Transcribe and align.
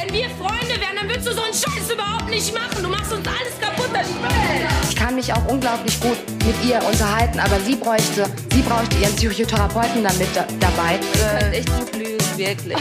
Wenn 0.00 0.14
wir 0.14 0.30
Freunde 0.30 0.80
wären, 0.80 0.94
dann 0.94 1.08
würdest 1.08 1.26
du 1.26 1.32
so 1.32 1.42
einen 1.42 1.52
Scheiß 1.52 1.90
überhaupt 1.92 2.30
nicht 2.30 2.54
machen. 2.54 2.84
Du 2.84 2.88
machst 2.88 3.12
uns 3.12 3.26
alles 3.26 3.58
kaputt, 3.60 3.88
das 3.92 4.06
Spiel. 4.06 4.88
Ich 4.88 4.94
kann 4.94 5.16
mich 5.16 5.32
auch 5.32 5.44
unglaublich 5.48 5.98
gut 5.98 6.16
mit 6.46 6.54
ihr 6.64 6.80
unterhalten, 6.86 7.40
aber 7.40 7.58
sie 7.58 7.74
bräuchte, 7.74 8.26
sie 8.52 8.62
bräuchte 8.62 8.96
ihren 8.98 9.16
Psychotherapeuten 9.16 10.04
damit 10.04 10.28
da, 10.36 10.46
dabei. 10.60 10.98
Du 10.98 11.18
kannst 11.18 11.52
echt 11.52 11.76
gut 11.76 11.96
lügen, 11.96 12.36
wirklich. 12.36 12.78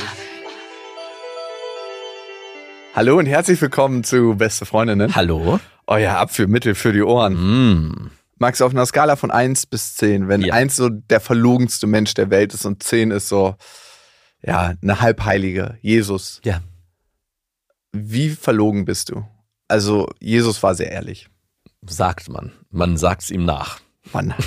Hallo 2.94 3.18
und 3.18 3.26
herzlich 3.26 3.59
willkommen 3.62 4.04
zu 4.04 4.36
Beste 4.36 4.68
Freundinnen. 4.68 5.16
Hallo? 5.16 5.59
Euer 5.88 6.18
Abführmittel 6.18 6.76
für 6.76 6.94
die 6.94 7.02
Ohren. 7.02 7.34
Mm. 7.34 8.12
Max, 8.38 8.62
auf 8.62 8.74
einer 8.74 8.86
Skala 8.86 9.16
von 9.16 9.31
1 9.31 9.66
bis 9.66 9.96
10, 9.96 10.28
wenn 10.28 10.42
Ja. 10.42 10.54
1 10.54 10.76
so 10.76 10.90
der 10.90 11.20
verlogenste 11.20 11.88
Mensch 11.88 12.14
der 12.14 12.30
Welt 12.30 12.54
ist 12.54 12.66
und 12.68 12.84
10 12.84 13.09
ist 13.09 13.28
so, 13.28 13.56
ja, 14.44 14.76
eine 14.84 15.02
Halbheilige, 15.02 15.80
Jesus. 15.81 16.42
Ja. 16.44 16.62
Wie 18.06 18.30
verlogen 18.30 18.86
bist 18.86 19.09
du? 19.09 19.26
Also, 19.67 20.08
Jesus 20.20 20.62
war 20.64 20.76
sehr 20.76 20.92
ehrlich. 20.92 21.28
Sagt 21.86 22.30
man. 22.30 22.52
Man 22.70 22.98
sagt's 22.98 23.30
ihm 23.30 23.45
nach. 23.45 23.80
Mann. 24.14 24.34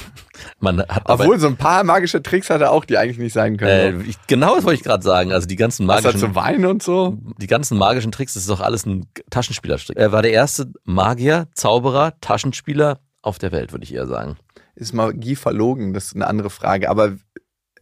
Man 0.59 0.81
hat 0.81 1.09
aber, 1.09 1.25
Obwohl, 1.25 1.39
so 1.39 1.48
ein 1.48 1.56
paar 1.56 1.84
magische 1.84 2.23
Tricks 2.23 2.48
hat 2.48 2.62
er 2.62 2.71
auch, 2.71 2.87
die 2.87 2.97
eigentlich 2.97 3.19
nicht 3.19 3.34
sein 3.34 3.59
können. 3.59 4.01
äh, 4.01 4.05
ich, 4.09 4.17
genau 4.27 4.55
das 4.55 4.65
wollte 4.65 4.77
ich 4.78 4.83
gerade 4.83 5.03
sagen. 5.03 5.33
Also 5.33 5.47
die 5.47 5.56
ganzen 5.56 5.87
Was 5.87 6.03
magischen, 6.03 6.31
zu 6.31 6.34
weinen 6.34 6.65
und 6.65 6.83
so? 6.83 7.19
die 7.37 7.47
ganzen 7.47 7.77
magischen 7.77 8.11
Tricks, 8.11 8.34
das 8.34 8.45
ist 8.45 8.51
doch 8.51 8.61
alles 8.61 8.87
ein 8.87 9.06
Taschenspielertrick. 9.28 9.98
Er 9.98 10.12
war 10.12 10.23
der 10.23 10.33
erste 10.33 10.73
Magier, 10.84 11.48
Zauberer, 11.55 12.15
Taschenspieler 12.23 13.01
auf 13.21 13.39
der 13.39 13.53
Welt, 13.53 13.73
würde 13.73 13.84
ich 13.84 13.93
eher 13.93 14.06
sagen. 14.06 14.37
Ist 14.75 14.95
Magie 14.95 15.37
verlogen? 15.37 15.93
Das 15.93 16.06
ist 16.06 16.15
eine 16.15 16.27
andere 16.27 16.48
Frage. 16.48 16.89
Aber 16.89 17.12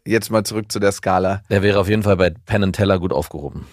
jetzt 0.04 0.30
mal 0.30 0.44
zurück 0.44 0.72
zu 0.72 0.80
der 0.80 0.90
Skala. 0.90 1.42
Er 1.48 1.62
wäre 1.62 1.78
auf 1.78 1.88
jeden 1.88 2.02
Fall 2.02 2.16
bei 2.16 2.30
Penn 2.30 2.72
Teller 2.72 2.98
gut 2.98 3.12
aufgehoben. 3.12 3.66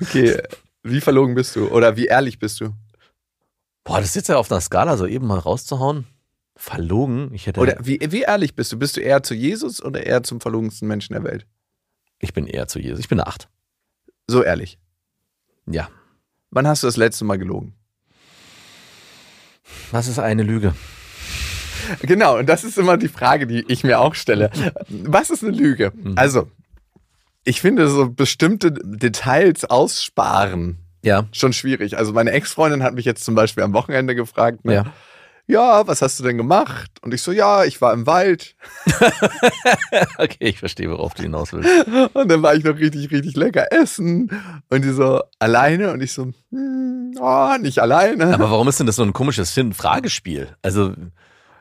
Okay, 0.00 0.40
wie 0.82 1.00
verlogen 1.00 1.34
bist 1.34 1.56
du? 1.56 1.68
Oder 1.68 1.96
wie 1.96 2.06
ehrlich 2.06 2.38
bist 2.38 2.60
du? 2.60 2.70
Boah, 3.84 4.00
das 4.00 4.10
ist 4.10 4.16
jetzt 4.16 4.28
ja 4.28 4.36
auf 4.36 4.50
einer 4.50 4.60
Skala 4.60 4.96
so 4.96 5.06
eben 5.06 5.26
mal 5.26 5.38
rauszuhauen. 5.38 6.06
Verlogen? 6.56 7.32
Ich 7.32 7.46
hätte. 7.46 7.60
Oder 7.60 7.76
wie, 7.80 7.98
wie 8.10 8.22
ehrlich 8.22 8.54
bist 8.54 8.72
du? 8.72 8.78
Bist 8.78 8.96
du 8.96 9.00
eher 9.00 9.22
zu 9.22 9.34
Jesus 9.34 9.82
oder 9.82 10.04
eher 10.04 10.22
zum 10.22 10.40
verlogensten 10.40 10.88
Menschen 10.88 11.14
der 11.14 11.24
Welt? 11.24 11.46
ich 12.20 12.32
bin 12.32 12.46
eher 12.46 12.68
zu 12.68 12.78
Jesus. 12.78 12.98
Ich 13.00 13.08
bin 13.08 13.20
eine 13.20 13.26
Acht. 13.26 13.48
So 14.26 14.42
ehrlich. 14.42 14.78
Ja. 15.66 15.88
Wann 16.50 16.66
hast 16.66 16.82
du 16.82 16.86
das 16.86 16.96
letzte 16.96 17.24
Mal 17.24 17.38
gelogen? 17.38 17.74
Was 19.90 20.08
ist 20.08 20.18
eine 20.18 20.42
Lüge? 20.42 20.74
Genau, 22.02 22.38
und 22.38 22.46
das 22.48 22.64
ist 22.64 22.76
immer 22.76 22.98
die 22.98 23.08
Frage, 23.08 23.46
die 23.46 23.64
ich 23.68 23.82
mir 23.82 24.00
auch 24.00 24.14
stelle. 24.14 24.50
Was 24.88 25.30
ist 25.30 25.42
eine 25.42 25.56
Lüge? 25.56 25.92
Also, 26.16 26.50
ich 27.48 27.62
finde 27.62 27.88
so 27.88 28.10
bestimmte 28.10 28.72
Details 28.72 29.64
aussparen 29.64 30.78
Ja. 31.02 31.24
schon 31.32 31.54
schwierig. 31.54 31.96
Also 31.96 32.12
meine 32.12 32.32
Ex-Freundin 32.32 32.82
hat 32.82 32.94
mich 32.94 33.06
jetzt 33.06 33.24
zum 33.24 33.34
Beispiel 33.34 33.64
am 33.64 33.72
Wochenende 33.72 34.14
gefragt, 34.14 34.66
ne? 34.66 34.74
Ja. 34.74 34.84
ja, 35.46 35.86
was 35.86 36.02
hast 36.02 36.20
du 36.20 36.24
denn 36.24 36.36
gemacht? 36.36 36.90
Und 37.00 37.14
ich 37.14 37.22
so, 37.22 37.32
ja, 37.32 37.64
ich 37.64 37.80
war 37.80 37.92
im 37.94 38.06
Wald. 38.06 38.54
Okay, 40.18 40.48
ich 40.48 40.58
verstehe, 40.58 40.90
worauf 40.90 41.14
du 41.14 41.22
hinaus 41.22 41.52
willst. 41.52 41.70
Und 42.12 42.28
dann 42.30 42.42
war 42.42 42.54
ich 42.54 42.64
noch 42.64 42.76
richtig, 42.76 43.10
richtig 43.10 43.36
lecker 43.36 43.72
essen. 43.72 44.30
Und 44.68 44.84
die 44.84 44.90
so, 44.90 45.22
alleine? 45.38 45.92
Und 45.92 46.02
ich 46.02 46.12
so, 46.12 46.32
hm, 46.50 47.14
oh, 47.20 47.56
nicht 47.60 47.78
alleine. 47.78 48.34
Aber 48.34 48.50
warum 48.50 48.68
ist 48.68 48.78
denn 48.80 48.86
das 48.86 48.96
so 48.96 49.04
ein 49.04 49.12
komisches 49.12 49.58
Fragespiel? 49.72 50.48
Also, 50.60 50.92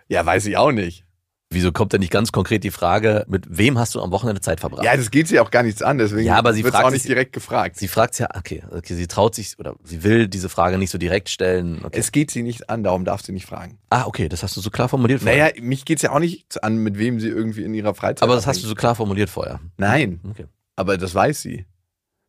ja, 0.07 0.25
weiß 0.25 0.47
ich 0.47 0.57
auch 0.57 0.71
nicht. 0.71 1.05
Wieso 1.49 1.71
kommt 1.71 1.93
denn 1.93 2.01
nicht 2.01 2.11
ganz 2.11 2.31
konkret 2.31 2.63
die 2.63 2.71
Frage, 2.71 3.25
mit 3.27 3.45
wem 3.49 3.77
hast 3.79 3.95
du 3.95 4.01
am 4.01 4.11
Wochenende 4.11 4.41
Zeit 4.41 4.59
verbracht? 4.59 4.83
Ja, 4.83 4.95
das 4.97 5.11
geht 5.11 5.27
sie 5.27 5.39
auch 5.39 5.49
gar 5.51 5.63
nichts 5.63 5.81
an, 5.81 5.97
deswegen 5.97 6.25
Ja, 6.27 6.35
aber 6.35 6.53
sie 6.53 6.63
fragt 6.63 6.85
auch 6.85 6.91
nicht 6.91 7.03
sich- 7.03 7.09
direkt 7.09 7.33
gefragt. 7.33 7.77
Sie 7.77 7.87
fragt 7.87 8.19
ja, 8.19 8.27
okay, 8.37 8.63
okay, 8.71 8.93
sie 8.95 9.07
traut 9.07 9.35
sich 9.35 9.57
oder 9.59 9.75
sie 9.83 10.03
will 10.03 10.27
diese 10.27 10.49
Frage 10.49 10.77
nicht 10.77 10.91
so 10.91 10.97
direkt 10.97 11.29
stellen. 11.29 11.81
Okay. 11.83 11.99
Es 11.99 12.11
geht 12.11 12.31
sie 12.31 12.43
nicht 12.43 12.69
an, 12.69 12.83
darum 12.83 13.05
darf 13.05 13.21
sie 13.21 13.31
nicht 13.31 13.45
fragen. 13.45 13.77
ah, 13.89 14.05
okay, 14.05 14.27
das 14.29 14.43
hast 14.43 14.55
du 14.57 14.61
so 14.61 14.69
klar 14.69 14.89
formuliert 14.89 15.21
vorher. 15.21 15.51
Naja, 15.53 15.61
mich 15.61 15.85
geht's 15.85 16.01
ja 16.01 16.11
auch 16.11 16.19
nicht 16.19 16.63
an, 16.63 16.77
mit 16.77 16.97
wem 16.97 17.19
sie 17.19 17.29
irgendwie 17.29 17.63
in 17.63 17.73
ihrer 17.73 17.93
Freizeit 17.93 18.23
aber 18.23 18.35
das 18.35 18.45
hast 18.47 18.57
du 18.57 18.61
abhängt. 18.61 18.69
so 18.69 18.75
klar 18.75 18.95
formuliert 18.95 19.29
vorher. 19.29 19.59
Nein, 19.77 20.19
Okay. 20.29 20.45
aber 20.75 20.97
das 20.97 21.15
weiß 21.15 21.41
sie. 21.41 21.65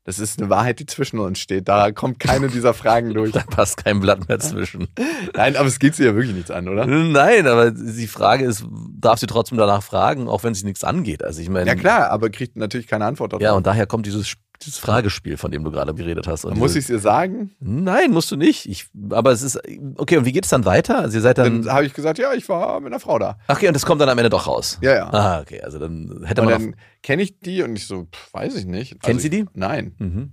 Das 0.09 0.19
ist 0.19 0.41
eine 0.41 0.49
Wahrheit, 0.49 0.81
die 0.81 0.87
zwischen 0.87 1.19
uns 1.19 1.39
steht. 1.39 1.69
Da 1.69 1.93
kommt 1.93 2.19
keine 2.19 2.49
dieser 2.49 2.73
Fragen 2.73 3.13
durch. 3.15 3.31
Da 3.33 3.43
passt 3.43 3.85
kein 3.85 4.01
Blatt 4.01 4.27
mehr 4.27 4.39
zwischen. 4.39 4.89
Nein, 5.35 5.55
aber 5.55 5.69
es 5.69 5.79
geht 5.79 5.97
sie 5.97 6.05
ja 6.07 6.15
wirklich 6.15 6.35
nichts 6.35 6.51
an, 6.51 6.67
oder? 6.67 6.87
Nein, 6.87 7.47
aber 7.47 7.73
die 7.73 8.07
Frage 8.07 8.47
ist, 8.47 8.65
darf 8.99 9.19
sie 9.19 9.27
trotzdem 9.27 9.59
danach 9.59 9.83
fragen, 9.83 10.27
auch 10.27 10.45
wenn 10.45 10.55
sie 10.55 10.65
nichts 10.65 10.83
angeht? 10.83 11.23
Also 11.23 11.43
ich 11.43 11.51
meine, 11.51 11.67
Ja 11.67 11.75
klar, 11.75 12.11
aber 12.11 12.31
kriegt 12.31 12.57
natürlich 12.57 12.87
keine 12.87 13.05
Antwort 13.05 13.35
darauf. 13.35 13.43
Ja, 13.43 13.53
und 13.53 13.67
daher 13.67 13.87
kommt 13.87 14.07
dieses, 14.07 14.35
dieses 14.63 14.79
Fragespiel, 14.79 15.37
von 15.37 15.51
dem 15.51 15.65
du 15.65 15.71
gerade 15.71 15.95
geredet 15.95 16.27
hast. 16.27 16.45
Und 16.45 16.59
muss 16.59 16.75
ich 16.75 16.85
es 16.85 16.91
ihr 16.91 16.99
sagen? 16.99 17.53
Nein, 17.61 18.11
musst 18.11 18.31
du 18.31 18.37
nicht. 18.37 18.67
Ich, 18.69 18.87
aber 19.11 19.33
es 19.33 19.43
ist, 19.43 19.61
okay, 19.97 20.17
und 20.17 20.25
wie 20.25 20.33
geht 20.33 20.45
es 20.45 20.51
dann 20.51 20.65
weiter? 20.65 20.99
Also 20.99 21.19
ihr 21.19 21.23
seid 21.23 21.39
dann, 21.39 21.63
Dann 21.63 21.73
habe 21.75 21.87
ich 21.87 21.95
gesagt, 21.95 22.19
ja, 22.19 22.33
ich 22.35 22.49
war 22.49 22.81
mit 22.81 22.93
einer 22.93 23.01
Frau 23.01 23.19
da. 23.19 23.39
ach 23.47 23.57
okay, 23.57 23.69
und 23.69 23.75
das 23.75 23.87
kommt 23.87 24.01
dann 24.01 24.09
am 24.09 24.19
Ende 24.19 24.31
doch 24.31 24.47
raus. 24.47 24.79
Ja, 24.81 24.95
ja. 24.95 25.13
Ah, 25.13 25.41
okay, 25.41 25.61
also 25.63 25.79
dann 25.79 26.23
hätte 26.25 26.43
Und 26.43 26.51
man 26.51 26.61
dann 26.63 26.77
kenne 27.03 27.23
ich 27.23 27.39
die 27.41 27.63
und 27.63 27.77
ich 27.77 27.87
so, 27.87 28.05
pff, 28.05 28.33
weiß 28.35 28.57
ich 28.57 28.67
nicht. 28.67 29.01
Kennt 29.03 29.07
Also 29.07 29.21
sie 29.21 29.31
die? 29.31 29.47
Nein, 29.55 29.95
mhm. 29.99 30.33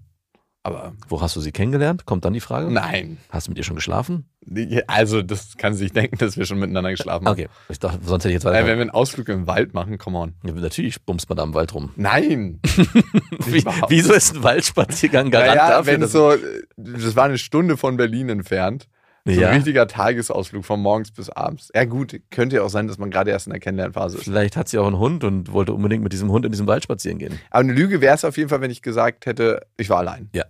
Aber 0.65 0.93
Wo 1.09 1.21
hast 1.21 1.35
du 1.35 1.41
sie 1.41 1.51
kennengelernt? 1.51 2.05
Kommt 2.05 2.25
dann 2.25 2.33
die 2.33 2.39
Frage? 2.39 2.71
nein. 2.71 3.17
Hast 3.29 3.47
du 3.47 3.51
mit 3.51 3.57
ihr 3.57 3.63
schon 3.63 3.75
geschlafen? 3.75 4.25
Also, 4.87 5.21
das 5.21 5.57
kann 5.57 5.73
sie 5.73 5.79
sich 5.85 5.91
denken, 5.93 6.17
dass 6.17 6.37
wir 6.37 6.45
schon 6.45 6.59
miteinander 6.59 6.91
geschlafen 6.91 7.25
haben. 7.25 7.33
Okay, 7.33 7.47
ich 7.69 7.79
dachte, 7.79 7.99
sonst 8.03 8.23
hätte 8.25 8.29
ich 8.29 8.33
jetzt 8.35 8.43
Äh, 8.45 8.49
weiter. 8.49 8.67
wenn 8.67 8.77
wir 8.77 8.81
einen 8.81 8.89
Ausflug 8.91 9.27
im 9.29 9.47
Wald 9.47 9.73
machen, 9.73 9.97
come 9.97 10.17
on. 10.17 10.33
Ja, 10.43 10.51
natürlich 10.53 11.01
bumst 11.03 11.29
man 11.29 11.37
da 11.37 11.43
im 11.43 11.53
Wald 11.53 11.73
rum. 11.73 11.91
Nein. 11.95 12.59
Wie, 13.45 13.63
wieso 13.89 14.13
ist 14.13 14.35
ein 14.35 14.43
Waldspaziergang 14.43 15.31
Garant 15.31 15.49
Naja, 15.55 15.69
dafür? 15.69 15.93
wenn 16.01 16.07
so, 16.07 16.33
das 16.77 17.15
war 17.15 17.25
eine 17.25 17.37
Stunde 17.37 17.77
von 17.77 17.97
Berlin 17.97 18.29
entfernt. 18.29 18.87
So 19.27 19.31
Ja. 19.41 19.49
ein 19.49 19.55
richtiger 19.55 19.87
Tagesausflug 19.87 20.63
von 20.63 20.79
morgens 20.79 21.11
bis 21.11 21.29
abends. 21.31 21.71
Ja 21.73 21.85
gut, 21.85 22.15
könnte 22.29 22.57
ja 22.57 22.61
auch 22.61 22.69
sein, 22.69 22.87
dass 22.87 22.99
man 22.99 23.09
gerade 23.09 23.31
erst 23.31 23.47
in 23.47 23.53
der 23.53 23.59
Kennenlernphase 23.59 24.17
ist. 24.17 24.23
Vielleicht 24.25 24.55
hat 24.55 24.67
sie 24.69 24.77
auch 24.77 24.85
einen 24.85 24.99
Hund 24.99 25.23
und 25.23 25.51
wollte 25.51 25.73
unbedingt 25.73 26.03
mit 26.03 26.13
diesem 26.13 26.31
Hund 26.31 26.45
in 26.45 26.51
diesem 26.51 26.67
Wald 26.67 26.83
spazieren 26.83 27.17
gehen. 27.17 27.39
Aber 27.49 27.61
eine 27.61 27.73
Lüge 27.73 28.01
wäre 28.01 28.13
es 28.13 28.23
auf 28.23 28.37
jeden 28.37 28.49
Fall, 28.49 28.61
wenn 28.61 28.69
ich 28.69 28.83
gesagt 28.83 29.25
hätte, 29.25 29.65
ich 29.77 29.89
war 29.89 29.97
allein. 29.97 30.29
Ja. 30.33 30.43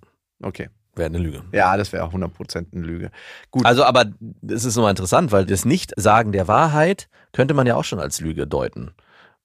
Okay. 0.44 0.70
Wäre 0.94 1.08
eine 1.08 1.18
Lüge. 1.20 1.42
Ja, 1.54 1.76
das 1.78 1.94
wäre 1.94 2.04
auch 2.04 2.14
100% 2.14 2.68
eine 2.74 2.86
Lüge. 2.86 3.12
Gut. 3.52 3.66
Also, 3.66 3.84
aber 3.84 4.06
es 4.48 4.66
ist 4.66 4.76
nochmal 4.76 4.92
interessant, 4.92 5.32
weil 5.32 5.46
das 5.46 5.64
Nicht-Sagen 5.66 6.32
der 6.34 6.48
Wahrheit 6.48 7.08
könnte 7.34 7.54
man 7.54 7.68
ja 7.68 7.76
auch 7.76 7.84
schon 7.84 8.00
als 8.00 8.20
Lüge 8.22 8.46
deuten. 8.48 8.92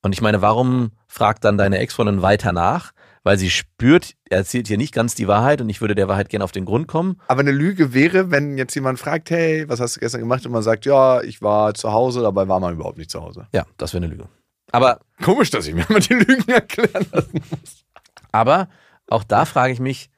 Und 0.02 0.12
ich 0.12 0.20
meine, 0.22 0.42
warum 0.42 0.90
fragt 1.08 1.44
dann 1.44 1.58
deine 1.58 1.78
Ex-Freundin 1.78 2.22
weiter 2.22 2.52
nach? 2.52 2.92
Weil 3.22 3.38
sie 3.38 3.50
spürt, 3.50 4.14
er 4.30 4.38
erzählt 4.38 4.66
hier 4.66 4.78
nicht 4.78 4.94
ganz 4.94 5.14
die 5.14 5.28
Wahrheit 5.28 5.60
und 5.60 5.68
ich 5.68 5.80
würde 5.82 5.94
der 5.94 6.08
Wahrheit 6.08 6.30
gerne 6.30 6.44
auf 6.44 6.52
den 6.52 6.64
Grund 6.64 6.88
kommen. 6.88 7.20
Aber 7.28 7.40
eine 7.40 7.50
Lüge 7.50 7.92
wäre, 7.92 8.30
wenn 8.30 8.56
jetzt 8.56 8.74
jemand 8.74 8.98
fragt, 8.98 9.30
hey, 9.30 9.68
was 9.68 9.78
hast 9.78 9.96
du 9.96 10.00
gestern 10.00 10.22
gemacht? 10.22 10.46
Und 10.46 10.52
man 10.52 10.62
sagt, 10.62 10.86
ja, 10.86 11.20
ich 11.20 11.42
war 11.42 11.74
zu 11.74 11.92
Hause, 11.92 12.22
dabei 12.22 12.48
war 12.48 12.60
man 12.60 12.74
überhaupt 12.74 12.96
nicht 12.96 13.10
zu 13.10 13.22
Hause. 13.22 13.46
Ja, 13.52 13.66
das 13.76 13.92
wäre 13.92 14.04
eine 14.04 14.12
Lüge. 14.12 14.28
Aber, 14.72 15.00
Komisch, 15.22 15.50
dass 15.50 15.66
ich 15.66 15.74
mir 15.74 15.84
mal 15.88 16.00
die 16.00 16.14
Lügen 16.14 16.48
erklären 16.48 17.06
lassen 17.12 17.42
muss. 17.50 17.84
aber 18.32 18.68
auch 19.08 19.24
da 19.24 19.44
frage 19.44 19.72
ich 19.72 19.80
mich, 19.80 20.08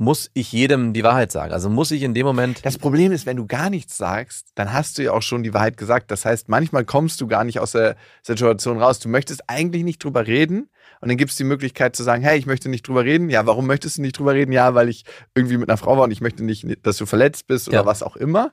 muss 0.00 0.30
ich 0.32 0.50
jedem 0.50 0.94
die 0.94 1.04
Wahrheit 1.04 1.30
sagen? 1.30 1.52
Also 1.52 1.68
muss 1.68 1.90
ich 1.90 2.02
in 2.02 2.14
dem 2.14 2.24
Moment. 2.24 2.64
Das 2.64 2.78
Problem 2.78 3.12
ist, 3.12 3.26
wenn 3.26 3.36
du 3.36 3.46
gar 3.46 3.68
nichts 3.68 3.98
sagst, 3.98 4.48
dann 4.54 4.72
hast 4.72 4.96
du 4.96 5.02
ja 5.02 5.12
auch 5.12 5.20
schon 5.20 5.42
die 5.42 5.52
Wahrheit 5.52 5.76
gesagt. 5.76 6.10
Das 6.10 6.24
heißt, 6.24 6.48
manchmal 6.48 6.86
kommst 6.86 7.20
du 7.20 7.26
gar 7.26 7.44
nicht 7.44 7.60
aus 7.60 7.72
der 7.72 7.96
Situation 8.22 8.80
raus. 8.80 8.98
Du 8.98 9.10
möchtest 9.10 9.42
eigentlich 9.48 9.84
nicht 9.84 10.02
drüber 10.02 10.26
reden 10.26 10.70
Und 11.00 11.08
dann 11.08 11.16
gibt 11.16 11.30
es 11.30 11.36
die 11.36 11.44
Möglichkeit 11.44 11.96
zu 11.96 12.02
sagen, 12.02 12.22
hey, 12.22 12.38
ich 12.38 12.46
möchte 12.46 12.68
nicht 12.68 12.86
drüber 12.86 13.04
reden. 13.04 13.30
Ja, 13.30 13.46
warum 13.46 13.66
möchtest 13.66 13.96
du 13.98 14.02
nicht 14.02 14.18
drüber 14.18 14.34
reden? 14.34 14.52
Ja, 14.52 14.74
weil 14.74 14.88
ich 14.88 15.04
irgendwie 15.34 15.56
mit 15.56 15.68
einer 15.68 15.78
Frau 15.78 15.96
war 15.96 16.04
und 16.04 16.10
ich 16.10 16.20
möchte 16.20 16.44
nicht, 16.44 16.66
dass 16.86 16.98
du 16.98 17.06
verletzt 17.06 17.46
bist 17.46 17.68
oder 17.68 17.78
Ja. 17.78 17.86
was 17.86 18.02
auch 18.02 18.16
immer. 18.16 18.52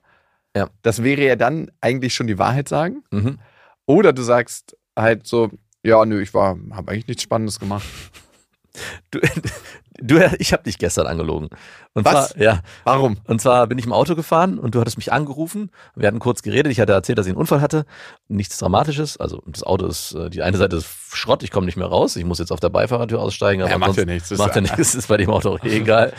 Ja. 0.56 0.70
Das 0.82 1.04
wäre 1.04 1.22
ja 1.26 1.36
dann 1.36 1.70
eigentlich 1.82 2.14
schon 2.14 2.28
die 2.28 2.40
Wahrheit 2.40 2.70
sagen. 2.70 3.04
Mhm. 3.12 3.40
Oder 3.86 4.14
du 4.14 4.22
sagst 4.22 4.78
halt 4.98 5.28
so, 5.28 5.50
ja, 5.84 6.06
nö, 6.06 6.22
ich 6.22 6.34
war, 6.34 6.58
habe 6.72 6.92
eigentlich 6.92 7.08
nichts 7.08 7.24
Spannendes 7.24 7.60
gemacht. 7.60 7.86
Du, 9.10 9.20
du, 10.02 10.20
ich 10.40 10.54
habe 10.54 10.64
dich 10.64 10.78
gestern 10.78 11.08
angelogen. 11.08 11.50
Und 11.94 12.06
Was? 12.06 12.30
Zwar, 12.30 12.42
ja. 12.42 12.60
Warum? 12.84 13.18
Und 13.26 13.42
zwar 13.42 13.66
bin 13.68 13.80
ich 13.80 13.86
im 13.86 13.94
Auto 13.94 14.16
gefahren 14.16 14.60
und 14.60 14.76
du 14.76 14.80
hattest 14.80 14.98
mich 14.98 15.12
angerufen. 15.12 15.72
Wir 15.96 16.08
hatten 16.08 16.20
kurz 16.20 16.44
geredet. 16.44 16.72
Ich 16.72 16.80
hatte 16.80 16.94
erzählt, 16.94 17.18
dass 17.18 17.26
ich 17.26 17.32
einen 17.32 17.40
Unfall 17.40 17.60
hatte. 17.62 17.86
Nichts 18.28 18.58
Dramatisches. 18.58 19.18
Also 19.18 19.42
das 19.48 19.64
Auto 19.64 19.88
ist, 19.88 20.14
äh, 20.14 20.30
die 20.30 20.44
eine 20.44 20.58
Seite 20.58 20.76
ist 20.76 20.88
Schrott. 21.12 21.42
Ich 21.42 21.50
komme 21.50 21.66
nicht 21.66 21.78
mehr 21.78 21.88
raus. 21.88 22.16
Ich 22.16 22.26
muss 22.26 22.38
jetzt 22.38 22.52
auf 22.52 22.60
der 22.60 22.70
Beifahrertür 22.70 23.20
aussteigen. 23.20 23.64
Aber 23.64 23.72
Ja, 23.72 23.78
macht 23.80 23.98
ja 23.98 24.06
nichts. 24.06 24.30
Macht 24.38 24.56
ja 24.56 24.62
nichts. 24.62 24.78
Ist 24.96 25.08
bei 25.08 25.18
dem 25.18 25.30
Auto 25.32 25.56
auch 25.56 25.64
eh 25.64 25.78
egal. 25.78 26.14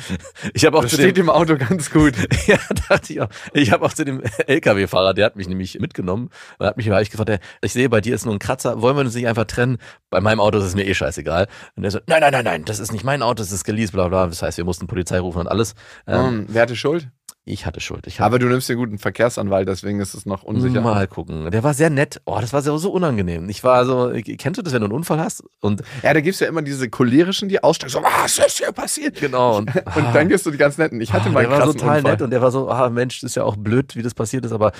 Ich 0.55 0.65
habe 0.65 0.77
auch 0.79 0.83
Das 0.83 0.91
zu 0.91 0.97
steht 0.97 1.17
dem, 1.17 1.27
im 1.27 1.31
Auto 1.31 1.57
ganz 1.57 1.91
gut. 1.91 2.15
ja, 2.47 2.59
dachte 2.89 3.13
ich 3.13 3.21
auch. 3.21 3.29
Ich 3.53 3.71
habe 3.71 3.85
auch 3.85 3.93
zu 3.93 4.05
dem 4.05 4.23
LKW-Fahrer, 4.47 5.15
der 5.15 5.27
hat 5.27 5.37
mich 5.37 5.49
nämlich 5.49 5.79
mitgenommen. 5.79 6.31
Und 6.59 6.67
hat 6.67 6.77
mich, 6.77 6.89
hab 6.91 7.01
ich 7.03 7.11
gefragt, 7.11 7.41
ich 7.61 7.73
sehe, 7.73 7.89
bei 7.89 8.01
dir 8.01 8.15
ist 8.15 8.25
nur 8.25 8.35
ein 8.35 8.41
Kratzer. 8.41 8.83
Wollen 8.83 8.97
wir 8.97 9.03
uns 9.03 9.15
nicht 9.15 9.29
einfach 9.29 9.45
trennen? 9.45 9.79
Bei 10.11 10.21
meinem 10.21 10.41
Auto 10.41 10.59
ist 10.59 10.65
es 10.65 10.75
mir 10.75 10.87
eh 10.87 10.95
scheißegal. 10.95 11.47
Und 11.77 11.85
er 11.85 11.91
so, 11.93 12.01
nein, 12.07 12.21
nein, 12.21 12.33
nein, 12.33 12.45
nein, 12.45 12.65
das 12.65 12.79
ist 12.81 12.93
nicht 12.93 13.05
mein 13.05 13.23
Auto, 13.23 13.35
das 13.35 13.53
ist 13.53 13.65
geleast, 13.69 13.93
bla, 13.93 14.09
bla. 14.09 14.26
Das 14.26 14.43
heißt, 14.43 14.56
wir 14.59 14.65
mussten 14.65 14.87
Polizei 14.87 15.20
rufen 15.20 15.41
und 15.41 15.47
alles. 15.47 15.75
Ähm, 16.06 16.47
wer 16.49 16.62
hatte 16.62 16.75
Schuld? 16.75 17.09
Ich 17.49 17.67
hatte 17.67 17.81
Schuld. 17.81 18.06
Ich 18.06 18.21
hatte 18.21 18.27
Aber 18.27 18.39
du 18.39 18.47
nimmst 18.47 18.69
einen 18.71 18.79
guten 18.79 18.99
Verkehrsanwalt, 18.99 19.69
deswegen 19.69 20.00
ist 20.00 20.15
es 20.15 20.27
noch 20.27 20.43
unsicher. 20.43 20.81
Mal 20.81 21.06
gucken. 21.06 21.50
Der 21.50 21.62
war 21.62 21.75
sehr 21.75 21.91
nett. 21.91 22.21
Oh, 22.25 22.39
das 22.41 22.53
war 22.53 22.62
so, 22.62 22.77
so 22.79 22.91
unangenehm. 22.93 23.49
Ich 23.49 23.65
war 23.65 23.85
so, 23.85 24.12
kennst 24.39 24.59
du 24.59 24.62
das, 24.62 24.73
wenn 24.73 24.81
du 24.81 24.87
einen 24.87 24.95
Unfall 24.95 25.19
hast? 25.21 25.43
Und 25.61 25.83
Ja, 26.03 26.15
da 26.15 26.21
gibt's 26.21 26.41
ja 26.41 26.47
immer 26.49 26.62
diese 26.62 26.89
cholerischen, 26.89 27.49
die 27.49 27.62
aussteigen, 27.62 27.93
so, 27.93 28.03
was 28.03 28.39
ist 28.39 28.59
hier 28.59 28.73
passiert? 28.73 29.21
genau. 29.21 29.59
Und, 29.59 29.75
Und 29.75 30.15
dann 30.15 30.29
gehst 30.29 30.47
du 30.47 30.50
die 30.50 30.59
ganz 30.59 30.79
netten. 30.79 31.00
Ich 31.00 31.12
hatte 31.12 31.29
Ah, 31.29 31.33
mal 31.33 31.41
der 31.41 31.49
einen 31.49 31.50
war 31.59 31.59
krassen 31.67 31.81
total 31.81 31.97
Unfall. 31.99 32.12
nett 32.12 32.23
und 32.23 32.31
der 32.31 32.43
war 32.43 32.50
so, 32.50 32.69
ah 32.71 32.89
Mensch, 32.91 33.23
ist 33.23 33.35
ja 33.37 33.45
auch 33.45 33.56
blöd, 33.56 33.97
wie 33.97 34.03
das 34.03 34.15
passiert 34.15 34.44
ist, 34.44 34.53
aber 34.53 34.73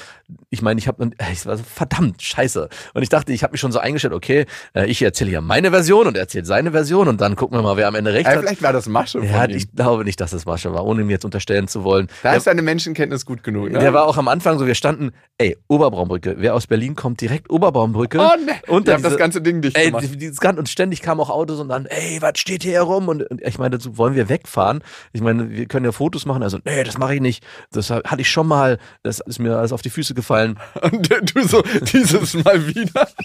ich 0.50 0.62
meine, 0.62 0.79
ich 0.79 0.88
habe, 0.88 1.11
ich 1.32 1.47
war 1.47 1.56
so 1.56 1.62
verdammt 1.64 2.23
scheiße 2.23 2.69
und 2.94 3.03
ich 3.03 3.09
dachte, 3.09 3.32
ich 3.32 3.43
habe 3.43 3.53
mich 3.53 3.61
schon 3.61 3.73
so 3.73 3.79
eingestellt, 3.79 4.14
okay, 4.14 4.47
äh, 4.75 4.87
ich 4.87 5.00
erzähle 5.03 5.31
hier 5.31 5.41
meine 5.41 5.71
Version 5.71 6.06
und 6.06 6.17
er 6.17 6.23
erzählt 6.23 6.47
seine 6.47 6.73
Version 6.73 7.09
und 7.09 7.21
dann 7.21 7.37
gucken 7.37 7.56
wir 7.59 7.62
mal, 7.62 7.76
wer 7.76 7.88
am 7.88 7.94
Ende 7.94 8.12
recht 8.12 8.26
Ja, 8.26 8.32
hat. 8.32 8.41
vielleicht 8.41 8.62
war 8.62 8.73
das 8.73 8.87
Masche 8.88 9.25
Ja, 9.25 9.47
ich 9.49 9.73
glaube 9.75 10.05
nicht, 10.05 10.21
dass 10.21 10.32
es 10.32 10.44
Masche 10.47 10.73
war, 10.73 10.85
ohne 10.85 11.03
ihm 11.03 11.11
jetzt 11.11 11.25
unterstellen 11.25 11.69
zu 11.69 11.85
wollen. 11.85 12.09
da 12.23 12.31
Der- 12.31 12.38
ist 12.38 12.49
deine 12.58 12.64
Menschenkenntnis 12.64 13.25
gut 13.25 13.43
genug. 13.43 13.70
Ne? 13.70 13.78
Der 13.78 13.93
war 13.94 14.06
auch 14.06 14.16
am 14.16 14.28
Anfang 14.28 14.58
so, 14.58 14.66
wir 14.66 14.75
standen, 14.75 15.12
ey, 15.38 15.56
Oberbraumbrücke, 15.69 16.37
wer 16.38 16.55
aus 16.55 16.66
Berlin 16.66 16.94
kommt, 16.94 17.20
direkt 17.20 17.50
Oberbraumbrücke. 17.50 18.19
oh 18.19 18.22
ne, 18.44 18.52
Und 18.66 18.88
dann 18.88 18.94
haben 18.96 19.02
das 19.02 19.12
diese- 19.12 19.19
ganze 19.19 19.40
Ding 19.40 19.62
dicht 19.62 19.76
Ey, 19.76 19.87
gemacht. 19.87 20.05
die- 20.05 20.16
dieses 20.16 20.38
und 20.49 20.69
ständig 20.69 21.02
kamen 21.02 21.20
auch 21.20 21.31
Autos 21.31 21.60
und 21.60 21.69
dann, 21.69 21.87
ey, 21.87 22.19
was 22.20 22.38
steht 22.38 22.62
hier 22.62 22.72
herum? 22.72 23.08
Und, 23.08 23.22
und 23.31 23.40
ich 23.43 23.58
meine, 23.58 23.78
so, 23.81 23.96
wollen 23.99 24.14
wir 24.14 24.28
wegfahren? 24.28 24.82
Ich 25.12 25.20
meine, 25.20 25.50
wir 25.50 25.66
können 25.66 25.84
ja 25.84 25.93
Fotos 25.93 26.26
machen. 26.26 26.43
Also, 26.43 26.58
nee, 26.64 26.82
das 26.84 26.99
mache 26.99 27.14
ich 27.14 27.20
nicht. 27.20 27.44
Das 27.70 27.90
ha- 27.90 28.02
hatte 28.05 28.22
ich 28.22 28.31
schon 28.31 28.46
mal. 28.49 28.78
Das 29.02 29.20
ist 29.20 29.38
mir 29.38 29.56
alles 29.56 29.72
auf 29.72 29.82
die 29.82 29.90
Füße 29.90 30.14
gefallen. 30.14 30.58
Und 30.82 31.08
du 31.34 31.43
so, 31.46 31.62
dieses 31.93 32.34
Mal 32.34 32.66
wieder. 32.66 33.08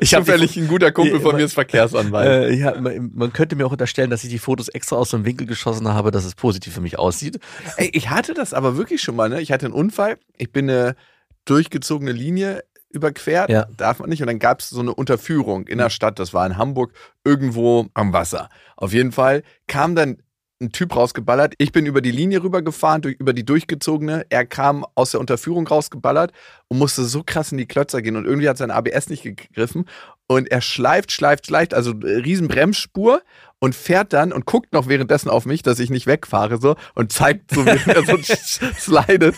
Ich 0.00 0.10
Zufällig 0.10 0.56
ein 0.56 0.68
guter 0.68 0.92
Kumpel 0.92 1.20
von 1.20 1.36
mir 1.36 1.44
ist 1.44 1.54
Verkehrsanwalt. 1.54 2.28
Äh, 2.28 2.54
ja, 2.54 2.78
man, 2.80 3.10
man 3.14 3.32
könnte 3.32 3.56
mir 3.56 3.66
auch 3.66 3.72
unterstellen, 3.72 4.10
dass 4.10 4.24
ich 4.24 4.30
die 4.30 4.38
Fotos 4.38 4.68
extra 4.68 4.96
aus 4.96 5.10
so 5.10 5.16
einem 5.16 5.24
Winkel 5.26 5.46
geschossen 5.46 5.88
habe, 5.88 6.10
dass 6.10 6.24
es 6.24 6.34
positiv 6.34 6.74
für 6.74 6.80
mich 6.80 6.98
aussieht. 6.98 7.38
Ey, 7.76 7.90
ich 7.92 8.10
hatte 8.10 8.34
das 8.34 8.41
aber 8.52 8.76
wirklich 8.76 9.00
schon 9.02 9.16
mal, 9.16 9.28
ne? 9.28 9.40
Ich 9.40 9.52
hatte 9.52 9.66
einen 9.66 9.74
Unfall. 9.74 10.18
Ich 10.36 10.50
bin 10.52 10.68
eine 10.68 10.96
durchgezogene 11.44 12.12
Linie 12.12 12.62
überquert, 12.90 13.48
Ja. 13.50 13.66
darf 13.76 14.00
man 14.00 14.10
nicht. 14.10 14.20
Und 14.20 14.26
dann 14.26 14.38
gab 14.38 14.60
es 14.60 14.68
so 14.70 14.80
eine 14.80 14.94
Unterführung 14.94 15.66
in 15.66 15.78
der 15.78 15.90
Stadt, 15.90 16.18
das 16.18 16.34
war 16.34 16.46
in 16.46 16.56
Hamburg, 16.58 16.92
irgendwo 17.24 17.86
am 17.94 18.12
Wasser. 18.12 18.48
Auf 18.76 18.92
jeden 18.92 19.12
Fall 19.12 19.42
kam 19.66 19.94
dann 19.94 20.18
ein 20.60 20.70
Typ 20.70 20.94
rausgeballert. 20.94 21.54
Ich 21.58 21.72
bin 21.72 21.86
über 21.86 22.00
die 22.00 22.12
Linie 22.12 22.42
rübergefahren, 22.44 23.02
durch, 23.02 23.16
über 23.18 23.32
die 23.32 23.44
durchgezogene. 23.44 24.26
Er 24.30 24.46
kam 24.46 24.86
aus 24.94 25.10
der 25.10 25.20
Unterführung 25.20 25.66
rausgeballert 25.66 26.32
und 26.68 26.78
musste 26.78 27.04
so 27.04 27.22
krass 27.24 27.50
in 27.50 27.58
die 27.58 27.66
Klötzer 27.66 28.00
gehen. 28.02 28.14
Und 28.14 28.26
irgendwie 28.26 28.48
hat 28.48 28.58
sein 28.58 28.70
ABS 28.70 29.08
nicht 29.08 29.22
gegriffen. 29.24 29.86
Und 30.28 30.50
er 30.52 30.60
schleift, 30.60 31.10
schleift, 31.10 31.46
schleift, 31.46 31.74
also 31.74 31.92
äh, 32.00 32.18
riesen 32.18 32.46
Bremsspur 32.46 33.22
und 33.62 33.76
fährt 33.76 34.12
dann 34.12 34.32
und 34.32 34.44
guckt 34.44 34.72
noch 34.72 34.88
währenddessen 34.88 35.30
auf 35.30 35.46
mich, 35.46 35.62
dass 35.62 35.78
ich 35.78 35.88
nicht 35.88 36.08
wegfahre 36.08 36.60
so 36.60 36.74
und 36.96 37.12
zeigt 37.12 37.54
so, 37.54 37.64
wie 37.64 37.90
er 37.90 38.04
so 38.04 38.18
slidet 38.76 39.36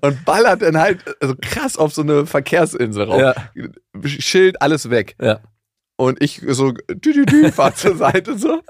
und 0.00 0.24
ballert 0.24 0.62
dann 0.62 0.78
halt 0.78 1.02
also 1.20 1.34
krass 1.42 1.76
auf 1.76 1.92
so 1.92 2.02
eine 2.02 2.26
Verkehrsinsel 2.26 3.10
rauf. 3.10 3.20
Ja. 3.20 3.34
Schild, 4.04 4.62
alles 4.62 4.88
weg. 4.88 5.16
Ja. 5.20 5.40
Und 5.96 6.22
ich 6.22 6.40
so, 6.46 6.70
dü, 6.70 7.12
dü, 7.12 7.26
dü, 7.26 7.50
fahr 7.50 7.74
zur 7.74 7.96
Seite 7.96 8.38
so. 8.38 8.62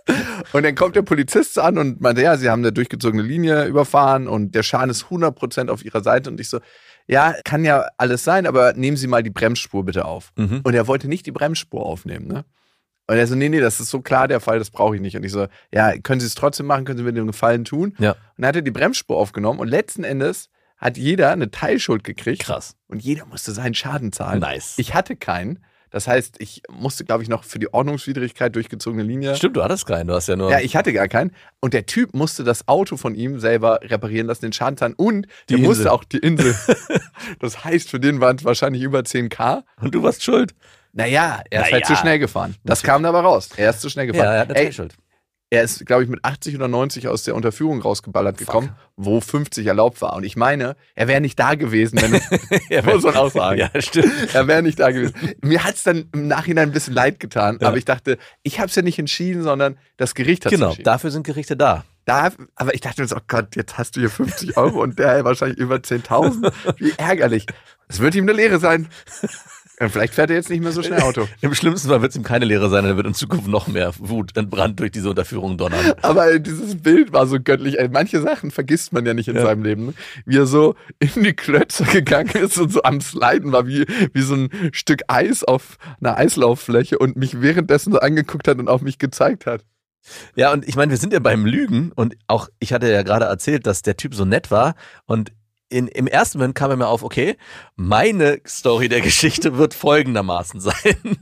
Und 0.54 0.62
dann 0.64 0.74
kommt 0.74 0.96
der 0.96 1.02
Polizist 1.02 1.58
an 1.58 1.76
und 1.76 2.00
meinte, 2.00 2.22
ja, 2.22 2.38
sie 2.38 2.48
haben 2.48 2.62
eine 2.62 2.72
durchgezogene 2.72 3.22
Linie 3.22 3.66
überfahren 3.66 4.28
und 4.28 4.54
der 4.54 4.62
Schaden 4.62 4.88
ist 4.88 5.04
100% 5.04 5.68
auf 5.68 5.84
ihrer 5.84 6.02
Seite. 6.02 6.30
Und 6.30 6.40
ich 6.40 6.48
so, 6.48 6.58
ja, 7.06 7.34
kann 7.44 7.66
ja 7.66 7.86
alles 7.98 8.24
sein, 8.24 8.46
aber 8.46 8.72
nehmen 8.72 8.96
Sie 8.96 9.08
mal 9.08 9.22
die 9.22 9.30
Bremsspur 9.30 9.84
bitte 9.84 10.06
auf. 10.06 10.32
Mhm. 10.36 10.62
Und 10.64 10.72
er 10.72 10.86
wollte 10.86 11.06
nicht 11.06 11.26
die 11.26 11.32
Bremsspur 11.32 11.84
aufnehmen, 11.84 12.26
ne? 12.26 12.46
Und 13.10 13.16
er 13.16 13.26
so, 13.26 13.34
nee, 13.34 13.48
nee, 13.48 13.58
das 13.58 13.80
ist 13.80 13.90
so 13.90 14.02
klar 14.02 14.28
der 14.28 14.38
Fall, 14.38 14.60
das 14.60 14.70
brauche 14.70 14.94
ich 14.94 15.02
nicht. 15.02 15.16
Und 15.16 15.24
ich 15.24 15.32
so, 15.32 15.48
ja, 15.74 15.98
können 15.98 16.20
Sie 16.20 16.28
es 16.28 16.36
trotzdem 16.36 16.66
machen, 16.66 16.84
können 16.84 16.96
Sie 16.96 17.02
mir 17.02 17.12
den 17.12 17.26
Gefallen 17.26 17.64
tun? 17.64 17.92
Ja. 17.98 18.12
Und 18.12 18.18
dann 18.38 18.46
hat 18.46 18.54
er 18.54 18.62
die 18.62 18.70
Bremsspur 18.70 19.16
aufgenommen 19.16 19.58
und 19.58 19.66
letzten 19.66 20.04
Endes 20.04 20.48
hat 20.76 20.96
jeder 20.96 21.32
eine 21.32 21.50
Teilschuld 21.50 22.04
gekriegt 22.04 22.42
Krass. 22.42 22.76
und 22.86 23.02
jeder 23.02 23.26
musste 23.26 23.50
seinen 23.50 23.74
Schaden 23.74 24.12
zahlen. 24.12 24.38
Nice. 24.38 24.74
Ich 24.76 24.94
hatte 24.94 25.16
keinen. 25.16 25.58
Das 25.90 26.06
heißt, 26.06 26.36
ich 26.38 26.62
musste, 26.70 27.04
glaube 27.04 27.24
ich, 27.24 27.28
noch 27.28 27.42
für 27.42 27.58
die 27.58 27.74
Ordnungswidrigkeit 27.74 28.54
durchgezogene 28.54 29.02
Linie. 29.02 29.34
Stimmt, 29.34 29.56
du 29.56 29.64
hattest 29.64 29.86
keinen. 29.86 30.06
Du 30.06 30.14
hast 30.14 30.28
ja 30.28 30.36
nur. 30.36 30.48
Ja, 30.48 30.60
ich 30.60 30.76
hatte 30.76 30.92
gar 30.92 31.08
keinen. 31.08 31.32
Und 31.58 31.74
der 31.74 31.86
Typ 31.86 32.14
musste 32.14 32.44
das 32.44 32.68
Auto 32.68 32.96
von 32.96 33.16
ihm 33.16 33.40
selber 33.40 33.80
reparieren 33.82 34.28
lassen, 34.28 34.42
den 34.42 34.52
Schaden 34.52 34.76
zahlen. 34.76 34.94
Und 34.96 35.26
Die 35.48 35.54
der 35.54 35.56
Insel. 35.56 35.68
musste 35.68 35.92
auch 35.92 36.04
die 36.04 36.18
Insel. 36.18 36.54
das 37.40 37.64
heißt, 37.64 37.90
für 37.90 37.98
den 37.98 38.20
waren 38.20 38.36
es 38.36 38.44
wahrscheinlich 38.44 38.82
über 38.82 39.00
10k. 39.00 39.64
und 39.80 39.92
du 39.96 40.04
warst 40.04 40.22
schuld. 40.22 40.54
Naja, 40.92 41.42
er 41.50 41.60
ist 41.60 41.66
Naja. 41.66 41.72
halt 41.74 41.86
zu 41.86 41.96
schnell 41.96 42.18
gefahren. 42.18 42.56
Das 42.64 42.82
kam 42.82 43.02
dabei 43.02 43.20
raus. 43.20 43.50
Er 43.56 43.70
ist 43.70 43.80
zu 43.80 43.88
schnell 43.90 44.06
gefahren. 44.06 44.24
Ja, 44.24 44.32
er 44.34 44.40
hat 44.40 44.48
eine 44.50 44.58
Ey, 44.58 44.64
Teilschuld. 44.64 44.94
er 45.50 45.62
ist, 45.62 45.84
glaube 45.86 46.02
ich, 46.04 46.08
mit 46.08 46.24
80 46.24 46.56
oder 46.56 46.66
90 46.68 47.06
aus 47.08 47.22
der 47.24 47.34
Unterführung 47.36 47.80
rausgeballert 47.80 48.38
gekommen, 48.38 48.70
wo 48.96 49.20
50 49.20 49.66
erlaubt 49.66 50.00
war. 50.02 50.14
Und 50.14 50.24
ich 50.24 50.36
meine, 50.36 50.76
er 50.94 51.06
wäre 51.08 51.20
nicht 51.20 51.38
da 51.38 51.54
gewesen, 51.54 52.00
wenn 52.02 52.20
Ja, 52.68 52.82
muss 52.92 53.02
man 53.04 53.16
auch 53.16 53.30
sagen. 53.30 53.58
Ja, 53.60 53.70
stimmt. 53.80 54.12
Er 54.34 54.46
wäre 54.48 54.62
nicht 54.62 54.78
da 54.80 54.90
gewesen. 54.90 55.14
Mir 55.42 55.62
hat 55.64 55.74
es 55.76 55.84
dann 55.84 56.08
im 56.12 56.26
Nachhinein 56.28 56.70
ein 56.70 56.72
bisschen 56.72 56.94
leid 56.94 57.20
getan, 57.20 57.58
Ja. 57.60 57.68
aber 57.68 57.76
ich 57.76 57.84
dachte, 57.84 58.18
ich 58.42 58.58
habe 58.58 58.68
es 58.68 58.74
ja 58.74 58.82
nicht 58.82 58.98
entschieden, 58.98 59.42
sondern 59.42 59.78
das 59.96 60.14
Gericht 60.14 60.44
hat 60.44 60.52
es 60.52 60.56
Genau, 60.58 60.68
entschieden. 60.70 60.84
dafür 60.84 61.10
sind 61.12 61.24
Gerichte 61.24 61.56
da. 61.56 61.84
Da, 62.06 62.30
aber 62.56 62.74
ich 62.74 62.80
dachte 62.80 63.02
mir 63.02 63.06
so, 63.06 63.16
oh 63.16 63.20
Gott, 63.28 63.54
jetzt 63.54 63.78
hast 63.78 63.94
du 63.94 64.00
hier 64.00 64.10
50 64.10 64.56
Euro 64.56 64.82
und 64.82 64.98
der 64.98 65.24
wahrscheinlich 65.24 65.58
über 65.58 65.76
10.000. 65.76 66.50
Wie 66.78 66.92
ärgerlich. 66.96 67.46
Es 67.88 68.00
wird 68.00 68.14
ihm 68.16 68.24
eine 68.24 68.32
Lehre 68.32 68.58
sein. 68.58 68.88
Und 69.80 69.88
vielleicht 69.90 70.14
fährt 70.14 70.28
er 70.30 70.36
jetzt 70.36 70.50
nicht 70.50 70.62
mehr 70.62 70.72
so 70.72 70.82
schnell 70.82 71.00
Auto. 71.00 71.26
Im 71.40 71.54
schlimmsten 71.54 71.88
Fall 71.88 72.02
wird 72.02 72.10
es 72.10 72.16
ihm 72.16 72.22
keine 72.22 72.44
Lehre 72.44 72.68
sein, 72.68 72.84
er 72.84 72.96
wird 72.96 73.06
in 73.06 73.14
Zukunft 73.14 73.46
noch 73.48 73.66
mehr 73.66 73.92
Wut 73.98 74.36
entbrannt 74.36 74.78
durch 74.78 74.90
diese 74.92 75.08
Unterführung 75.08 75.56
donnern. 75.56 75.94
Aber 76.02 76.38
dieses 76.38 76.80
Bild 76.82 77.12
war 77.14 77.26
so 77.26 77.38
göttlich. 77.40 77.78
Ey, 77.78 77.88
Manche 77.88 78.20
Sachen 78.20 78.50
vergisst 78.50 78.92
man 78.92 79.06
ja 79.06 79.14
nicht 79.14 79.28
in 79.28 79.36
Ja. 79.36 79.42
seinem 79.42 79.62
Leben. 79.64 79.86
ne? 79.86 79.94
Wie 80.26 80.36
er 80.36 80.46
so 80.46 80.74
in 80.98 81.22
die 81.24 81.32
Klötze 81.32 81.84
gegangen 81.84 82.30
ist 82.36 82.58
und 82.58 82.70
so 82.72 82.82
am 82.82 83.00
Sliden 83.00 83.52
war, 83.52 83.66
wie, 83.66 83.86
wie 84.12 84.20
so 84.22 84.34
ein 84.34 84.50
Stück 84.72 85.00
Eis 85.08 85.44
auf 85.44 85.78
einer 86.00 86.16
Eislauffläche 86.18 86.98
und 86.98 87.16
mich 87.16 87.40
währenddessen 87.40 87.92
so 87.92 88.00
angeguckt 88.00 88.48
hat 88.48 88.58
und 88.58 88.68
auf 88.68 88.82
mich 88.82 88.98
gezeigt 88.98 89.46
hat. 89.46 89.64
Ja, 90.34 90.52
und 90.52 90.66
ich 90.68 90.76
meine, 90.76 90.90
wir 90.90 90.98
sind 90.98 91.12
ja 91.12 91.20
beim 91.20 91.44
Lügen 91.46 91.92
und 91.94 92.16
auch, 92.26 92.48
ich 92.58 92.72
hatte 92.72 92.90
ja 92.90 93.02
gerade 93.02 93.26
erzählt, 93.26 93.66
dass 93.66 93.82
der 93.82 93.96
Typ 93.96 94.14
so 94.14 94.24
nett 94.24 94.50
war 94.50 94.74
und 95.06 95.32
in, 95.70 95.88
im 95.88 96.06
ersten 96.06 96.38
Moment 96.38 96.54
kam 96.54 96.70
er 96.70 96.76
mir 96.76 96.88
auf, 96.88 97.02
okay, 97.02 97.36
meine 97.76 98.40
Story 98.46 98.88
der 98.88 99.00
Geschichte 99.00 99.56
wird 99.56 99.72
folgendermaßen 99.72 100.60
sein. 100.60 101.18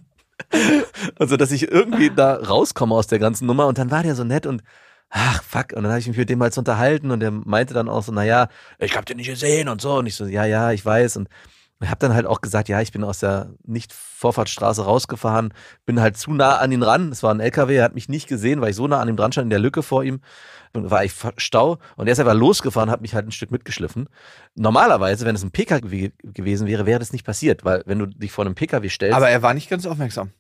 also, 1.19 1.37
dass 1.37 1.52
ich 1.52 1.71
irgendwie 1.71 2.11
da 2.11 2.35
rauskomme 2.35 2.95
aus 2.95 3.07
der 3.07 3.19
ganzen 3.19 3.47
Nummer 3.47 3.67
und 3.67 3.78
dann 3.78 3.90
war 3.90 4.02
der 4.02 4.14
so 4.14 4.25
nett 4.25 4.47
und 4.47 4.62
ach, 5.11 5.43
fuck, 5.43 5.73
und 5.75 5.83
dann 5.83 5.93
habe 5.93 6.00
ich 6.00 6.09
mich 6.09 6.17
mit 6.17 6.31
dem 6.31 6.43
halt 6.43 6.55
so 6.55 6.61
unterhalten 6.61 7.11
und 7.11 7.21
der 7.21 7.31
meinte 7.31 7.75
dann 7.75 7.88
auch 7.88 8.02
so, 8.02 8.12
naja, 8.12 8.49
ich 8.78 8.97
hab 8.97 9.07
den 9.07 9.19
nicht 9.19 9.28
gesehen 9.28 9.69
und 9.69 9.81
so 9.81 9.97
und 9.97 10.07
ich 10.07 10.14
so, 10.14 10.26
ja, 10.26 10.45
ja, 10.45 10.73
ich 10.73 10.85
weiß 10.85 11.19
und 11.19 11.28
ich 11.81 11.88
habe 11.90 12.00
dann 12.00 12.14
halt 12.14 12.26
auch 12.26 12.40
gesagt, 12.40 12.69
ja, 12.69 12.81
ich 12.81 12.90
bin 12.90 13.05
aus 13.05 13.21
der 13.21 13.50
Nicht-Vorfahrtsstraße 13.64 14.85
rausgefahren, 14.85 15.55
bin 15.87 16.00
halt 16.00 16.17
zu 16.17 16.33
nah 16.33 16.57
an 16.57 16.73
ihn 16.73 16.83
ran. 16.83 17.12
Es 17.12 17.23
war 17.23 17.33
ein 17.33 17.38
LKW, 17.38 17.76
er 17.76 17.85
hat 17.85 17.95
mich 17.95 18.09
nicht 18.09 18.26
gesehen, 18.26 18.61
weil 18.61 18.71
ich 18.71 18.76
so 18.76 18.88
nah 18.88 19.00
an 19.00 19.09
ihm 19.09 19.17
dran 19.17 19.31
stand, 19.31 19.47
in 19.47 19.50
der 19.50 19.61
Lücke 19.61 19.85
vor 19.85 20.02
ihm. 20.02 20.21
Und 20.85 20.90
war 20.90 21.04
ich 21.04 21.12
Stau 21.37 21.78
und 21.97 22.06
er 22.06 22.12
ist 22.12 22.20
einfach 22.20 22.35
losgefahren, 22.35 22.90
hat 22.90 23.00
mich 23.00 23.14
halt 23.14 23.26
ein 23.26 23.32
Stück 23.32 23.50
mitgeschliffen. 23.50 24.08
Normalerweise, 24.54 25.25
wenn 25.26 25.35
es 25.35 25.42
ein 25.42 25.50
PKW 25.50 26.11
gewesen 26.23 26.66
wäre, 26.66 26.87
wäre 26.87 26.99
das 26.99 27.12
nicht 27.12 27.25
passiert, 27.25 27.64
weil 27.64 27.82
wenn 27.87 27.99
du 27.99 28.06
dich 28.06 28.32
vor 28.32 28.44
einem 28.44 28.54
PKW 28.54 28.88
stellst, 28.88 29.16
Aber 29.16 29.28
er 29.28 29.42
war 29.42 29.54
nicht 29.54 29.68
ganz 29.70 29.87
aufmerksam. 29.87 30.30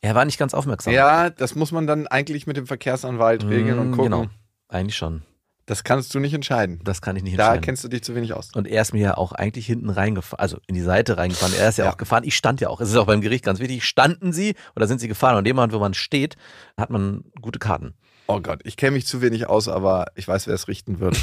er 0.00 0.14
war 0.14 0.24
nicht 0.24 0.38
ganz 0.38 0.54
aufmerksam. 0.54 0.92
Ja, 0.92 1.30
das 1.30 1.54
muss 1.54 1.72
man 1.72 1.86
dann 1.86 2.06
eigentlich 2.06 2.46
mit 2.46 2.56
dem 2.56 2.66
Verkehrsanwalt 2.66 3.44
regeln 3.44 3.78
und 3.78 3.90
Mm, 3.90 3.94
gucken. 3.94 4.10
Genau, 4.12 4.26
eigentlich 4.68 4.96
schon. 4.96 5.22
Das 5.66 5.84
kannst 5.84 6.12
du 6.14 6.18
nicht 6.18 6.34
entscheiden. 6.34 6.80
Das 6.82 7.00
kann 7.00 7.14
ich 7.14 7.22
nicht 7.22 7.38
Da 7.38 7.44
entscheiden. 7.44 7.62
kennst 7.64 7.84
du 7.84 7.88
dich 7.88 8.02
zu 8.02 8.16
wenig 8.16 8.32
aus. 8.34 8.48
Und 8.56 8.66
er 8.66 8.82
ist 8.82 8.92
mir 8.92 9.00
ja 9.02 9.16
auch 9.16 9.30
eigentlich 9.30 9.66
hinten 9.66 9.88
reingefahren, 9.90 10.40
also 10.40 10.58
in 10.66 10.74
die 10.74 10.80
Seite 10.80 11.16
reingefahren. 11.16 11.54
Er 11.56 11.68
ist 11.68 11.78
ja, 11.78 11.84
Ja. 11.84 11.92
auch 11.92 11.96
gefahren. 11.96 12.24
Ich 12.24 12.34
stand 12.34 12.60
ja 12.60 12.68
auch. 12.70 12.80
Es 12.80 12.88
ist 12.88 12.96
auch 12.96 13.06
beim 13.06 13.20
Gericht 13.20 13.44
ganz 13.44 13.60
wichtig. 13.60 13.84
Standen 13.84 14.32
Sie 14.32 14.56
oder 14.74 14.88
sind 14.88 14.98
Sie 15.00 15.06
gefahren? 15.06 15.34
Und 15.34 15.40
in 15.40 15.44
dem 15.44 15.56
Moment, 15.56 15.72
wo 15.72 15.78
man 15.78 15.94
steht, 15.94 16.34
hat 16.76 16.90
man 16.90 17.22
gute 17.40 17.60
Karten. 17.60 17.94
Oh 18.32 18.40
Gott, 18.40 18.60
ich 18.62 18.76
kenne 18.76 18.92
mich 18.92 19.06
zu 19.06 19.22
wenig 19.22 19.48
aus, 19.48 19.66
aber 19.66 20.06
ich 20.14 20.28
weiß, 20.28 20.46
wer 20.46 20.54
es 20.54 20.68
richten 20.68 21.00
wird. 21.00 21.16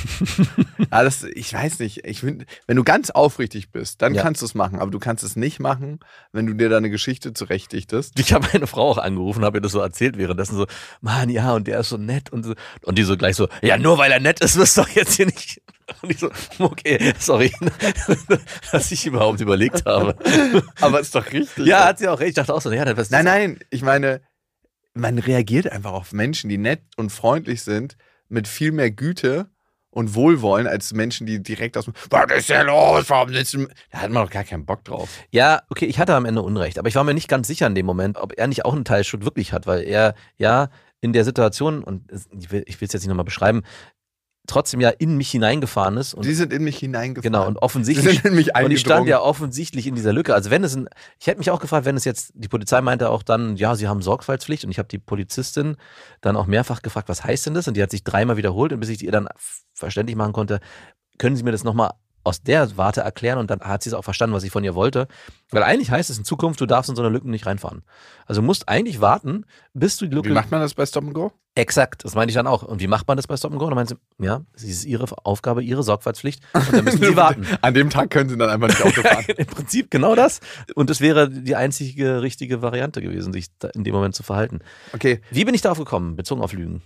Alles, 0.90 1.24
ich 1.24 1.54
weiß 1.54 1.80
nicht. 1.80 2.06
Ich 2.06 2.20
find, 2.20 2.46
wenn 2.66 2.76
du 2.76 2.84
ganz 2.84 3.12
aufrichtig 3.12 3.72
bist, 3.72 4.02
dann 4.02 4.14
Ja. 4.14 4.24
kannst 4.24 4.42
du 4.42 4.46
es 4.46 4.56
machen. 4.56 4.80
Aber 4.80 4.92
du 4.92 5.00
kannst 5.00 5.24
es 5.24 5.38
nicht 5.38 5.60
machen, 5.62 6.00
wenn 6.34 6.46
du 6.48 6.54
dir 6.54 6.68
deine 6.68 6.90
Geschichte 6.90 7.34
zurechtdichtest. 7.34 8.20
Ich 8.20 8.34
habe 8.34 8.48
meine 8.52 8.68
Frau 8.68 8.90
auch 8.92 8.98
angerufen, 8.98 9.46
habe 9.46 9.60
ihr 9.60 9.62
das 9.62 9.72
so 9.72 9.80
erzählt 9.80 10.18
währenddessen 10.18 10.58
so, 10.58 10.68
Mann, 11.00 11.30
ja, 11.30 11.54
und 11.54 11.68
der 11.68 11.80
ist 11.80 11.90
so 11.90 11.98
nett 11.98 12.30
und 12.30 12.44
so. 12.44 12.54
Und 12.84 12.98
die 12.98 13.04
so 13.04 13.16
gleich 13.16 13.38
so, 13.38 13.48
ja, 13.62 13.78
nur 13.78 13.98
weil 13.98 14.12
er 14.12 14.20
nett 14.20 14.42
ist, 14.42 14.58
wirst 14.58 14.76
du 14.78 14.82
doch 14.82 14.90
jetzt 14.90 15.14
hier 15.14 15.28
nicht. 15.28 15.62
Und 16.02 16.12
ich 16.12 16.20
so, 16.20 16.30
okay, 16.60 17.14
sorry, 17.18 17.50
dass 18.74 18.92
ich 18.92 19.06
überhaupt 19.06 19.40
überlegt 19.40 19.86
habe. 19.86 20.18
Aber 20.82 21.00
ist 21.00 21.16
doch 21.16 21.32
richtig. 21.32 21.66
Ja, 21.66 21.86
hat 21.86 22.00
sie 22.00 22.10
auch 22.10 22.20
recht. 22.20 22.32
Ich 22.32 22.36
dachte 22.36 22.54
auch 22.54 22.60
so, 22.62 22.70
ja, 22.74 22.84
dann 22.84 22.98
was 22.98 23.10
Nein, 23.10 23.24
nein, 23.24 23.60
ich 23.70 23.84
meine, 23.84 24.20
man 25.00 25.20
reagiert 25.20 25.72
einfach 25.72 25.94
auf 25.94 26.14
Menschen, 26.14 26.50
die 26.50 26.58
nett 26.58 26.82
und 26.98 27.12
freundlich 27.12 27.64
sind, 27.64 27.98
mit 28.30 28.48
viel 28.48 28.72
mehr 28.72 28.92
Güte 28.92 29.50
und 29.90 30.14
Wohlwollen 30.14 30.68
als 30.68 30.94
Menschen, 30.94 31.26
die 31.26 31.42
direkt 31.42 31.78
aus 31.78 31.86
dem 31.86 31.94
Was 32.10 32.32
ist 32.32 32.50
denn 32.50 32.68
los? 32.68 33.10
Warum 33.10 33.34
sitzen. 33.34 33.68
Da 33.92 34.02
hat 34.02 34.12
man 34.12 34.26
doch 34.26 34.32
gar 34.32 34.44
keinen 34.44 34.66
Bock 34.66 34.84
drauf. 34.84 35.10
Ja, 35.32 35.64
okay, 35.70 35.86
ich 35.86 35.98
hatte 35.98 36.14
am 36.14 36.26
Ende 36.26 36.42
Unrecht, 36.42 36.78
aber 36.78 36.88
ich 36.88 36.96
war 36.96 37.04
mir 37.04 37.14
nicht 37.14 37.28
ganz 37.28 37.48
sicher 37.48 37.66
in 37.68 37.76
dem 37.76 37.86
Moment, 37.86 38.18
ob 38.18 38.34
er 38.38 38.48
nicht 38.48 38.66
auch 38.66 38.74
einen 38.74 38.86
Teil 38.86 39.04
Schuld 39.04 39.26
wirklich 39.26 39.54
hat, 39.54 39.66
weil 39.66 39.84
er 39.84 40.14
ja 40.38 40.70
in 41.02 41.14
der 41.14 41.26
Situation, 41.26 41.84
und 41.84 42.12
ich 42.32 42.52
will 42.52 42.64
es 42.68 42.80
jetzt 42.80 42.96
nicht 42.96 43.08
nochmal 43.08 43.26
beschreiben, 43.26 43.64
trotzdem 44.48 44.80
ja 44.80 44.90
in 44.90 45.18
mich 45.18 45.30
hineingefahren 45.30 45.98
ist 45.98 46.14
und 46.14 46.26
Die 46.26 46.34
sind 46.34 46.52
in 46.54 46.64
mich 46.64 46.78
hineingefahren. 46.78 47.32
genau 47.32 47.48
und 47.48 47.56
Die 47.56 47.62
offensichtlich 47.62 48.16
sind 48.16 48.26
in 48.26 48.36
mich 48.36 48.56
und 48.58 48.72
ich 48.72 48.80
stand 48.80 49.08
ja 49.08 49.20
offensichtlich 49.22 49.86
in 49.86 49.96
dieser 49.96 50.14
Lücke. 50.14 50.34
Also 50.34 50.50
wenn 50.50 50.64
es 50.64 50.76
ein, 50.76 50.90
ich 51.20 51.28
hätte 51.28 51.38
mich 51.38 51.52
auch 51.52 51.60
gefragt, 51.60 51.86
wenn 51.86 51.98
es 51.98 52.06
jetzt, 52.06 52.32
die 52.34 52.48
Polizei 52.48 52.82
meinte 52.82 53.10
auch 53.10 53.24
dann, 53.24 53.58
ja, 53.58 53.76
sie 53.76 53.88
haben 53.88 54.02
Sorgfaltspflicht 54.02 54.64
und 54.64 54.72
ich 54.72 54.80
habe 54.80 54.88
die 54.88 55.00
Polizistin 55.00 55.76
dann 56.22 56.36
auch 56.36 56.48
mehrfach 56.48 56.82
gefragt, 56.82 57.10
was 57.10 57.24
heißt 57.24 57.46
denn 57.46 57.54
das? 57.54 57.68
Und 57.68 57.76
die 57.76 57.84
hat 57.84 57.92
sich 57.92 58.04
dreimal 58.04 58.38
wiederholt 58.38 58.74
und 58.74 58.80
bis 58.80 58.90
ich 58.90 59.04
ihr 59.04 59.12
dann 59.12 59.28
verständlich 59.74 60.16
machen 60.16 60.34
konnte, 60.34 60.60
können 61.18 61.36
Sie 61.36 61.44
mir 61.44 61.52
das 61.52 61.64
nochmal 61.64 61.92
aus 62.28 62.42
der 62.42 62.78
Warte 62.78 63.02
erklären 63.02 63.40
und 63.40 63.50
dann 63.50 63.62
hat 63.62 63.84
sie 63.84 63.90
es 63.90 63.94
auch 63.94 64.04
verstanden, 64.04 64.36
was 64.36 64.44
ich 64.44 64.52
von 64.52 64.64
ihr 64.64 64.76
wollte. 64.76 65.08
Weil 65.50 65.64
eigentlich 65.64 65.92
heißt 65.92 66.10
es 66.10 66.18
in 66.18 66.26
Zukunft, 66.26 66.60
du 66.60 66.66
darfst 66.66 66.90
in 66.90 66.96
so 66.96 67.02
eine 67.02 67.10
Lücke 67.10 67.30
nicht 67.30 67.46
reinfahren. 67.46 67.84
Also 68.26 68.42
du 68.42 68.46
musst 68.46 68.68
eigentlich 68.68 69.00
warten, 69.00 69.46
bis 69.74 69.98
du 69.98 70.06
die 70.06 70.16
Lücke. 70.16 70.30
Wie 70.30 70.34
macht 70.34 70.52
man 70.52 70.60
das 70.60 70.74
bei 70.74 70.86
Stop 70.86 71.06
and 71.06 71.14
Go? 71.14 71.32
Exakt, 71.56 72.04
das 72.06 72.14
meine 72.14 72.30
ich 72.30 72.36
dann 72.36 72.46
auch. 72.46 72.64
Und 72.64 72.82
wie 72.82 72.88
macht 72.88 73.08
man 73.08 73.18
das 73.18 73.26
bei 73.26 73.38
Stop 73.38 73.52
and 73.52 73.60
Go? 73.60 73.66
Und 73.66 73.72
dann 73.72 73.78
meinte 73.78 73.96
sie, 74.20 74.26
ja, 74.26 74.42
es 74.54 74.64
ist 74.64 74.86
ihre 74.86 75.06
Aufgabe, 75.26 75.64
ihre 75.64 75.82
Sorgfaltspflicht 75.84 76.44
und 76.54 76.74
dann 76.74 76.84
müssen 76.84 77.04
sie 77.04 77.16
warten. 77.16 77.48
An 77.62 77.74
dem 77.74 77.90
Tag 77.90 78.10
können 78.10 78.30
sie 78.30 78.38
dann 78.38 78.50
einfach 78.50 78.68
nicht 78.68 78.84
Auto 78.84 79.02
fahren. 79.02 79.26
Im 79.38 79.46
Prinzip 79.46 79.90
genau 79.90 80.14
das. 80.14 80.42
Und 80.76 80.90
das 80.90 81.00
wäre 81.00 81.30
die 81.30 81.56
einzige 81.56 82.22
richtige 82.22 82.62
Variante 82.62 83.02
gewesen, 83.02 83.32
sich 83.34 83.48
da 83.58 83.70
in 83.70 83.86
dem 83.86 83.96
Moment 83.96 84.16
zu 84.16 84.24
verhalten. 84.24 84.60
Okay, 84.94 85.22
Wie 85.32 85.46
bin 85.46 85.56
ich 85.56 85.62
darauf 85.62 85.80
gekommen, 85.80 86.16
bezogen 86.16 86.42
auf 86.42 86.54
Lügen? 86.54 86.82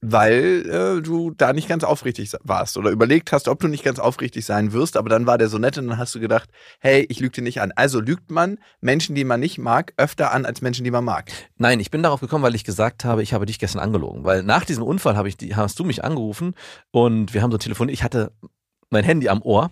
Weil 0.00 0.68
äh, 0.98 1.02
du 1.02 1.30
da 1.30 1.52
nicht 1.52 1.68
ganz 1.68 1.82
aufrichtig 1.84 2.32
warst 2.42 2.76
oder 2.76 2.90
überlegt 2.90 3.32
hast, 3.32 3.48
ob 3.48 3.60
du 3.60 3.68
nicht 3.68 3.84
ganz 3.84 3.98
aufrichtig 3.98 4.44
sein 4.44 4.72
wirst, 4.72 4.96
aber 4.96 5.08
dann 5.08 5.26
war 5.26 5.38
der 5.38 5.48
so 5.48 5.58
nett 5.58 5.78
und 5.78 5.88
dann 5.88 5.98
hast 5.98 6.14
du 6.14 6.20
gedacht, 6.20 6.50
hey, 6.80 7.06
ich 7.08 7.20
lüge 7.20 7.32
dir 7.32 7.42
nicht 7.42 7.60
an. 7.60 7.72
Also 7.76 8.00
lügt 8.00 8.30
man 8.30 8.58
Menschen, 8.80 9.14
die 9.14 9.24
man 9.24 9.40
nicht 9.40 9.58
mag, 9.58 9.92
öfter 9.96 10.32
an 10.32 10.44
als 10.44 10.60
Menschen, 10.62 10.84
die 10.84 10.90
man 10.90 11.04
mag. 11.04 11.30
Nein, 11.56 11.80
ich 11.80 11.90
bin 11.90 12.02
darauf 12.02 12.20
gekommen, 12.20 12.44
weil 12.44 12.54
ich 12.54 12.64
gesagt 12.64 13.04
habe, 13.04 13.22
ich 13.22 13.32
habe 13.32 13.46
dich 13.46 13.58
gestern 13.58 13.80
angelogen. 13.80 14.24
Weil 14.24 14.42
nach 14.42 14.64
diesem 14.64 14.82
Unfall 14.84 15.16
habe 15.16 15.28
ich, 15.28 15.36
hast 15.56 15.78
du 15.78 15.84
mich 15.84 16.04
angerufen 16.04 16.54
und 16.90 17.34
wir 17.34 17.42
haben 17.42 17.52
so 17.52 17.58
telefoniert. 17.58 17.94
Ich 17.94 18.04
hatte 18.04 18.32
mein 18.90 19.04
Handy 19.04 19.28
am 19.28 19.42
Ohr. 19.42 19.70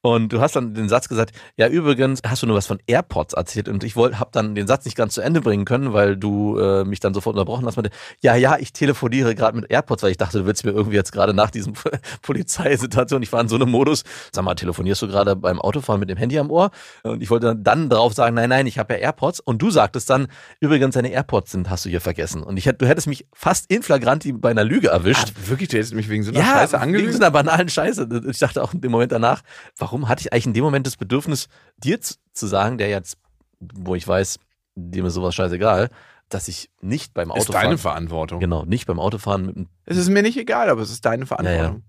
Und 0.00 0.32
du 0.32 0.40
hast 0.40 0.56
dann 0.56 0.74
den 0.74 0.88
Satz 0.88 1.08
gesagt, 1.08 1.32
ja 1.56 1.68
übrigens 1.68 2.20
hast 2.26 2.42
du 2.42 2.46
nur 2.46 2.56
was 2.56 2.66
von 2.66 2.78
AirPods 2.86 3.34
erzählt 3.34 3.68
und 3.68 3.84
ich 3.84 3.96
wollte, 3.96 4.20
habe 4.20 4.30
dann 4.32 4.54
den 4.54 4.66
Satz 4.66 4.84
nicht 4.84 4.96
ganz 4.96 5.14
zu 5.14 5.20
Ende 5.20 5.40
bringen 5.40 5.64
können, 5.64 5.92
weil 5.92 6.16
du 6.16 6.58
äh, 6.58 6.84
mich 6.84 7.00
dann 7.00 7.14
sofort 7.14 7.36
unterbrochen 7.36 7.66
hast. 7.66 7.76
Meinte, 7.76 7.90
ja, 8.20 8.34
ja, 8.36 8.56
ich 8.58 8.72
telefoniere 8.72 9.34
gerade 9.34 9.56
mit 9.58 9.70
AirPods, 9.70 10.02
weil 10.02 10.10
ich 10.10 10.16
dachte, 10.16 10.40
du 10.40 10.46
willst 10.46 10.64
mir 10.64 10.72
irgendwie 10.72 10.96
jetzt 10.96 11.12
gerade 11.12 11.34
nach 11.34 11.50
diesem 11.50 11.74
Polizeisituation, 12.22 13.22
ich 13.22 13.32
war 13.32 13.40
in 13.40 13.48
so 13.48 13.56
einem 13.56 13.70
Modus, 13.70 14.04
sag 14.32 14.44
mal, 14.44 14.54
telefonierst 14.54 15.02
du 15.02 15.08
gerade 15.08 15.36
beim 15.36 15.60
Autofahren 15.60 16.00
mit 16.00 16.10
dem 16.10 16.18
Handy 16.18 16.38
am 16.38 16.50
Ohr? 16.50 16.70
Und 17.02 17.22
ich 17.22 17.30
wollte 17.30 17.56
dann 17.56 17.88
darauf 17.88 18.12
sagen, 18.12 18.34
nein, 18.34 18.48
nein, 18.50 18.66
ich 18.66 18.78
habe 18.78 18.94
ja 18.94 19.00
AirPods. 19.00 19.40
Und 19.40 19.62
du 19.62 19.70
sagtest 19.70 20.10
dann, 20.10 20.28
übrigens, 20.60 20.94
deine 20.94 21.10
AirPods 21.10 21.52
sind, 21.52 21.70
hast 21.70 21.84
du 21.84 21.88
hier 21.88 22.00
vergessen. 22.00 22.42
Und 22.42 22.56
ich 22.56 22.64
du 22.64 22.86
hättest 22.86 23.06
mich 23.06 23.26
fast 23.32 23.70
in 23.70 23.82
flagranti 23.82 24.32
bei 24.32 24.50
einer 24.50 24.64
Lüge 24.64 24.88
erwischt. 24.88 25.32
Ah, 25.36 25.48
wirklich, 25.48 25.68
du 25.68 25.76
hättest 25.76 25.94
mich 25.94 26.08
wegen 26.08 26.22
so 26.22 26.32
einer 26.32 26.44
Scheiße 26.44 26.72
wegen 26.72 26.82
angelügt? 26.82 27.12
so 27.12 27.18
einer 27.18 27.30
banalen 27.30 27.68
Scheiße. 27.68 28.08
Ich 28.28 28.38
dachte 28.38 28.62
auch 28.62 28.72
dem 28.74 28.90
Moment 28.90 29.12
danach, 29.12 29.42
warum 29.76 30.08
hatte 30.08 30.20
ich 30.22 30.32
eigentlich 30.32 30.46
in 30.46 30.54
dem 30.54 30.64
Moment 30.64 30.86
das 30.86 30.96
Bedürfnis, 30.96 31.48
dir 31.76 32.00
zu, 32.00 32.14
zu 32.32 32.46
sagen, 32.46 32.78
der 32.78 32.88
jetzt, 32.88 33.18
wo 33.60 33.94
ich 33.94 34.06
weiß, 34.06 34.38
dem 34.74 35.06
ist 35.06 35.14
sowas 35.14 35.34
scheißegal, 35.34 35.90
dass 36.28 36.48
ich 36.48 36.70
nicht 36.80 37.14
beim 37.14 37.30
Ist 37.30 37.36
Autofahren, 37.42 37.66
deine 37.66 37.78
Verantwortung. 37.78 38.40
genau, 38.40 38.64
nicht 38.64 38.86
beim 38.86 38.98
Autofahren 38.98 39.46
mit 39.46 39.56
einem, 39.56 39.68
Es 39.84 39.96
ist 39.96 40.08
mir 40.08 40.22
nicht 40.22 40.36
egal, 40.36 40.68
aber 40.70 40.82
es 40.82 40.90
ist 40.90 41.04
deine 41.04 41.26
Verantwortung. 41.26 41.84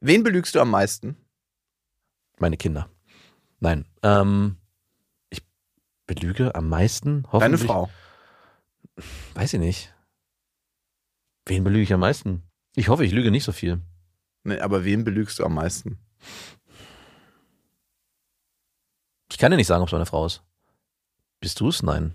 Wen 0.00 0.22
belügst 0.22 0.54
du 0.54 0.60
am 0.60 0.70
meisten? 0.70 1.16
meine 2.38 2.56
Kinder. 2.56 2.88
Nein, 3.58 3.84
ähm, 4.02 4.56
ich 5.28 5.42
belüge 6.06 6.54
am 6.54 6.70
meisten, 6.70 7.24
Deine 7.24 7.32
hoffentlich. 7.32 7.66
Frau. 7.66 7.90
Weiß 9.34 9.52
ich 9.52 9.60
nicht. 9.60 9.94
Wen 11.44 11.64
belüge 11.64 11.82
ich 11.82 11.92
am 11.92 12.00
meisten? 12.00 12.42
Ich 12.76 12.88
hoffe, 12.88 13.04
ich 13.04 13.12
lüge 13.12 13.30
nicht 13.30 13.44
so 13.44 13.52
viel. 13.52 13.82
Nee, 14.44 14.58
aber 14.60 14.84
wen 14.84 15.04
belügst 15.04 15.38
du 15.38 15.44
am 15.44 15.54
meisten? 15.54 15.98
Ich 19.30 19.38
kann 19.38 19.50
dir 19.50 19.56
nicht 19.56 19.66
sagen, 19.66 19.82
ob 19.82 19.88
es 19.88 19.92
meine 19.92 20.06
Frau 20.06 20.26
ist. 20.26 20.42
Bist 21.40 21.60
du 21.60 21.68
es? 21.68 21.82
Nein. 21.82 22.14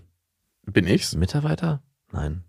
Bin 0.62 0.86
ich's? 0.86 1.14
Mitarbeiter? 1.14 1.82
Nein. 2.12 2.44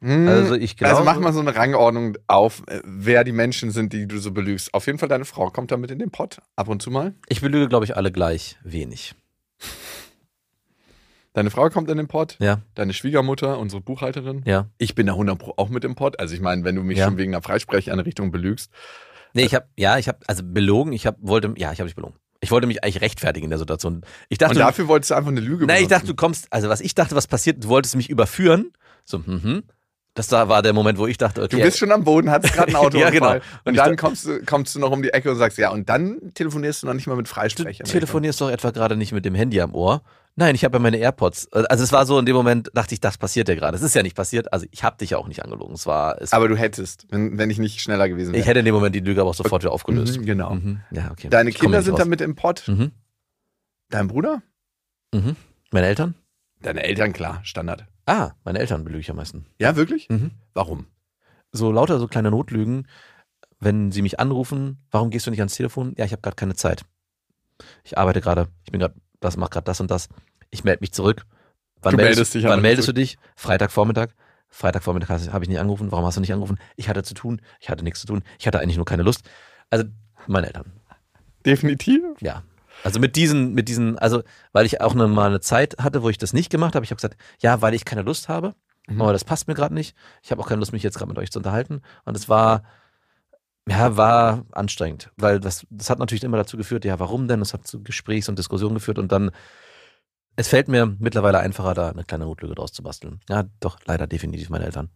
Hm, 0.00 0.28
Also 0.28 0.54
ich 0.54 0.76
glaube. 0.76 0.92
also 0.94 1.04
mach 1.04 1.18
mal 1.20 1.32
so 1.32 1.40
eine 1.40 1.54
Rangordnung 1.54 2.16
auf, 2.26 2.62
äh, 2.68 2.80
wer 2.84 3.22
die 3.22 3.32
Menschen 3.32 3.70
sind, 3.70 3.92
die 3.92 4.06
du 4.08 4.18
so 4.18 4.32
belügst. 4.32 4.72
Auf 4.72 4.86
jeden 4.86 4.98
Fall 4.98 5.08
deine 5.08 5.24
Frau 5.26 5.50
kommt 5.50 5.70
damit 5.70 5.90
in 5.90 5.98
den 5.98 6.10
Pott. 6.10 6.40
Ab 6.56 6.68
und 6.68 6.80
zu 6.82 6.90
mal. 6.90 7.14
Ich 7.28 7.40
belüge, 7.42 7.68
glaube 7.68 7.84
ich, 7.84 7.96
alle 7.96 8.10
gleich 8.10 8.56
wenig. 8.64 9.14
Deine 11.34 11.50
Frau 11.50 11.68
kommt 11.68 11.88
in 11.90 11.96
den 11.98 12.08
Pott. 12.08 12.36
Ja, 12.40 12.62
Deine 12.74 12.92
Schwiegermutter, 12.92 13.58
unsere 13.58 13.80
Buchhalterin. 13.82 14.42
ja. 14.46 14.66
Ich 14.78 14.94
bin 14.94 15.06
da 15.06 15.12
100 15.12 15.38
Pro 15.38 15.54
auch 15.56 15.68
mit 15.68 15.84
im 15.84 15.94
Pott. 15.94 16.18
Also 16.18 16.34
ich 16.34 16.40
meine, 16.40 16.64
wenn 16.64 16.74
du 16.74 16.82
mich 16.82 16.98
Ja. 16.98 17.04
schon 17.04 17.18
wegen 17.18 17.34
einer 17.34 17.42
Freisprecheinrichtung 17.42 18.32
belügst. 18.32 18.70
Nee, 19.32 19.44
ich 19.44 19.54
habe, 19.54 19.66
ja, 19.76 19.96
ich 19.98 20.08
habe, 20.08 20.18
also 20.26 20.42
belogen, 20.44 20.92
ich 20.92 21.06
habe, 21.06 21.18
wollte, 21.20 21.54
ja, 21.56 21.72
ich 21.72 21.78
habe 21.78 21.86
dich 21.88 21.94
belogen. 21.94 22.16
Ich 22.40 22.50
wollte 22.50 22.66
mich 22.66 22.82
eigentlich 22.82 23.00
rechtfertigen 23.02 23.44
in 23.44 23.50
der 23.50 23.58
Situation. 23.58 24.02
Ich 24.28 24.38
dachte, 24.38 24.54
Und 24.54 24.60
dafür 24.60 24.88
wolltest 24.88 25.10
du 25.10 25.14
einfach 25.14 25.30
eine 25.30 25.40
Lüge 25.40 25.66
nein, 25.66 25.82
ich 25.82 25.88
dachte, 25.88 26.06
du 26.06 26.14
kommst, 26.14 26.50
also 26.50 26.68
was 26.68 26.80
ich 26.80 26.94
dachte, 26.94 27.14
was 27.14 27.26
passiert, 27.26 27.62
du 27.64 27.68
wolltest 27.68 27.96
mich 27.96 28.08
überführen. 28.08 28.72
So, 29.04 29.18
mhm. 29.18 29.62
Das 30.14 30.26
da 30.26 30.48
war 30.48 30.60
der 30.62 30.72
Moment, 30.72 30.98
wo 30.98 31.06
ich 31.06 31.18
dachte, 31.18 31.42
okay. 31.42 31.56
Du 31.58 31.62
bist 31.62 31.78
schon 31.78 31.92
am 31.92 32.02
Boden, 32.02 32.30
hattest 32.30 32.54
gerade 32.54 32.70
ein 32.72 32.76
Auto. 32.76 32.98
Ja, 32.98 33.10
genau. 33.10 33.34
Und, 33.34 33.42
Und 33.64 33.76
dann 33.76 33.90
da- 33.90 33.96
kommst 33.96 34.26
du, 34.26 34.42
kommst 34.44 34.74
du 34.74 34.78
noch 34.80 34.90
um 34.90 35.02
die 35.02 35.10
Ecke 35.10 35.30
und 35.30 35.36
sagst, 35.36 35.56
ja, 35.58 35.70
und 35.70 35.88
dann 35.88 36.32
telefonierst 36.34 36.82
du 36.82 36.86
noch 36.88 36.94
nicht 36.94 37.06
mal 37.06 37.14
mit 37.16 37.26
Du 37.26 37.30
Freisprechern. 37.30 37.86
telefonierst 37.86 38.40
doch 38.40 38.50
etwa 38.50 38.70
gerade 38.70 38.96
nicht 38.96 39.12
mit 39.12 39.24
dem 39.24 39.34
Handy 39.34 39.60
am 39.60 39.74
Ohr. 39.74 40.02
Nein, 40.40 40.54
ich 40.54 40.64
habe 40.64 40.78
ja 40.78 40.82
meine 40.82 40.96
AirPods. 40.96 41.52
Also 41.52 41.84
es 41.84 41.92
war 41.92 42.06
so 42.06 42.18
in 42.18 42.24
dem 42.24 42.34
Moment, 42.34 42.70
dachte 42.72 42.94
ich, 42.94 43.00
das 43.00 43.18
passiert 43.18 43.46
ja 43.50 43.54
gerade. 43.54 43.76
Es 43.76 43.82
ist 43.82 43.94
ja 43.94 44.02
nicht 44.02 44.16
passiert. 44.16 44.50
Also 44.54 44.64
ich 44.70 44.82
habe 44.82 44.96
dich 44.96 45.10
ja 45.10 45.18
auch 45.18 45.28
nicht 45.28 45.44
angelogen. 45.44 45.74
Es 45.74 45.86
war, 45.86 46.18
es, 46.18 46.32
Aber 46.32 46.48
du 46.48 46.56
hättest, 46.56 47.06
wenn, 47.10 47.36
wenn 47.36 47.50
ich 47.50 47.58
nicht 47.58 47.82
schneller 47.82 48.08
gewesen 48.08 48.32
wäre. 48.32 48.40
ich 48.40 48.46
hätte 48.48 48.60
in 48.60 48.64
dem 48.64 48.74
Moment 48.74 48.94
die 48.94 49.00
Lüge 49.00 49.20
aber 49.20 49.28
auch 49.28 49.34
sofort 49.34 49.62
wieder 49.62 49.70
aufgelöst. 49.70 50.18
Mhm, 50.18 50.24
genau. 50.24 50.54
Mhm. 50.54 50.80
Ja, 50.92 51.10
okay. 51.10 51.28
Deine 51.28 51.50
Ich 51.50 51.58
Kinder 51.58 51.82
sind 51.82 51.92
raus. 51.92 52.00
damit 52.00 52.22
im 52.22 52.36
Pott. 52.36 52.64
Mhm. 52.68 52.92
Dein 53.90 54.08
Bruder? 54.08 54.42
Mhm. 55.12 55.36
Meine 55.72 55.88
Eltern? 55.88 56.14
Deine 56.62 56.84
Eltern, 56.84 57.12
klar, 57.12 57.40
Standard. 57.42 57.84
Ah, 58.06 58.30
meine 58.42 58.60
Eltern 58.60 58.82
belüge 58.82 59.00
ich 59.02 59.10
am 59.10 59.16
meisten. 59.16 59.44
Ja, 59.58 59.76
wirklich? 59.76 60.08
Mhm. 60.08 60.30
Warum? 60.54 60.86
So 61.52 61.70
lauter 61.70 61.98
so 61.98 62.08
kleine 62.08 62.30
Notlügen, 62.30 62.88
wenn 63.58 63.92
sie 63.92 64.00
mich 64.00 64.18
anrufen, 64.18 64.78
warum 64.90 65.10
gehst 65.10 65.26
du 65.26 65.30
nicht 65.30 65.40
ans 65.40 65.54
Telefon? 65.54 65.92
Ja, 65.98 66.06
ich 66.06 66.12
habe 66.12 66.22
gerade 66.22 66.36
keine 66.36 66.54
Zeit. 66.54 66.82
Ich 67.84 67.98
arbeite 67.98 68.22
gerade, 68.22 68.48
ich 68.64 68.72
bin 68.72 68.80
gerade, 68.80 68.94
das 69.20 69.36
macht 69.36 69.50
gerade 69.52 69.64
das 69.66 69.80
und 69.80 69.90
das. 69.90 70.08
Ich 70.50 70.64
melde 70.64 70.80
mich 70.80 70.92
zurück. 70.92 71.24
Wann 71.82 71.96
Du 71.96 72.02
meldest, 72.02 72.34
dich 72.34 72.44
wann 72.44 72.60
meldest 72.60 72.88
du 72.88 72.92
dich? 72.92 73.18
Freitagvormittag. 73.36 74.10
Freitagvormittag 74.50 75.08
habe 75.32 75.44
ich 75.44 75.48
nicht 75.48 75.60
angerufen. 75.60 75.92
Warum 75.92 76.04
hast 76.04 76.16
du 76.16 76.20
nicht 76.20 76.32
angerufen? 76.32 76.58
Ich 76.76 76.88
hatte 76.88 77.02
zu 77.02 77.14
tun. 77.14 77.40
Ich 77.60 77.70
hatte 77.70 77.84
nichts 77.84 78.00
zu 78.00 78.06
tun. 78.06 78.22
Ich 78.38 78.46
hatte 78.46 78.58
eigentlich 78.60 78.76
nur 78.76 78.84
keine 78.84 79.02
Lust. 79.02 79.22
Also 79.70 79.84
meine 80.26 80.48
Eltern. 80.48 80.72
Definitiv. 81.46 82.02
Ja. 82.20 82.42
Also 82.82 82.98
mit 82.98 83.16
diesen, 83.16 83.54
mit 83.54 83.68
diesen, 83.68 83.98
also 83.98 84.22
weil 84.52 84.66
ich 84.66 84.80
auch 84.80 84.92
eine, 84.92 85.06
mal 85.06 85.28
eine 85.28 85.40
Zeit 85.40 85.76
hatte, 85.78 86.02
wo 86.02 86.08
ich 86.08 86.18
das 86.18 86.32
nicht 86.32 86.50
gemacht 86.50 86.74
habe. 86.74 86.84
Ich 86.84 86.90
habe 86.90 86.96
gesagt, 86.96 87.16
ja, 87.40 87.62
weil 87.62 87.74
ich 87.74 87.84
keine 87.84 88.02
Lust 88.02 88.28
habe. 88.28 88.54
Mhm. 88.88 89.00
Aber 89.00 89.12
das 89.12 89.24
passt 89.24 89.48
mir 89.48 89.54
gerade 89.54 89.74
nicht. 89.74 89.94
Ich 90.22 90.30
habe 90.30 90.42
auch 90.42 90.48
keine 90.48 90.60
Lust, 90.60 90.72
mich 90.72 90.82
jetzt 90.82 90.98
gerade 90.98 91.08
mit 91.08 91.18
euch 91.18 91.30
zu 91.30 91.38
unterhalten. 91.38 91.82
Und 92.04 92.16
es 92.16 92.28
war, 92.28 92.64
ja, 93.68 93.96
war 93.96 94.44
anstrengend, 94.52 95.10
weil 95.16 95.40
das, 95.40 95.66
das 95.70 95.90
hat 95.90 95.98
natürlich 95.98 96.24
immer 96.24 96.38
dazu 96.38 96.56
geführt, 96.56 96.84
ja, 96.84 96.98
warum 96.98 97.28
denn? 97.28 97.40
Es 97.40 97.54
hat 97.54 97.66
zu 97.66 97.82
Gesprächs- 97.82 98.28
und 98.28 98.38
Diskussionen 98.38 98.74
geführt 98.74 98.98
und 98.98 99.12
dann, 99.12 99.30
es 100.40 100.48
fällt 100.48 100.68
mir 100.68 100.96
mittlerweile 100.98 101.38
einfacher, 101.38 101.74
da 101.74 101.90
eine 101.90 102.04
kleine 102.04 102.24
Notlüge 102.24 102.54
draus 102.54 102.72
zu 102.72 102.82
basteln. 102.82 103.20
Ja, 103.28 103.44
doch, 103.60 103.78
leider 103.84 104.06
definitiv 104.06 104.48
meine 104.48 104.64
Eltern. 104.64 104.88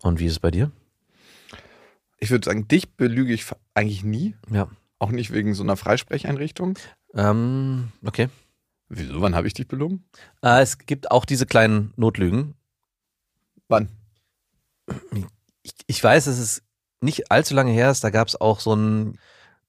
Und 0.00 0.20
wie 0.20 0.26
ist 0.26 0.32
es 0.32 0.40
bei 0.40 0.50
dir? 0.50 0.72
Ich 2.18 2.30
würde 2.30 2.46
sagen, 2.46 2.66
dich 2.66 2.94
belüge 2.94 3.34
ich 3.34 3.44
eigentlich 3.74 4.04
nie. 4.04 4.34
Ja. 4.50 4.68
Auch 4.98 5.10
nicht 5.10 5.32
wegen 5.32 5.52
so 5.52 5.62
einer 5.62 5.76
Freisprecheinrichtung. 5.76 6.78
Ähm, 7.14 7.92
okay. 8.04 8.30
Wieso? 8.88 9.20
Wann 9.20 9.34
habe 9.34 9.46
ich 9.48 9.52
dich 9.52 9.68
belogen? 9.68 10.04
Äh, 10.42 10.62
es 10.62 10.78
gibt 10.78 11.10
auch 11.10 11.26
diese 11.26 11.44
kleinen 11.44 11.92
Notlügen. 11.96 12.54
Wann? 13.68 13.90
Ich, 15.62 15.74
ich 15.86 16.02
weiß, 16.02 16.24
dass 16.24 16.38
es 16.38 16.62
nicht 17.02 17.30
allzu 17.30 17.54
lange 17.54 17.72
her 17.72 17.90
ist. 17.90 18.02
Da 18.02 18.08
gab 18.08 18.28
es 18.28 18.40
auch 18.40 18.60
so 18.60 18.74
ein, 18.74 19.18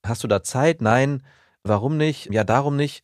hast 0.03 0.23
du 0.23 0.29
da 0.29 0.41
Zeit? 0.41 0.81
Nein. 0.81 1.21
Warum 1.63 1.97
nicht? 1.97 2.31
Ja, 2.31 2.45
darum 2.45 2.77
nicht. 2.77 3.03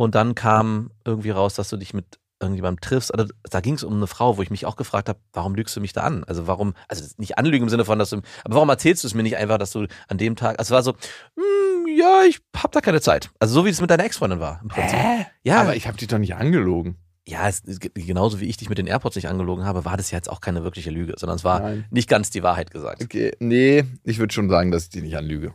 Und 0.00 0.14
dann 0.14 0.34
kam 0.34 0.92
irgendwie 1.04 1.28
raus, 1.28 1.52
dass 1.52 1.68
du 1.68 1.76
dich 1.76 1.92
mit 1.92 2.18
irgendjemandem 2.40 2.80
triffst. 2.80 3.12
Also, 3.12 3.30
da 3.50 3.60
ging 3.60 3.74
es 3.74 3.84
um 3.84 3.94
eine 3.94 4.06
Frau, 4.06 4.38
wo 4.38 4.42
ich 4.42 4.48
mich 4.48 4.64
auch 4.64 4.76
gefragt 4.76 5.10
habe, 5.10 5.18
warum 5.34 5.54
lügst 5.54 5.76
du 5.76 5.80
mich 5.82 5.92
da 5.92 6.00
an? 6.00 6.24
Also 6.24 6.46
warum, 6.46 6.72
also 6.88 7.04
nicht 7.18 7.36
anlügen 7.36 7.64
im 7.64 7.68
Sinne 7.68 7.84
von, 7.84 7.98
dass 7.98 8.08
du, 8.08 8.22
aber 8.42 8.54
warum 8.54 8.70
erzählst 8.70 9.04
du 9.04 9.08
es 9.08 9.12
mir 9.14 9.22
nicht 9.22 9.36
einfach, 9.36 9.58
dass 9.58 9.72
du 9.72 9.86
an 10.08 10.16
dem 10.16 10.36
Tag, 10.36 10.58
also 10.58 10.74
es 10.74 10.74
war 10.74 10.82
so, 10.82 10.92
hm, 11.36 11.86
ja, 11.98 12.22
ich 12.26 12.40
hab 12.56 12.72
da 12.72 12.80
keine 12.80 13.02
Zeit. 13.02 13.28
Also 13.40 13.52
so 13.52 13.66
wie 13.66 13.68
es 13.68 13.82
mit 13.82 13.90
deiner 13.90 14.04
Ex-Freundin 14.04 14.40
war. 14.40 14.60
Im 14.62 14.68
Prinzip. 14.68 14.98
Ja, 15.42 15.60
Aber 15.60 15.76
ich 15.76 15.86
habe 15.86 15.98
dich 15.98 16.08
doch 16.08 16.16
nicht 16.16 16.34
angelogen. 16.34 16.96
ja, 17.28 17.46
es, 17.46 17.62
genauso 17.92 18.40
wie 18.40 18.46
ich 18.46 18.56
dich 18.56 18.70
mit 18.70 18.78
den 18.78 18.86
AirPods 18.86 19.16
nicht 19.16 19.28
angelogen 19.28 19.66
habe, 19.66 19.84
war 19.84 19.98
das 19.98 20.10
ja 20.10 20.16
jetzt 20.16 20.30
auch 20.30 20.40
keine 20.40 20.64
wirkliche 20.64 20.90
Lüge, 20.90 21.12
sondern 21.18 21.36
es 21.36 21.44
war 21.44 21.60
Nein. 21.60 21.84
nicht 21.90 22.08
ganz 22.08 22.30
die 22.30 22.42
Wahrheit 22.42 22.70
gesagt. 22.70 23.04
Okay, 23.04 23.32
nee, 23.38 23.84
ich 24.04 24.18
würde 24.18 24.32
schon 24.32 24.48
sagen, 24.48 24.70
dass 24.70 24.84
ich 24.84 24.88
die 24.88 25.02
nicht 25.02 25.18
anlüge. 25.18 25.52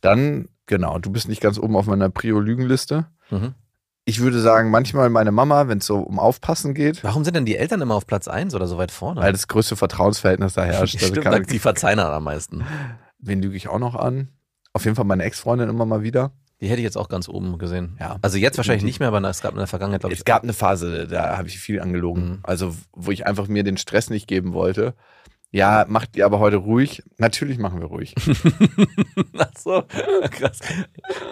Dann, 0.00 0.48
genau, 0.68 0.98
du 1.00 1.10
bist 1.10 1.28
nicht 1.28 1.40
ganz 1.40 1.58
oben 1.58 1.74
auf 1.74 1.86
meiner 1.86 2.08
Prio-Lügenliste. 2.10 3.06
Mhm. 3.30 3.54
Ich 4.04 4.20
würde 4.20 4.40
sagen, 4.40 4.70
manchmal 4.70 5.10
meine 5.10 5.32
Mama, 5.32 5.68
wenn 5.68 5.78
es 5.78 5.86
so 5.86 5.98
um 5.98 6.18
Aufpassen 6.18 6.72
geht, 6.72 7.04
Warum 7.04 7.24
sind 7.24 7.34
denn 7.36 7.44
die 7.44 7.56
Eltern 7.56 7.82
immer 7.82 7.94
auf 7.96 8.06
Platz 8.06 8.26
1 8.28 8.54
oder 8.54 8.66
so 8.66 8.78
weit 8.78 8.90
vorne? 8.90 9.20
weil 9.20 9.32
das 9.32 9.48
größte 9.48 9.76
Vertrauensverhältnis 9.76 10.54
da 10.54 10.64
herrscht. 10.64 10.94
Also 11.02 11.06
Stimmt, 11.08 11.24
kann, 11.24 11.42
die 11.42 11.58
verzeihen 11.58 11.98
am 11.98 12.24
meisten. 12.24 12.64
wen 13.18 13.42
lüge 13.42 13.56
ich 13.56 13.68
auch 13.68 13.78
noch 13.80 13.96
an? 13.96 14.28
Auf 14.72 14.84
jeden 14.84 14.94
Fall 14.96 15.04
meine 15.04 15.24
Ex-Freundin 15.24 15.68
immer 15.68 15.84
mal 15.84 16.02
wieder. 16.02 16.32
Die 16.60 16.68
hätte 16.68 16.78
ich 16.78 16.84
jetzt 16.84 16.96
auch 16.96 17.08
ganz 17.08 17.28
oben 17.28 17.58
gesehen. 17.58 17.96
Ja. 18.00 18.16
Also 18.22 18.36
jetzt 18.38 18.56
wahrscheinlich 18.56 18.82
nicht 18.82 18.98
mehr, 18.98 19.08
aber 19.08 19.22
es 19.28 19.42
gab 19.42 19.52
in 19.52 19.58
der 19.58 19.66
Vergangenheit, 19.66 20.00
glaube 20.00 20.12
ich. 20.14 20.20
Es 20.20 20.24
gab 20.24 20.42
eine 20.42 20.52
Phase, 20.52 21.06
da 21.06 21.36
habe 21.36 21.46
ich 21.48 21.58
viel 21.58 21.80
angelogen. 21.80 22.28
Mhm. 22.28 22.38
Also, 22.42 22.74
wo 22.92 23.10
ich 23.12 23.26
einfach 23.26 23.46
mir 23.46 23.62
den 23.62 23.76
Stress 23.76 24.10
nicht 24.10 24.26
geben 24.26 24.54
wollte. 24.54 24.94
Ja, 25.50 25.86
macht 25.88 26.16
ihr 26.16 26.26
aber 26.26 26.40
heute 26.40 26.56
ruhig? 26.56 27.02
Natürlich 27.16 27.58
machen 27.58 27.80
wir 27.80 27.86
ruhig. 27.86 28.14
Ach 29.38 29.50
so, 29.56 29.82
krass. 30.30 30.58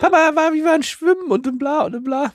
Papa, 0.01 0.33
war, 0.35 0.55
wir 0.55 0.65
waren 0.65 0.83
schwimmen 0.83 1.31
und 1.31 1.47
und 1.47 1.59
bla 1.59 1.83
und 1.83 1.95
und 1.97 2.05
bla. 2.05 2.33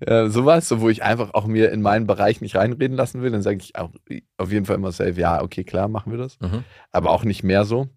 äh, 0.00 0.28
sowas, 0.28 0.68
so 0.68 0.80
wo 0.80 0.88
ich 0.88 1.02
einfach 1.02 1.34
auch 1.34 1.46
mir 1.46 1.70
in 1.72 1.82
meinen 1.82 2.06
Bereich 2.06 2.40
nicht 2.40 2.56
reinreden 2.56 2.96
lassen 2.96 3.20
will, 3.22 3.30
dann 3.30 3.42
sage 3.42 3.58
ich 3.58 3.76
auch 3.76 3.90
auf 4.38 4.50
jeden 4.50 4.64
Fall 4.64 4.76
immer 4.76 4.92
safe, 4.92 5.20
ja, 5.20 5.42
okay, 5.42 5.64
klar, 5.64 5.88
machen 5.88 6.10
wir 6.10 6.18
das. 6.18 6.40
Mhm. 6.40 6.64
Aber 6.90 7.10
auch 7.10 7.24
nicht 7.24 7.42
mehr 7.42 7.64
so. 7.64 7.88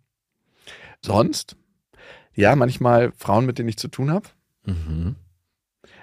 Sonst, 1.02 1.56
ja, 2.34 2.56
manchmal 2.56 3.14
Frauen, 3.14 3.46
mit 3.46 3.58
denen 3.58 3.70
ich 3.70 3.78
zu 3.78 3.88
tun 3.88 4.12
habe. 4.12 4.28
Mhm. 4.66 5.16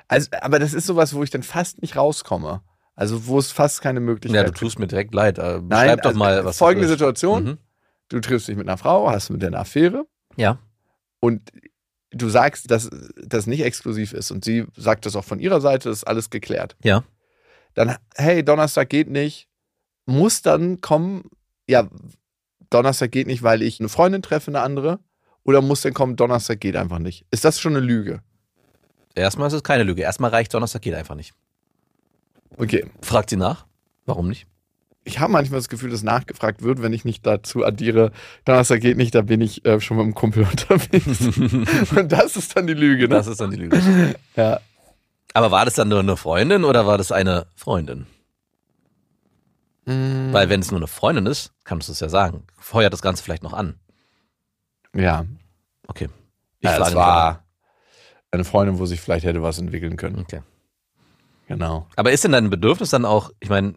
Also, 0.08 0.30
aber 0.40 0.58
das 0.58 0.74
ist 0.74 0.86
sowas, 0.86 1.14
wo 1.14 1.22
ich 1.22 1.30
dann 1.30 1.42
fast 1.42 1.82
nicht 1.82 1.96
rauskomme. 1.96 2.62
Also, 2.96 3.26
wo 3.26 3.38
es 3.38 3.50
fast 3.50 3.80
keine 3.82 4.00
Möglichkeit 4.00 4.46
Ja, 4.46 4.50
du 4.50 4.52
tust 4.58 4.78
mir 4.78 4.86
direkt 4.86 5.14
leid. 5.14 5.38
Äh, 5.38 5.60
Nein, 5.60 5.62
Beschreib 5.68 6.02
doch 6.02 6.10
also, 6.10 6.18
mal, 6.18 6.44
was 6.44 6.58
folgende. 6.58 6.88
Situation. 6.88 7.44
Mhm. 7.44 7.58
Du 8.08 8.20
triffst 8.20 8.46
dich 8.48 8.56
mit 8.56 8.68
einer 8.68 8.78
Frau, 8.78 9.10
hast 9.10 9.30
mit 9.30 9.42
der 9.42 9.48
eine 9.48 9.58
Affäre 9.58 10.06
Ja. 10.36 10.58
und 11.20 11.50
du 12.10 12.28
sagst, 12.28 12.70
dass 12.70 12.88
das 13.16 13.46
nicht 13.48 13.64
exklusiv 13.64 14.12
ist 14.12 14.30
und 14.30 14.44
sie 14.44 14.66
sagt 14.76 15.06
das 15.06 15.16
auch 15.16 15.24
von 15.24 15.40
ihrer 15.40 15.60
Seite, 15.60 15.90
ist 15.90 16.04
alles 16.04 16.30
geklärt. 16.30 16.76
Ja. 16.84 17.02
Dann, 17.74 17.96
hey, 18.14 18.44
Donnerstag 18.44 18.88
geht 18.90 19.10
nicht, 19.10 19.48
muss 20.06 20.42
dann 20.42 20.80
kommen, 20.80 21.24
ja, 21.66 21.88
Donnerstag 22.70 23.10
geht 23.10 23.26
nicht, 23.26 23.42
weil 23.42 23.62
ich 23.62 23.80
eine 23.80 23.88
Freundin 23.88 24.22
treffe, 24.22 24.50
eine 24.52 24.60
andere, 24.60 25.00
oder 25.42 25.60
muss 25.60 25.80
dann 25.80 25.94
kommen, 25.94 26.14
Donnerstag 26.14 26.60
geht 26.60 26.76
einfach 26.76 27.00
nicht. 27.00 27.26
Ist 27.32 27.44
das 27.44 27.58
schon 27.58 27.74
eine 27.74 27.84
Lüge? 27.84 28.22
Erstmal 29.16 29.48
ist 29.48 29.54
es 29.54 29.62
keine 29.64 29.82
Lüge. 29.82 30.02
Erstmal 30.02 30.30
reicht 30.30 30.54
Donnerstag 30.54 30.82
geht 30.82 30.94
einfach 30.94 31.14
nicht. 31.16 31.34
Okay. 32.56 32.86
Fragt 33.02 33.30
sie 33.30 33.36
nach. 33.36 33.66
Warum 34.06 34.28
nicht? 34.28 34.46
Ich 35.06 35.18
habe 35.20 35.32
manchmal 35.32 35.58
das 35.60 35.68
Gefühl, 35.68 35.90
dass 35.90 36.02
nachgefragt 36.02 36.62
wird, 36.62 36.80
wenn 36.80 36.92
ich 36.94 37.04
nicht 37.04 37.26
dazu 37.26 37.64
addiere, 37.64 38.10
Donnerstag 38.46 38.80
geht 38.80 38.96
nicht, 38.96 39.14
da 39.14 39.20
bin 39.20 39.42
ich 39.42 39.64
äh, 39.66 39.78
schon 39.80 39.98
mit 39.98 40.06
dem 40.06 40.14
Kumpel 40.14 40.46
unterwegs. 40.50 41.20
und 41.96 42.12
das 42.12 42.36
ist 42.36 42.56
dann 42.56 42.66
die 42.66 42.74
Lüge, 42.74 43.02
ne? 43.02 43.16
Das 43.16 43.26
ist 43.26 43.40
dann 43.40 43.50
die 43.50 43.58
Lüge. 43.58 44.14
ja. 44.36 44.60
Aber 45.34 45.50
war 45.50 45.64
das 45.64 45.74
dann 45.74 45.88
nur 45.88 45.98
eine 45.98 46.16
Freundin 46.16 46.64
oder 46.64 46.86
war 46.86 46.96
das 46.96 47.12
eine 47.12 47.46
Freundin? 47.56 48.06
Weil 49.86 50.48
wenn 50.48 50.60
es 50.60 50.70
nur 50.70 50.80
eine 50.80 50.86
Freundin 50.86 51.26
ist, 51.26 51.52
kannst 51.64 51.88
du 51.88 51.92
es 51.92 52.00
ja 52.00 52.08
sagen. 52.08 52.44
Feuert 52.58 52.92
das 52.92 53.02
Ganze 53.02 53.22
vielleicht 53.22 53.42
noch 53.42 53.52
an. 53.52 53.74
Ja. 54.94 55.26
Okay. 55.86 56.08
Ich 56.60 56.70
ja, 56.70 56.78
es 56.78 56.94
war 56.94 57.44
eine 58.30 58.44
Freundin, 58.44 58.78
wo 58.78 58.86
sich 58.86 59.00
vielleicht 59.00 59.26
hätte 59.26 59.42
was 59.42 59.58
entwickeln 59.58 59.96
können. 59.96 60.20
Okay. 60.20 60.40
Genau. 61.48 61.86
Aber 61.96 62.12
ist 62.12 62.24
denn 62.24 62.32
dein 62.32 62.50
Bedürfnis 62.50 62.90
dann 62.90 63.04
auch, 63.04 63.30
ich 63.40 63.48
meine, 63.48 63.74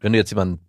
wenn 0.00 0.12
du 0.12 0.18
jetzt 0.18 0.30
jemanden 0.30 0.60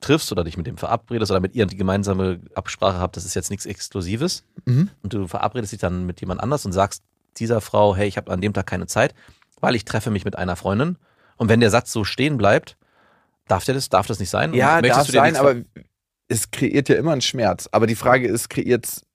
triffst 0.00 0.32
oder 0.32 0.44
dich 0.44 0.56
mit 0.56 0.66
dem 0.66 0.76
verabredest 0.78 1.30
oder 1.30 1.40
mit 1.40 1.54
ihr 1.54 1.66
die 1.66 1.76
gemeinsame 1.76 2.40
Absprache 2.54 2.98
habt, 2.98 3.16
das 3.16 3.24
ist 3.24 3.34
jetzt 3.34 3.50
nichts 3.50 3.66
Exklusives 3.66 4.44
Mhm. 4.64 4.90
und 5.02 5.12
du 5.12 5.26
verabredest 5.26 5.72
dich 5.72 5.80
dann 5.80 6.06
mit 6.06 6.20
jemand 6.20 6.40
anders 6.42 6.64
und 6.66 6.72
sagst 6.72 7.02
dieser 7.38 7.60
Frau, 7.60 7.94
hey, 7.94 8.08
ich 8.08 8.16
habe 8.16 8.30
an 8.32 8.40
dem 8.40 8.52
Tag 8.52 8.66
keine 8.66 8.86
Zeit, 8.86 9.14
weil 9.60 9.74
ich 9.74 9.84
treffe 9.84 10.10
mich 10.10 10.24
mit 10.24 10.36
einer 10.36 10.56
Freundin. 10.56 10.96
Und 11.36 11.48
wenn 11.48 11.60
der 11.60 11.70
Satz 11.70 11.92
so 11.92 12.04
stehen 12.04 12.36
bleibt, 12.38 12.76
darf 13.46 13.64
der 13.64 13.74
das, 13.74 13.88
darf 13.88 14.06
das 14.06 14.18
nicht 14.18 14.30
sein? 14.30 14.52
Ja, 14.54 14.80
darf 14.82 15.08
sein, 15.08 15.36
aber 15.36 15.56
es 16.28 16.50
kreiert 16.50 16.88
ja 16.88 16.96
immer 16.96 17.12
einen 17.12 17.20
Schmerz. 17.20 17.68
Aber 17.72 17.86
die 17.86 17.94
Frage 17.94 18.26
ist, 18.28 18.48
kreiert 18.50 18.86
es 18.86 19.06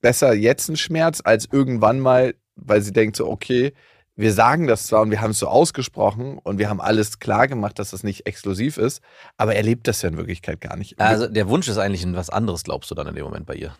besser 0.00 0.32
jetzt 0.34 0.68
einen 0.68 0.76
Schmerz 0.76 1.20
als 1.24 1.48
irgendwann 1.50 2.00
mal, 2.00 2.34
weil 2.56 2.82
sie 2.82 2.92
denkt 2.92 3.16
so, 3.16 3.28
okay, 3.28 3.72
wir 4.14 4.32
sagen 4.32 4.66
das 4.66 4.84
zwar 4.86 5.02
und 5.02 5.10
wir 5.10 5.20
haben 5.22 5.30
es 5.30 5.38
so 5.38 5.48
ausgesprochen 5.48 6.38
und 6.38 6.58
wir 6.58 6.68
haben 6.68 6.80
alles 6.80 7.18
klar 7.18 7.48
gemacht, 7.48 7.78
dass 7.78 7.90
das 7.90 8.02
nicht 8.02 8.26
exklusiv 8.26 8.76
ist, 8.76 9.00
aber 9.36 9.54
er 9.54 9.62
lebt 9.62 9.88
das 9.88 10.02
ja 10.02 10.08
in 10.10 10.16
Wirklichkeit 10.18 10.60
gar 10.60 10.76
nicht. 10.76 11.00
Also 11.00 11.26
der 11.28 11.48
Wunsch 11.48 11.66
ist 11.68 11.78
eigentlich 11.78 12.04
ein 12.04 12.14
was 12.14 12.28
anderes, 12.30 12.62
glaubst 12.64 12.90
du 12.90 12.94
dann 12.94 13.06
in 13.06 13.14
dem 13.14 13.24
Moment 13.24 13.46
bei 13.46 13.54
ihr. 13.54 13.74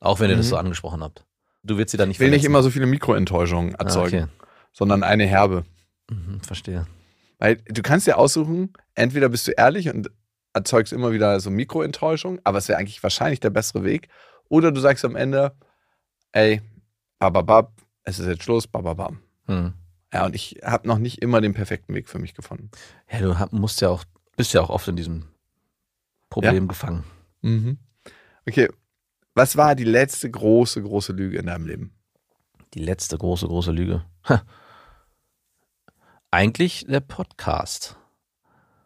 Auch 0.00 0.20
wenn 0.20 0.30
ihr 0.30 0.36
das 0.36 0.46
Mhm. 0.46 0.50
so 0.50 0.56
angesprochen 0.56 1.02
habt. 1.02 1.24
Du 1.64 1.76
willst 1.78 1.90
sie 1.90 1.96
dann 1.96 2.08
nicht 2.08 2.16
ich 2.16 2.20
will 2.20 2.28
nicht 2.30 2.40
verletzen. 2.42 2.52
immer 2.52 2.62
so 2.62 2.70
viele 2.70 2.86
Mikroenttäuschungen 2.86 3.74
Ah, 3.76 3.84
erzeugen, 3.84 4.24
okay. 4.24 4.32
sondern 4.72 5.02
eine 5.02 5.26
herbe. 5.26 5.64
Mhm, 6.10 6.40
verstehe. 6.42 6.86
Weil 7.38 7.56
du 7.56 7.82
kannst 7.82 8.06
dir 8.06 8.18
aussuchen, 8.18 8.72
entweder 8.94 9.28
bist 9.28 9.46
du 9.48 9.52
ehrlich 9.52 9.88
und 9.88 10.10
erzeugst 10.52 10.92
immer 10.92 11.12
wieder 11.12 11.40
so 11.40 11.50
Mikroenttäuschung, 11.50 12.40
aber 12.44 12.58
es 12.58 12.68
wäre 12.68 12.78
eigentlich 12.78 13.02
wahrscheinlich 13.02 13.40
der 13.40 13.50
bessere 13.50 13.84
Weg. 13.84 14.08
Oder 14.48 14.70
du 14.72 14.80
sagst 14.80 15.04
am 15.04 15.16
Ende, 15.16 15.52
ey, 16.32 16.60
bababab, 17.18 17.72
es 18.04 18.18
ist 18.18 18.26
jetzt 18.26 18.42
Schluss, 18.44 18.66
bababam. 18.66 19.20
Hm. 19.48 19.74
Ja, 20.12 20.24
und 20.24 20.34
ich 20.34 20.60
habe 20.62 20.88
noch 20.88 20.98
nicht 20.98 21.20
immer 21.22 21.40
den 21.40 21.54
perfekten 21.54 21.94
Weg 21.94 22.08
für 22.08 22.18
mich 22.18 22.34
gefunden. 22.34 22.70
Ja, 23.10 23.20
du 23.20 23.38
hab, 23.38 23.52
musst 23.52 23.80
ja 23.80 23.88
auch, 23.90 24.04
bist 24.36 24.54
ja 24.54 24.60
auch 24.62 24.70
oft 24.70 24.88
in 24.88 24.96
diesem 24.96 25.26
Problem 26.30 26.68
gefangen. 26.68 27.04
Okay, 28.46 28.68
was 29.34 29.56
war 29.56 29.74
die 29.74 29.84
letzte 29.84 30.30
große, 30.30 30.82
große 30.82 31.12
Lüge 31.12 31.38
in 31.38 31.46
deinem 31.46 31.66
Leben? 31.66 31.94
Die 32.74 32.80
letzte 32.80 33.16
große, 33.18 33.46
große 33.46 33.72
Lüge. 33.72 34.04
Ha. 34.28 34.42
Eigentlich 36.30 36.86
der 36.86 37.00
Podcast. 37.00 37.96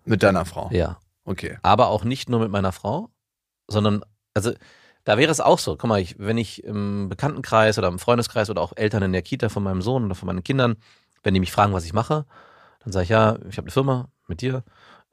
Mit 0.05 0.23
deiner 0.23 0.45
Frau? 0.45 0.71
Ja. 0.73 0.99
Okay. 1.25 1.59
Aber 1.63 1.89
auch 1.89 2.05
nicht 2.05 2.29
nur 2.29 2.41
mit 2.41 2.51
meiner 2.51 2.73
Frau, 2.73 3.11
sondern, 3.69 4.05
also, 4.35 4.53
da 5.05 5.19
wäre 5.19 5.31
es 5.33 5.41
auch 5.41 5.59
so. 5.59 5.77
Guck 5.77 5.89
mal, 5.89 6.01
ich, 6.01 6.17
wenn 6.19 6.39
ich 6.39 6.63
im 6.65 7.09
Bekanntenkreis 7.09 7.79
oder 7.79 7.89
im 7.89 7.99
Freundeskreis 7.99 8.51
oder 8.51 8.63
auch 8.63 8.73
Eltern 8.77 9.03
in 9.03 9.13
der 9.13 9.23
Kita 9.23 9.49
von 9.49 9.63
meinem 9.63 9.83
Sohn 9.83 10.05
oder 10.05 10.15
von 10.15 10.27
meinen 10.27 10.45
Kindern, 10.45 10.77
wenn 11.23 11.35
die 11.35 11.41
mich 11.41 11.53
fragen, 11.53 11.73
was 11.73 11.85
ich 11.85 11.93
mache, 11.93 12.25
dann 12.85 12.93
sage 12.93 13.05
ich, 13.05 13.11
ja, 13.11 13.37
ich 13.49 13.57
habe 13.57 13.67
eine 13.67 13.71
Firma 13.73 14.09
mit 14.29 14.41
dir, 14.41 14.63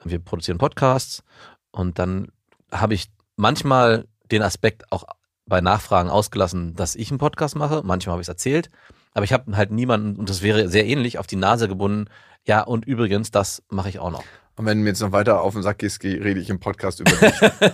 wir 0.04 0.20
produzieren 0.20 0.58
Podcasts 0.58 1.24
und 1.72 2.00
dann 2.00 2.28
habe 2.72 2.94
ich 2.94 3.10
manchmal 3.36 4.06
den 4.32 4.42
Aspekt 4.44 4.92
auch 4.92 5.04
bei 5.46 5.62
Nachfragen 5.62 6.10
ausgelassen, 6.10 6.76
dass 6.76 6.96
ich 6.96 7.10
einen 7.10 7.18
Podcast 7.18 7.56
mache. 7.56 7.82
Manchmal 7.84 8.14
habe 8.14 8.22
ich 8.22 8.26
es 8.26 8.30
erzählt, 8.30 8.70
aber 9.14 9.24
ich 9.24 9.34
habe 9.34 9.58
halt 9.58 9.72
niemanden, 9.72 10.16
und 10.20 10.30
das 10.30 10.44
wäre 10.44 10.70
sehr 10.70 10.86
ähnlich, 10.86 11.18
auf 11.18 11.26
die 11.26 11.36
Nase 11.36 11.68
gebunden. 11.68 12.06
Ja, 12.46 12.62
und 12.62 12.86
übrigens, 12.86 13.32
das 13.32 13.64
mache 13.70 13.90
ich 13.90 13.98
auch 14.00 14.12
noch. 14.12 14.24
Und 14.56 14.66
wenn 14.66 14.78
du 14.78 14.84
mir 14.84 14.90
jetzt 14.92 15.02
noch 15.02 15.12
weiter 15.12 15.42
auf 15.42 15.54
den 15.54 15.64
Sack 15.64 15.80
gehst, 15.80 16.00
geh- 16.00 16.22
rede 16.22 16.40
ich 16.40 16.50
im 16.50 16.60
Podcast 16.60 17.00
über 17.00 17.12
dich. 17.12 17.34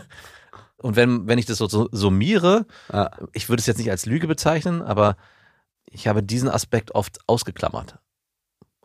Und 0.77 0.95
wenn, 0.95 1.27
wenn 1.27 1.39
ich 1.39 1.45
das 1.45 1.57
so 1.57 1.87
summiere, 1.91 2.65
Ah. 2.89 3.09
ich 3.33 3.49
würde 3.49 3.61
es 3.61 3.65
jetzt 3.65 3.77
nicht 3.77 3.91
als 3.91 4.05
Lüge 4.05 4.27
bezeichnen, 4.27 4.81
aber 4.81 5.15
ich 5.85 6.07
habe 6.07 6.21
diesen 6.21 6.49
Aspekt 6.49 6.93
oft 6.93 7.19
ausgeklammert. 7.27 7.97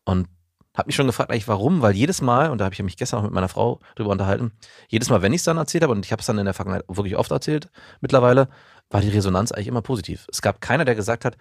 Und 0.04 0.28
habe 0.76 0.86
mich 0.86 0.94
schon 0.96 1.06
gefragt, 1.06 1.30
eigentlich 1.30 1.48
warum, 1.48 1.82
weil 1.82 1.96
jedes 1.96 2.22
Mal, 2.22 2.50
und 2.50 2.58
da 2.58 2.64
habe 2.64 2.74
ich 2.74 2.82
mich 2.82 2.96
gestern 2.96 3.18
auch 3.20 3.24
mit 3.24 3.32
meiner 3.32 3.48
Frau 3.48 3.80
drüber 3.96 4.10
unterhalten, 4.10 4.52
jedes 4.88 5.10
Mal, 5.10 5.20
wenn 5.20 5.32
ich 5.32 5.40
es 5.40 5.44
dann 5.44 5.56
erzählt 5.56 5.82
habe, 5.82 5.92
und 5.92 6.06
ich 6.06 6.12
habe 6.12 6.20
es 6.20 6.26
dann 6.26 6.38
in 6.38 6.44
der 6.44 6.54
Vergangenheit 6.54 6.84
wirklich 6.88 7.16
oft 7.16 7.30
erzählt, 7.30 7.70
mittlerweile, 8.00 8.48
war 8.88 9.00
die 9.00 9.08
Resonanz 9.08 9.52
eigentlich 9.52 9.68
immer 9.68 9.82
positiv. 9.82 10.26
Es 10.30 10.42
gab 10.42 10.60
keiner, 10.60 10.84
der 10.84 10.94
gesagt 10.94 11.24
hat, 11.24 11.36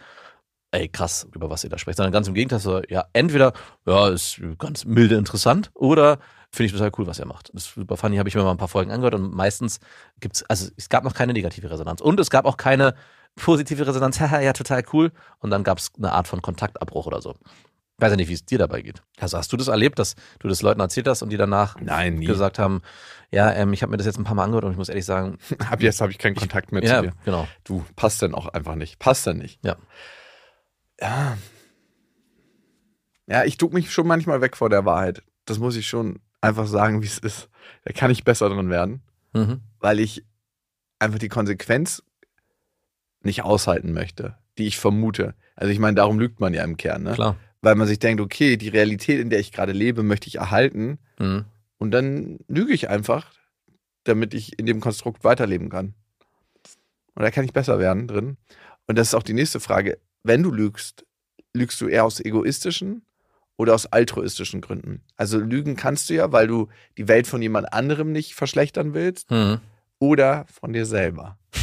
ey, 0.71 0.87
krass, 0.89 1.27
über 1.33 1.49
was 1.49 1.63
ihr 1.63 1.69
da 1.69 1.77
sprecht, 1.77 1.97
sondern 1.97 2.11
ganz 2.11 2.27
im 2.27 2.33
Gegenteil, 2.33 2.59
so, 2.59 2.81
ja, 2.89 3.05
entweder, 3.13 3.53
ja, 3.85 4.09
ist 4.09 4.41
ganz 4.57 4.85
milde 4.85 5.15
interessant, 5.15 5.71
oder 5.73 6.19
Finde 6.51 6.65
ich 6.65 6.71
total 6.71 6.91
cool, 6.97 7.05
was 7.05 7.19
er 7.19 7.27
macht. 7.27 7.51
Das 7.53 7.65
ist 7.65 7.75
super 7.75 7.95
funny, 7.95 8.17
habe 8.17 8.27
ich 8.27 8.35
mir 8.35 8.43
mal 8.43 8.51
ein 8.51 8.57
paar 8.57 8.67
Folgen 8.67 8.91
angehört 8.91 9.13
und 9.13 9.33
meistens 9.33 9.79
gibt's, 10.19 10.43
also 10.43 10.69
es 10.77 10.89
gab 10.89 11.03
noch 11.03 11.13
keine 11.13 11.33
negative 11.33 11.69
Resonanz. 11.69 12.01
Und 12.01 12.19
es 12.19 12.29
gab 12.31 12.45
auch 12.45 12.57
keine 12.57 12.95
positive 13.35 13.85
Resonanz, 13.85 14.19
haha, 14.19 14.39
ja, 14.41 14.53
total 14.53 14.83
cool. 14.93 15.11
Und 15.39 15.51
dann 15.51 15.63
gab 15.63 15.77
es 15.77 15.91
eine 15.97 16.11
Art 16.11 16.27
von 16.27 16.41
Kontaktabbruch 16.41 17.05
oder 17.05 17.21
so. 17.21 17.35
Ich 17.99 18.01
weiß 18.01 18.11
ja 18.11 18.15
nicht, 18.15 18.29
wie 18.29 18.33
es 18.33 18.45
dir 18.45 18.57
dabei 18.57 18.81
geht. 18.81 19.03
Also 19.19 19.37
hast 19.37 19.51
du 19.51 19.57
das 19.57 19.67
erlebt, 19.67 19.99
dass 19.99 20.15
du 20.39 20.47
das 20.47 20.61
Leuten 20.61 20.79
erzählt 20.79 21.07
hast 21.07 21.21
und 21.21 21.29
die 21.29 21.37
danach 21.37 21.75
Nein, 21.81 22.21
gesagt 22.21 22.57
haben, 22.57 22.81
ja, 23.29 23.51
ähm, 23.51 23.73
ich 23.73 23.83
habe 23.83 23.91
mir 23.91 23.97
das 23.97 24.05
jetzt 24.05 24.17
ein 24.17 24.23
paar 24.23 24.35
Mal 24.35 24.45
angehört 24.45 24.63
und 24.63 24.71
ich 24.71 24.77
muss 24.77 24.89
ehrlich 24.89 25.05
sagen, 25.05 25.37
Ab 25.69 25.81
jetzt 25.81 25.99
habe 26.01 26.11
ich 26.11 26.17
keinen 26.17 26.35
Kontakt 26.35 26.71
mehr 26.71 26.83
ja, 26.83 26.95
zu 26.97 27.01
dir. 27.07 27.13
genau. 27.25 27.47
Du, 27.65 27.85
passt 27.95 28.21
dann 28.21 28.33
auch 28.33 28.47
einfach 28.47 28.75
nicht. 28.75 28.99
Passt 28.99 29.27
dann 29.27 29.37
nicht. 29.37 29.59
Ja. 29.63 29.75
Ja. 30.99 31.37
Ja, 33.27 33.43
ich 33.43 33.57
duck 33.57 33.73
mich 33.73 33.91
schon 33.91 34.07
manchmal 34.07 34.41
weg 34.41 34.57
vor 34.57 34.69
der 34.69 34.85
Wahrheit. 34.85 35.21
Das 35.45 35.59
muss 35.59 35.75
ich 35.75 35.87
schon 35.87 36.19
einfach 36.41 36.67
sagen, 36.67 37.01
wie 37.01 37.07
es 37.07 37.17
ist. 37.17 37.49
Da 37.85 37.93
kann 37.93 38.11
ich 38.11 38.23
besser 38.23 38.49
drin 38.49 38.69
werden, 38.69 39.01
Mhm. 39.33 39.61
weil 39.79 39.99
ich 39.99 40.25
einfach 40.99 41.19
die 41.19 41.29
Konsequenz 41.29 42.03
nicht 43.21 43.43
aushalten 43.43 43.93
möchte, 43.93 44.37
die 44.57 44.67
ich 44.67 44.77
vermute. 44.77 45.35
Also 45.55 45.71
ich 45.71 45.79
meine, 45.79 45.95
darum 45.95 46.19
lügt 46.19 46.39
man 46.39 46.53
ja 46.53 46.63
im 46.63 46.77
Kern, 46.77 47.03
ne? 47.03 47.13
Klar. 47.13 47.35
Weil 47.61 47.75
man 47.75 47.87
sich 47.87 47.99
denkt, 47.99 48.21
okay, 48.21 48.55
die 48.55 48.69
Realität, 48.69 49.19
in 49.19 49.29
der 49.29 49.39
ich 49.39 49.51
gerade 49.51 49.73
lebe, 49.73 50.01
möchte 50.03 50.27
ich 50.27 50.35
erhalten. 50.35 50.97
Mhm. 51.19 51.45
Und 51.77 51.91
dann 51.91 52.39
lüge 52.47 52.73
ich 52.73 52.89
einfach, 52.89 53.33
damit 54.05 54.33
ich 54.33 54.57
in 54.57 54.65
dem 54.65 54.79
Konstrukt 54.79 55.23
weiterleben 55.25 55.69
kann. 55.69 55.93
Und 57.15 57.23
da 57.23 57.31
kann 57.31 57.43
ich 57.43 57.51
besser 57.53 57.79
werden 57.79 58.07
drin. 58.07 58.37
Und 58.87 58.97
das 58.97 59.09
ist 59.09 59.13
auch 59.13 59.23
die 59.23 59.33
nächste 59.33 59.59
Frage. 59.59 59.99
Wenn 60.23 60.41
du 60.43 60.51
lügst, 60.51 61.05
lügst 61.53 61.79
du 61.81 61.87
eher 61.87 62.05
aus 62.05 62.19
egoistischen 62.21 63.01
oder 63.59 63.75
aus 63.75 63.85
altruistischen 63.87 64.61
Gründen? 64.61 65.01
Also 65.17 65.37
lügen 65.37 65.75
kannst 65.75 66.09
du 66.09 66.13
ja, 66.13 66.31
weil 66.31 66.47
du 66.47 66.69
die 66.97 67.09
Welt 67.09 67.27
von 67.27 67.41
jemand 67.41 67.73
anderem 67.73 68.13
nicht 68.13 68.33
verschlechtern 68.33 68.93
willst 68.93 69.29
Mhm. 69.29 69.59
oder 69.99 70.45
von 70.47 70.71
dir 70.73 70.85
selber. 70.85 71.37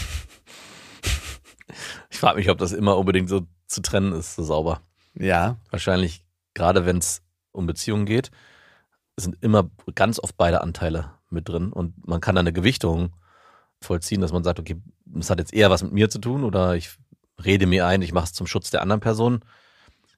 Ich 2.10 2.18
frage 2.18 2.38
mich, 2.38 2.48
ob 2.50 2.58
das 2.58 2.72
immer 2.72 2.96
unbedingt 2.96 3.28
so 3.28 3.46
zu 3.66 3.82
trennen 3.82 4.12
ist, 4.12 4.36
so 4.36 4.42
sauber. 4.42 4.80
Ja, 5.14 5.56
Wahrscheinlich, 5.70 6.24
gerade 6.54 6.86
wenn 6.86 6.98
es 6.98 7.22
um 7.52 7.66
Beziehungen 7.66 8.06
geht, 8.06 8.30
sind 9.16 9.36
immer 9.42 9.70
ganz 9.94 10.18
oft 10.18 10.36
beide 10.36 10.60
Anteile 10.62 11.10
mit 11.30 11.48
drin 11.48 11.72
und 11.72 12.06
man 12.06 12.20
kann 12.20 12.34
da 12.34 12.40
eine 12.40 12.52
Gewichtung 12.52 13.14
vollziehen, 13.82 14.20
dass 14.20 14.32
man 14.32 14.44
sagt, 14.44 14.58
okay, 14.60 14.76
das 15.06 15.28
hat 15.30 15.38
jetzt 15.38 15.52
eher 15.52 15.70
was 15.70 15.82
mit 15.82 15.92
mir 15.92 16.08
zu 16.08 16.18
tun 16.18 16.44
oder 16.44 16.74
ich 16.76 16.90
rede 17.44 17.66
mir 17.66 17.86
ein, 17.86 18.00
ich 18.02 18.12
mache 18.12 18.26
es 18.26 18.32
zum 18.32 18.46
Schutz 18.46 18.70
der 18.70 18.82
anderen 18.82 19.00
Person. 19.00 19.40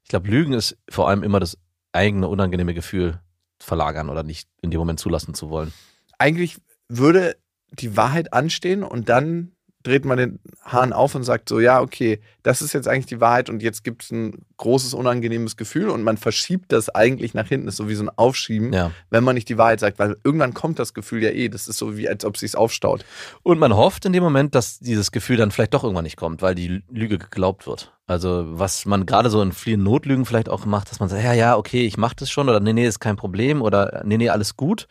Ich 0.04 0.08
glaube, 0.08 0.28
Lügen 0.28 0.52
ist 0.52 0.76
vor 0.88 1.08
allem 1.08 1.22
immer 1.22 1.40
das 1.40 1.58
eigene 1.98 2.28
unangenehme 2.28 2.74
Gefühl 2.74 3.20
verlagern 3.60 4.08
oder 4.08 4.22
nicht 4.22 4.48
in 4.62 4.70
dem 4.70 4.78
Moment 4.78 5.00
zulassen 5.00 5.34
zu 5.34 5.50
wollen. 5.50 5.72
eigentlich 6.18 6.56
würde 6.88 7.36
die 7.72 7.96
Wahrheit 7.96 8.32
anstehen 8.32 8.82
und 8.82 9.08
dann 9.08 9.52
dreht 9.88 10.04
man 10.04 10.18
den 10.18 10.38
Hahn 10.64 10.92
auf 10.92 11.14
und 11.14 11.24
sagt 11.24 11.48
so, 11.48 11.58
ja, 11.60 11.80
okay, 11.80 12.20
das 12.42 12.62
ist 12.62 12.72
jetzt 12.72 12.86
eigentlich 12.86 13.06
die 13.06 13.20
Wahrheit 13.20 13.50
und 13.50 13.62
jetzt 13.62 13.82
gibt 13.84 14.04
es 14.04 14.10
ein 14.10 14.44
großes, 14.58 14.94
unangenehmes 14.94 15.56
Gefühl 15.56 15.88
und 15.88 16.02
man 16.02 16.16
verschiebt 16.16 16.70
das 16.72 16.88
eigentlich 16.90 17.34
nach 17.34 17.48
hinten. 17.48 17.66
Das 17.66 17.74
ist 17.74 17.78
so 17.78 17.88
wie 17.88 17.94
so 17.94 18.04
ein 18.04 18.10
Aufschieben, 18.16 18.72
Ja. 18.72 18.90
wenn 19.10 19.24
man 19.24 19.34
nicht 19.34 19.48
die 19.48 19.58
Wahrheit 19.58 19.80
sagt, 19.80 19.98
weil 19.98 20.16
irgendwann 20.24 20.54
kommt 20.54 20.78
das 20.78 20.94
Gefühl 20.94 21.22
ja 21.22 21.30
eh. 21.30 21.48
Das 21.48 21.66
ist 21.68 21.78
so 21.78 21.96
wie, 21.96 22.08
als 22.08 22.24
ob 22.24 22.34
es 22.34 22.40
sich 22.40 22.56
aufstaut. 22.56 23.04
Und 23.42 23.58
man 23.58 23.74
hofft 23.76 24.04
in 24.04 24.12
dem 24.12 24.22
Moment, 24.22 24.54
dass 24.54 24.78
dieses 24.78 25.10
Gefühl 25.10 25.36
dann 25.36 25.50
vielleicht 25.50 25.74
doch 25.74 25.82
irgendwann 25.84 26.04
nicht 26.04 26.16
kommt, 26.16 26.42
weil 26.42 26.54
die 26.54 26.82
Lüge 26.90 27.18
geglaubt 27.18 27.66
wird. 27.66 27.92
Also 28.06 28.44
was 28.48 28.86
man 28.86 29.04
gerade 29.06 29.28
so 29.30 29.42
in 29.42 29.52
vielen 29.52 29.82
Notlügen 29.82 30.24
vielleicht 30.24 30.48
auch 30.48 30.64
macht, 30.64 30.90
dass 30.90 31.00
man 31.00 31.08
sagt, 31.08 31.22
ja, 31.22 31.32
ja, 31.34 31.56
okay, 31.56 31.84
ich 31.86 31.96
mach 31.98 32.14
das 32.14 32.30
schon 32.30 32.48
oder 32.48 32.60
nee, 32.60 32.72
nee, 32.72 32.86
ist 32.86 33.00
kein 33.00 33.16
Problem 33.16 33.60
oder 33.62 34.02
nee, 34.04 34.16
nee, 34.16 34.30
alles 34.30 34.56
gut 34.56 34.88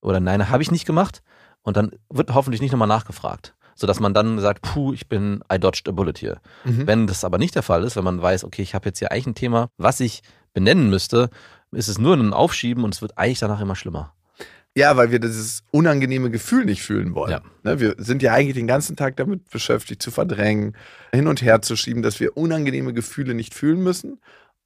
oder 0.00 0.20
nein, 0.20 0.48
habe 0.50 0.62
ich 0.62 0.70
nicht 0.70 0.86
gemacht. 0.86 1.22
Und 1.62 1.76
dann 1.76 1.90
wird 2.08 2.32
hoffentlich 2.32 2.62
nicht 2.62 2.72
nochmal 2.72 2.88
nachgefragt, 2.88 3.54
sodass 3.80 3.98
man 3.98 4.12
dann 4.12 4.38
sagt, 4.38 4.62
puh, 4.62 4.92
ich 4.92 5.08
bin, 5.08 5.42
I 5.52 5.58
dodged 5.58 5.88
a 5.88 5.92
bullet 5.92 6.14
hier. 6.18 6.40
Mhm. 6.64 6.86
Wenn 6.86 7.06
das 7.06 7.24
aber 7.24 7.38
nicht 7.38 7.54
der 7.54 7.62
Fall 7.62 7.82
ist, 7.84 7.96
wenn 7.96 8.04
man 8.04 8.20
weiß, 8.20 8.44
okay, 8.44 8.62
ich 8.62 8.74
habe 8.74 8.86
jetzt 8.88 8.98
hier 8.98 9.10
eigentlich 9.10 9.26
ein 9.28 9.34
Thema, 9.34 9.70
was 9.78 10.00
ich 10.00 10.22
benennen 10.52 10.90
müsste, 10.90 11.30
ist 11.72 11.88
es 11.88 11.98
nur 11.98 12.14
ein 12.14 12.32
Aufschieben 12.32 12.84
und 12.84 12.94
es 12.94 13.00
wird 13.00 13.16
eigentlich 13.16 13.38
danach 13.38 13.60
immer 13.60 13.76
schlimmer. 13.76 14.14
Ja, 14.76 14.96
weil 14.96 15.10
wir 15.10 15.18
dieses 15.18 15.64
unangenehme 15.72 16.30
Gefühl 16.30 16.64
nicht 16.64 16.82
fühlen 16.82 17.14
wollen. 17.14 17.32
Ja. 17.32 17.40
Ne, 17.64 17.80
wir 17.80 17.94
sind 17.98 18.22
ja 18.22 18.34
eigentlich 18.34 18.54
den 18.54 18.68
ganzen 18.68 18.94
Tag 18.96 19.16
damit 19.16 19.50
beschäftigt, 19.50 20.00
zu 20.02 20.10
verdrängen, 20.10 20.76
hin 21.12 21.26
und 21.26 21.42
her 21.42 21.60
zu 21.62 21.74
schieben, 21.74 22.02
dass 22.02 22.20
wir 22.20 22.36
unangenehme 22.36 22.92
Gefühle 22.92 23.34
nicht 23.34 23.54
fühlen 23.54 23.82
müssen. 23.82 24.20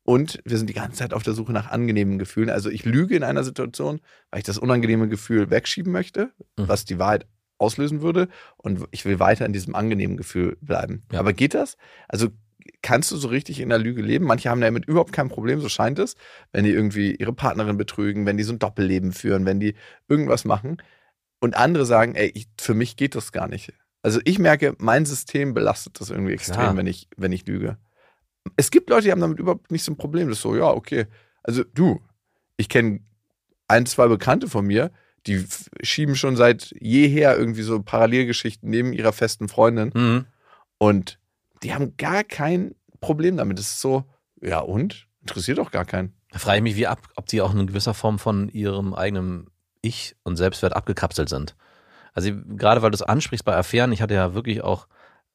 Und 0.06 0.40
wir 0.44 0.58
sind 0.58 0.68
die 0.68 0.74
ganze 0.74 0.98
Zeit 0.98 1.14
auf 1.14 1.22
der 1.22 1.32
Suche 1.32 1.52
nach 1.52 1.70
angenehmen 1.70 2.18
Gefühlen. 2.18 2.50
Also 2.50 2.68
ich 2.68 2.84
lüge 2.84 3.16
in 3.16 3.22
einer 3.22 3.42
Situation, 3.44 4.00
weil 4.30 4.40
ich 4.40 4.44
das 4.44 4.58
unangenehme 4.58 5.08
Gefühl 5.08 5.48
wegschieben 5.48 5.90
möchte, 5.92 6.30
Mhm. 6.58 6.68
was 6.68 6.84
die 6.84 6.98
Wahrheit 6.98 7.26
auslösen 7.58 8.02
würde. 8.02 8.28
Und 8.56 8.86
ich 8.90 9.04
will 9.04 9.20
weiter 9.20 9.46
in 9.46 9.52
diesem 9.52 9.74
angenehmen 9.74 10.16
Gefühl 10.16 10.56
bleiben. 10.60 11.02
Ja. 11.12 11.20
Aber 11.20 11.32
geht 11.32 11.54
das? 11.54 11.76
Also 12.08 12.28
kannst 12.82 13.10
du 13.10 13.16
so 13.16 13.28
richtig 13.28 13.60
in 13.60 13.68
der 13.68 13.78
Lüge 13.78 14.02
leben? 14.02 14.26
Manche 14.26 14.50
haben 14.50 14.60
damit 14.60 14.86
überhaupt 14.86 15.12
kein 15.12 15.28
Problem, 15.28 15.60
so 15.60 15.68
scheint 15.68 15.98
es, 15.98 16.16
wenn 16.52 16.64
die 16.64 16.70
irgendwie 16.70 17.14
ihre 17.14 17.32
Partnerin 17.32 17.76
betrügen, 17.76 18.26
wenn 18.26 18.36
die 18.36 18.42
so 18.42 18.52
ein 18.52 18.58
Doppelleben 18.58 19.12
führen, 19.12 19.46
wenn 19.46 19.60
die 19.60 19.74
irgendwas 20.08 20.44
machen. 20.44 20.82
Und 21.40 21.56
andere 21.56 21.84
sagen, 21.84 22.14
ey, 22.14 22.30
ich, 22.34 22.48
für 22.58 22.74
mich 22.74 22.96
geht 22.96 23.14
das 23.14 23.32
gar 23.32 23.48
nicht. 23.48 23.72
Also 24.02 24.20
ich 24.24 24.38
merke, 24.38 24.74
mein 24.78 25.06
System 25.06 25.54
belastet 25.54 26.00
das 26.00 26.10
irgendwie 26.10 26.32
extrem, 26.32 26.56
Klar. 26.56 26.76
wenn 26.76 26.86
ich, 26.86 27.08
wenn 27.16 27.32
ich 27.32 27.46
lüge. 27.46 27.78
Es 28.56 28.70
gibt 28.70 28.90
Leute, 28.90 29.04
die 29.04 29.12
haben 29.12 29.20
damit 29.20 29.38
überhaupt 29.38 29.70
nicht 29.70 29.84
so 29.84 29.92
ein 29.92 29.96
Problem. 29.96 30.28
Das 30.28 30.38
ist 30.38 30.42
so, 30.42 30.54
ja, 30.56 30.68
okay. 30.68 31.06
Also 31.42 31.64
du, 31.64 32.00
ich 32.56 32.68
kenne 32.68 33.00
ein, 33.66 33.86
zwei 33.86 34.08
Bekannte 34.08 34.48
von 34.48 34.66
mir, 34.66 34.90
die 35.26 35.46
schieben 35.82 36.16
schon 36.16 36.36
seit 36.36 36.74
jeher 36.78 37.36
irgendwie 37.36 37.62
so 37.62 37.82
Parallelgeschichten 37.82 38.68
neben 38.68 38.92
ihrer 38.92 39.12
festen 39.12 39.48
Freundin. 39.48 39.90
Mhm. 39.94 40.26
Und 40.78 41.18
die 41.62 41.74
haben 41.74 41.96
gar 41.96 42.24
kein 42.24 42.74
Problem 43.00 43.36
damit. 43.36 43.58
Das 43.58 43.68
ist 43.68 43.80
so, 43.80 44.04
ja 44.40 44.58
und? 44.58 45.06
Interessiert 45.20 45.58
doch 45.58 45.70
gar 45.70 45.84
keinen. 45.84 46.12
Da 46.30 46.38
frage 46.38 46.58
ich 46.58 46.62
mich, 46.62 46.76
wie 46.76 46.86
ab, 46.86 47.00
ob 47.16 47.26
die 47.26 47.40
auch 47.40 47.54
in 47.54 47.66
gewisser 47.66 47.94
Form 47.94 48.18
von 48.18 48.48
ihrem 48.48 48.92
eigenen 48.92 49.48
Ich 49.80 50.16
und 50.24 50.36
Selbstwert 50.36 50.76
abgekapselt 50.76 51.28
sind. 51.28 51.56
Also 52.12 52.30
gerade 52.56 52.82
weil 52.82 52.90
du 52.90 52.96
es 52.96 53.02
ansprichst 53.02 53.44
bei 53.44 53.56
Affären, 53.56 53.92
ich 53.92 54.02
hatte 54.02 54.14
ja 54.14 54.34
wirklich 54.34 54.62
auch 54.62 54.86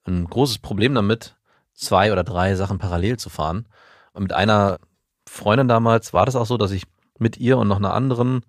ein 0.05 0.25
großes 0.25 0.59
Problem 0.59 0.93
damit, 0.93 1.37
zwei 1.73 2.11
oder 2.11 2.23
drei 2.23 2.55
Sachen 2.55 2.77
parallel 2.77 3.17
zu 3.17 3.29
fahren. 3.29 3.67
Und 4.13 4.23
mit 4.23 4.33
einer 4.33 4.79
Freundin 5.27 5.67
damals 5.67 6.13
war 6.13 6.25
das 6.25 6.35
auch 6.35 6.45
so, 6.45 6.57
dass 6.57 6.71
ich 6.71 6.83
mit 7.17 7.37
ihr 7.37 7.57
und 7.57 7.67
noch 7.67 7.77
einer 7.77 7.93
anderen 7.93 8.43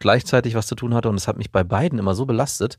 gleichzeitig 0.00 0.54
was 0.56 0.66
zu 0.66 0.74
tun 0.74 0.94
hatte 0.94 1.08
und 1.08 1.14
es 1.14 1.28
hat 1.28 1.38
mich 1.38 1.52
bei 1.52 1.62
beiden 1.62 1.98
immer 1.98 2.14
so 2.14 2.26
belastet. 2.26 2.78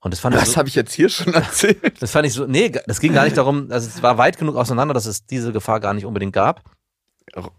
Und 0.00 0.12
das 0.12 0.20
fand 0.20 0.34
ich 0.34 0.40
Das 0.42 0.52
so, 0.52 0.56
habe 0.58 0.68
ich 0.68 0.74
jetzt 0.74 0.92
hier 0.92 1.08
schon 1.08 1.32
erzählt. 1.32 1.80
das 2.00 2.10
fand 2.10 2.26
ich 2.26 2.34
so, 2.34 2.46
nee, 2.46 2.70
das 2.86 3.00
ging 3.00 3.14
gar 3.14 3.24
nicht 3.24 3.36
darum, 3.36 3.68
also 3.70 3.88
es 3.88 4.02
war 4.02 4.18
weit 4.18 4.36
genug 4.38 4.56
auseinander, 4.56 4.92
dass 4.92 5.06
es 5.06 5.24
diese 5.26 5.52
Gefahr 5.52 5.80
gar 5.80 5.94
nicht 5.94 6.04
unbedingt 6.04 6.34
gab. 6.34 6.62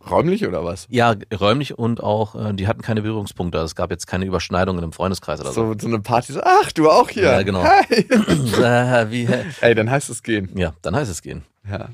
Räumlich 0.10 0.48
oder 0.48 0.64
was? 0.64 0.88
Ja, 0.90 1.14
räumlich 1.40 1.78
und 1.78 2.02
auch, 2.02 2.36
äh, 2.36 2.54
die 2.54 2.68
hatten 2.68 2.82
keine 2.82 3.02
Berührungspunkte. 3.02 3.58
Also 3.58 3.66
es 3.66 3.76
gab 3.76 3.92
jetzt 3.92 4.08
keine 4.08 4.26
Überschneidungen 4.26 4.84
im 4.84 4.94
Freundeskreis 4.94 5.42
oder 5.42 5.52
so. 5.52 5.74
So, 5.74 5.80
so 5.80 5.88
eine 5.88 6.00
Party, 6.00 6.34
so, 6.34 6.42
ach, 6.42 6.72
du 6.72 6.90
auch 6.90 7.10
hier. 7.10 7.24
Ja, 7.24 7.42
genau. 7.44 7.64
Hi. 7.64 7.84
äh, 8.00 9.12
wie, 9.12 9.28
Ey, 9.62 9.76
dann 9.76 9.92
heißt 9.92 10.10
es 10.10 10.24
gehen. 10.24 10.50
ja, 10.56 10.74
dann 10.82 10.96
heißt 10.96 11.12
es 11.12 11.22
gehen. 11.22 11.44
Ja. 11.70 11.90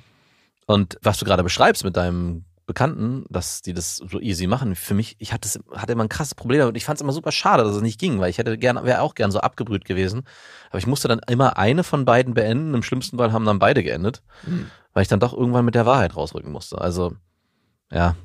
Und 0.67 0.97
was 1.01 1.17
du 1.17 1.25
gerade 1.25 1.43
beschreibst 1.43 1.83
mit 1.83 1.97
deinem 1.97 2.45
Bekannten, 2.73 3.25
dass 3.29 3.61
die 3.61 3.73
das 3.73 3.97
so 3.97 4.19
easy 4.19 4.47
machen, 4.47 4.75
für 4.75 4.93
mich, 4.93 5.15
ich 5.19 5.31
hatte, 5.31 5.47
hatte 5.71 5.93
immer 5.93 6.03
ein 6.03 6.09
krasses 6.09 6.33
Problem 6.35 6.59
damit. 6.59 6.75
Ich 6.77 6.85
fand 6.85 6.97
es 6.97 7.01
immer 7.01 7.13
super 7.13 7.31
schade, 7.31 7.63
dass 7.63 7.75
es 7.75 7.81
nicht 7.81 7.99
ging, 7.99 8.19
weil 8.19 8.29
ich 8.29 8.37
hätte 8.39 8.57
gern, 8.57 8.83
wäre 8.83 9.01
auch 9.01 9.15
gern 9.15 9.31
so 9.31 9.39
abgebrüht 9.39 9.85
gewesen. 9.85 10.23
Aber 10.69 10.79
ich 10.79 10.87
musste 10.87 11.07
dann 11.07 11.21
immer 11.27 11.57
eine 11.57 11.83
von 11.83 12.05
beiden 12.05 12.33
beenden. 12.33 12.73
Im 12.73 12.83
schlimmsten 12.83 13.17
Fall 13.17 13.31
haben 13.31 13.45
dann 13.45 13.59
beide 13.59 13.83
geendet, 13.83 14.23
Hm. 14.45 14.69
weil 14.93 15.03
ich 15.03 15.07
dann 15.07 15.19
doch 15.19 15.33
irgendwann 15.33 15.65
mit 15.65 15.75
der 15.75 15.85
Wahrheit 15.85 16.15
rausrücken 16.15 16.51
musste. 16.51 16.79
Also, 16.81 17.15
ja. 17.91 18.15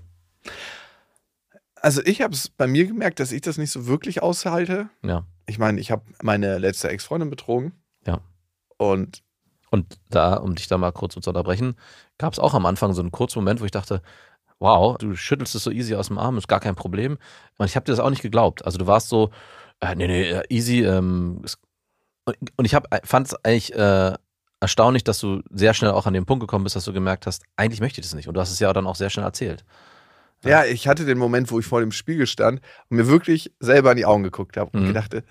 Also 1.77 2.03
ich 2.05 2.23
habe 2.23 2.35
es 2.35 2.49
bei 2.49 2.67
mir 2.67 2.87
gemerkt, 2.87 3.21
dass 3.21 3.33
ich 3.33 3.41
das 3.43 3.59
nicht 3.59 3.71
so 3.71 3.87
wirklich 3.87 4.23
aushalte. 4.23 4.89
Ja. 5.03 5.25
Ich 5.47 5.59
meine, 5.59 5.81
ich 5.81 5.91
habe 5.91 6.03
meine 6.23 6.59
letzte 6.59 6.89
Ex-Freundin 6.89 7.31
betrogen. 7.31 7.73
Ja. 8.07 8.21
Und 8.79 9.23
Und 9.71 9.99
da, 10.09 10.35
um 10.35 10.55
dich 10.55 10.67
da 10.67 10.79
mal 10.79 10.93
kurz 10.93 11.13
zu 11.15 11.21
unterbrechen, 11.21 11.77
gab 12.17 12.33
es 12.33 12.39
auch 12.39 12.55
am 12.55 12.65
Anfang 12.65 12.95
so 12.95 13.03
einen 13.03 13.13
kurzen 13.13 13.39
Moment, 13.41 13.61
wo 13.61 13.67
ich 13.67 13.71
dachte, 13.71 14.01
wow, 14.61 14.97
du 14.99 15.15
schüttelst 15.15 15.55
es 15.55 15.63
so 15.63 15.71
easy 15.71 15.95
aus 15.95 16.09
dem 16.09 16.19
Arm, 16.19 16.37
ist 16.39 16.49
gar 16.49 16.61
kein 16.61 16.75
Problem. 16.75 17.19
Und 17.59 17.67
ich 17.67 17.77
habe 17.77 17.85
dir 17.85 17.93
das 17.93 18.01
auch 18.01 18.11
nicht 18.11 18.23
geglaubt. 18.23 18.65
Also 18.65 18.79
du 18.79 18.87
warst 18.87 19.09
so, 19.09 19.31
äh, 19.81 19.95
nee, 19.95 20.07
nee, 20.07 20.31
äh, 20.31 20.43
easy. 20.49 20.85
Ähm, 20.85 21.43
und, 22.57 22.65
ich 22.65 22.77
fand 23.05 23.27
es 23.27 23.45
eigentlich 23.45 23.75
äh, 23.75 24.15
erstaunlich, 24.61 25.05
dass 25.05 25.19
du 25.21 25.43
sehr 25.51 25.75
schnell 25.75 25.93
auch 25.93 26.07
an 26.07 26.15
den 26.15 26.27
Punkt 26.27 26.41
gekommen 26.41 26.65
bist, 26.65 26.77
dass 26.77 26.85
du 26.85 26.93
gemerkt 26.93 27.27
hast, 27.27 27.45
eigentlich 27.57 27.81
möchte 27.81 28.01
ich 28.01 28.07
das 28.07 28.15
nicht. 28.15 28.29
Und 28.29 28.35
du 28.35 28.41
hast 28.41 28.51
es 28.51 28.59
ja 28.59 28.73
dann 28.73 28.87
auch 28.87 28.97
sehr 28.97 29.11
schnell 29.11 29.25
erzählt. 29.25 29.65
ja, 30.45 30.65
ich 30.65 30.87
hatte 30.87 31.05
den 31.05 31.19
Moment, 31.19 31.51
wo 31.51 31.59
ich 31.59 31.67
vor 31.67 31.81
dem 31.81 31.93
Spiegel 31.93 32.27
stand 32.27 32.61
und 32.89 32.97
mir 32.97 33.07
wirklich 33.09 33.53
selber 33.61 33.93
in 33.93 33.97
die 33.97 34.07
Augen 34.07 34.23
geguckt 34.23 34.57
habe 34.57 34.71
und 34.73 34.83
Mhm. 34.83 34.87
gedachte, 34.89 35.25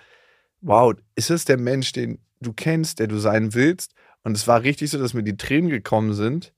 wow, 0.62 0.94
ist 1.16 1.30
das 1.30 1.46
der 1.46 1.58
Mensch, 1.58 1.92
den 1.92 2.20
du 2.42 2.54
kennst, 2.54 3.00
der 3.00 3.08
du 3.08 3.18
sein 3.18 3.54
willst? 3.54 3.94
Und 4.24 4.36
es 4.36 4.48
war 4.48 4.64
richtig 4.64 4.90
so, 4.90 4.98
dass 5.00 5.14
mir 5.14 5.24
die 5.24 5.38
Tränen 5.38 5.70
gekommen 5.70 6.14
sind, 6.14 6.54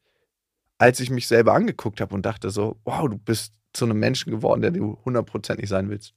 als 0.80 1.00
ich 1.00 1.12
mich 1.12 1.28
selber 1.28 1.54
angeguckt 1.54 2.02
habe 2.02 2.16
und 2.16 2.26
dachte 2.26 2.50
so, 2.50 2.80
wow, 2.86 3.08
du 3.08 3.18
bist 3.18 3.54
zu 3.74 3.86
einem 3.86 4.00
Menschen 4.00 4.32
geworden, 4.32 4.62
der 4.62 4.72
du 4.72 4.98
hundertprozentig 5.06 5.70
sein 5.70 5.90
willst. 5.90 6.16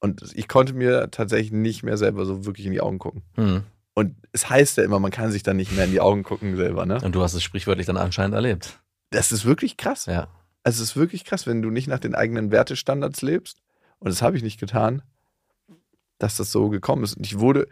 Und 0.00 0.22
ich 0.34 0.48
konnte 0.48 0.74
mir 0.74 1.10
tatsächlich 1.10 1.52
nicht 1.52 1.82
mehr 1.82 1.96
selber 1.96 2.26
so 2.26 2.44
wirklich 2.44 2.66
in 2.66 2.72
die 2.72 2.80
Augen 2.80 2.98
gucken. 2.98 3.22
Hm. 3.34 3.62
Und 3.94 4.16
es 4.32 4.50
heißt 4.50 4.76
ja 4.76 4.84
immer, 4.84 5.00
man 5.00 5.10
kann 5.10 5.32
sich 5.32 5.42
dann 5.42 5.56
nicht 5.56 5.72
mehr 5.72 5.86
in 5.86 5.90
die 5.90 6.00
Augen 6.00 6.22
gucken 6.22 6.56
selber, 6.56 6.86
ne? 6.86 7.00
Und 7.02 7.14
du 7.14 7.22
hast 7.22 7.34
es 7.34 7.42
sprichwörtlich 7.42 7.86
dann 7.86 7.96
anscheinend 7.96 8.34
erlebt. 8.34 8.78
Das 9.10 9.32
ist 9.32 9.44
wirklich 9.44 9.76
krass. 9.76 10.06
Ja. 10.06 10.28
Also 10.62 10.82
es 10.82 10.90
ist 10.90 10.96
wirklich 10.96 11.24
krass, 11.24 11.46
wenn 11.46 11.62
du 11.62 11.70
nicht 11.70 11.88
nach 11.88 11.98
den 11.98 12.14
eigenen 12.14 12.52
Wertestandards 12.52 13.22
lebst. 13.22 13.62
Und 13.98 14.10
das 14.10 14.22
habe 14.22 14.36
ich 14.36 14.42
nicht 14.42 14.60
getan, 14.60 15.02
dass 16.18 16.36
das 16.36 16.52
so 16.52 16.68
gekommen 16.68 17.02
ist. 17.02 17.16
Und 17.16 17.26
ich 17.26 17.38
wurde, 17.38 17.66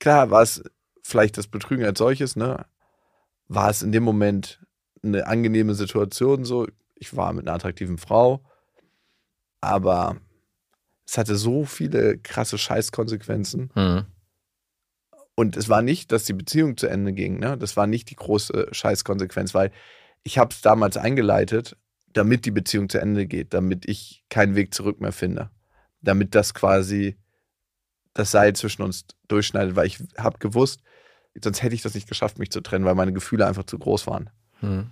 klar, 0.00 0.30
war 0.30 0.42
es 0.42 0.62
vielleicht 1.02 1.36
das 1.36 1.46
Betrügen 1.46 1.84
als 1.84 1.98
solches, 1.98 2.34
ne? 2.34 2.66
War 3.46 3.70
es 3.70 3.82
in 3.82 3.92
dem 3.92 4.02
Moment 4.02 4.60
eine 5.02 5.26
angenehme 5.26 5.74
Situation 5.74 6.44
so. 6.44 6.66
Ich 6.96 7.16
war 7.16 7.32
mit 7.32 7.46
einer 7.46 7.54
attraktiven 7.54 7.98
Frau, 7.98 8.42
aber 9.60 10.16
es 11.06 11.16
hatte 11.16 11.36
so 11.36 11.64
viele 11.64 12.18
krasse 12.18 12.58
Scheißkonsequenzen. 12.58 13.70
Hm. 13.74 14.06
Und 15.34 15.56
es 15.56 15.68
war 15.68 15.82
nicht, 15.82 16.10
dass 16.10 16.24
die 16.24 16.32
Beziehung 16.32 16.76
zu 16.76 16.88
Ende 16.88 17.12
ging. 17.12 17.38
Ne? 17.38 17.56
Das 17.56 17.76
war 17.76 17.86
nicht 17.86 18.10
die 18.10 18.16
große 18.16 18.68
Scheißkonsequenz, 18.72 19.54
weil 19.54 19.70
ich 20.24 20.36
habe 20.36 20.52
es 20.52 20.60
damals 20.60 20.96
eingeleitet, 20.96 21.76
damit 22.12 22.44
die 22.44 22.50
Beziehung 22.50 22.88
zu 22.88 23.00
Ende 23.00 23.26
geht, 23.26 23.54
damit 23.54 23.88
ich 23.88 24.24
keinen 24.30 24.56
Weg 24.56 24.74
zurück 24.74 25.00
mehr 25.00 25.12
finde. 25.12 25.50
Damit 26.00 26.34
das 26.34 26.54
quasi 26.54 27.16
das 28.14 28.32
Seil 28.32 28.54
zwischen 28.54 28.82
uns 28.82 29.06
durchschneidet, 29.28 29.76
weil 29.76 29.86
ich 29.86 30.02
habe 30.18 30.38
gewusst, 30.38 30.82
sonst 31.40 31.62
hätte 31.62 31.74
ich 31.74 31.82
das 31.82 31.94
nicht 31.94 32.08
geschafft, 32.08 32.38
mich 32.38 32.50
zu 32.50 32.60
trennen, 32.60 32.84
weil 32.84 32.96
meine 32.96 33.12
Gefühle 33.12 33.46
einfach 33.46 33.64
zu 33.64 33.78
groß 33.78 34.08
waren. 34.08 34.30
Hm. 34.60 34.90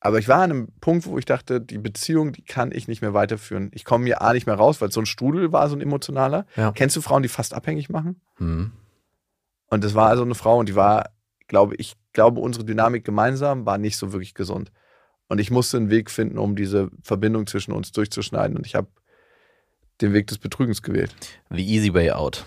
Aber 0.00 0.18
ich 0.18 0.28
war 0.28 0.42
an 0.42 0.50
einem 0.50 0.68
Punkt, 0.80 1.06
wo 1.06 1.18
ich 1.18 1.24
dachte, 1.24 1.60
die 1.60 1.78
Beziehung, 1.78 2.32
die 2.32 2.42
kann 2.42 2.70
ich 2.70 2.86
nicht 2.86 3.00
mehr 3.00 3.14
weiterführen. 3.14 3.70
Ich 3.72 3.84
komme 3.84 4.04
hier 4.04 4.22
A 4.22 4.32
nicht 4.32 4.46
mehr 4.46 4.54
raus, 4.54 4.80
weil 4.80 4.92
so 4.92 5.00
ein 5.00 5.06
Strudel 5.06 5.52
war, 5.52 5.68
so 5.68 5.74
ein 5.74 5.80
emotionaler. 5.80 6.46
Ja. 6.54 6.72
Kennst 6.72 6.96
du 6.96 7.00
Frauen, 7.00 7.22
die 7.22 7.28
fast 7.28 7.54
abhängig 7.54 7.88
machen? 7.88 8.20
Hm. 8.36 8.72
Und 9.68 9.82
das 9.82 9.94
war 9.94 10.08
also 10.08 10.22
eine 10.22 10.34
Frau 10.34 10.58
und 10.58 10.68
die 10.68 10.76
war, 10.76 11.10
glaube 11.48 11.74
ich, 11.76 11.96
glaube, 12.12 12.40
unsere 12.40 12.64
Dynamik 12.64 13.04
gemeinsam 13.04 13.66
war 13.66 13.78
nicht 13.78 13.96
so 13.96 14.12
wirklich 14.12 14.34
gesund. 14.34 14.70
Und 15.28 15.40
ich 15.40 15.50
musste 15.50 15.76
einen 15.76 15.90
Weg 15.90 16.10
finden, 16.10 16.38
um 16.38 16.56
diese 16.56 16.90
Verbindung 17.02 17.46
zwischen 17.46 17.72
uns 17.72 17.90
durchzuschneiden. 17.92 18.56
Und 18.56 18.66
ich 18.66 18.74
habe 18.74 18.88
den 20.00 20.12
Weg 20.12 20.28
des 20.28 20.38
Betrügens 20.38 20.82
gewählt. 20.82 21.14
The 21.50 21.66
easy 21.66 21.92
way 21.92 22.10
out. 22.10 22.44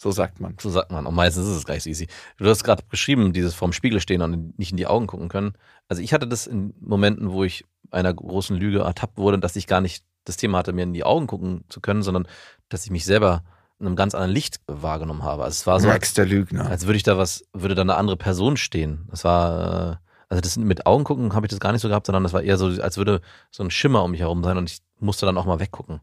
So 0.00 0.12
sagt 0.12 0.40
man. 0.40 0.56
So 0.58 0.70
sagt 0.70 0.90
man. 0.90 1.04
Und 1.04 1.14
meistens 1.14 1.46
ist 1.46 1.56
es 1.56 1.66
gleich 1.66 1.82
so 1.82 1.90
easy. 1.90 2.08
Du 2.38 2.46
hast 2.46 2.64
gerade 2.64 2.82
beschrieben, 2.88 3.34
dieses 3.34 3.54
vorm 3.54 3.74
Spiegel 3.74 4.00
stehen 4.00 4.22
und 4.22 4.58
nicht 4.58 4.70
in 4.70 4.78
die 4.78 4.86
Augen 4.86 5.06
gucken 5.06 5.28
können. 5.28 5.52
Also 5.88 6.00
ich 6.00 6.14
hatte 6.14 6.26
das 6.26 6.46
in 6.46 6.72
Momenten, 6.80 7.32
wo 7.32 7.44
ich 7.44 7.66
einer 7.90 8.14
großen 8.14 8.56
Lüge 8.56 8.78
ertappt 8.78 9.18
wurde, 9.18 9.38
dass 9.38 9.56
ich 9.56 9.66
gar 9.66 9.82
nicht 9.82 10.02
das 10.24 10.38
Thema 10.38 10.56
hatte, 10.56 10.72
mir 10.72 10.84
in 10.84 10.94
die 10.94 11.04
Augen 11.04 11.26
gucken 11.26 11.64
zu 11.68 11.82
können, 11.82 12.02
sondern 12.02 12.26
dass 12.70 12.86
ich 12.86 12.90
mich 12.90 13.04
selber 13.04 13.44
in 13.78 13.88
einem 13.88 13.96
ganz 13.96 14.14
anderen 14.14 14.32
Licht 14.32 14.62
wahrgenommen 14.66 15.22
habe. 15.22 15.44
Also 15.44 15.56
es 15.56 15.66
war 15.66 15.78
so, 15.80 15.88
Max 15.88 16.14
der 16.14 16.24
Lügner. 16.24 16.70
als 16.70 16.86
würde 16.86 16.96
ich 16.96 17.02
da 17.02 17.18
was, 17.18 17.44
würde 17.52 17.74
da 17.74 17.82
eine 17.82 17.96
andere 17.96 18.16
Person 18.16 18.56
stehen. 18.56 19.06
Das 19.10 19.24
war, 19.24 19.92
äh, 19.92 19.96
also 20.30 20.40
das 20.40 20.56
mit 20.56 20.86
Augen 20.86 21.04
gucken 21.04 21.34
habe 21.34 21.44
ich 21.44 21.50
das 21.50 21.60
gar 21.60 21.72
nicht 21.72 21.82
so 21.82 21.88
gehabt, 21.88 22.06
sondern 22.06 22.22
das 22.22 22.32
war 22.32 22.42
eher 22.42 22.56
so, 22.56 22.68
als 22.80 22.96
würde 22.96 23.20
so 23.50 23.62
ein 23.62 23.70
Schimmer 23.70 24.02
um 24.02 24.12
mich 24.12 24.20
herum 24.20 24.42
sein 24.44 24.56
und 24.56 24.70
ich 24.70 24.80
musste 24.98 25.26
dann 25.26 25.36
auch 25.36 25.44
mal 25.44 25.60
weggucken. 25.60 26.00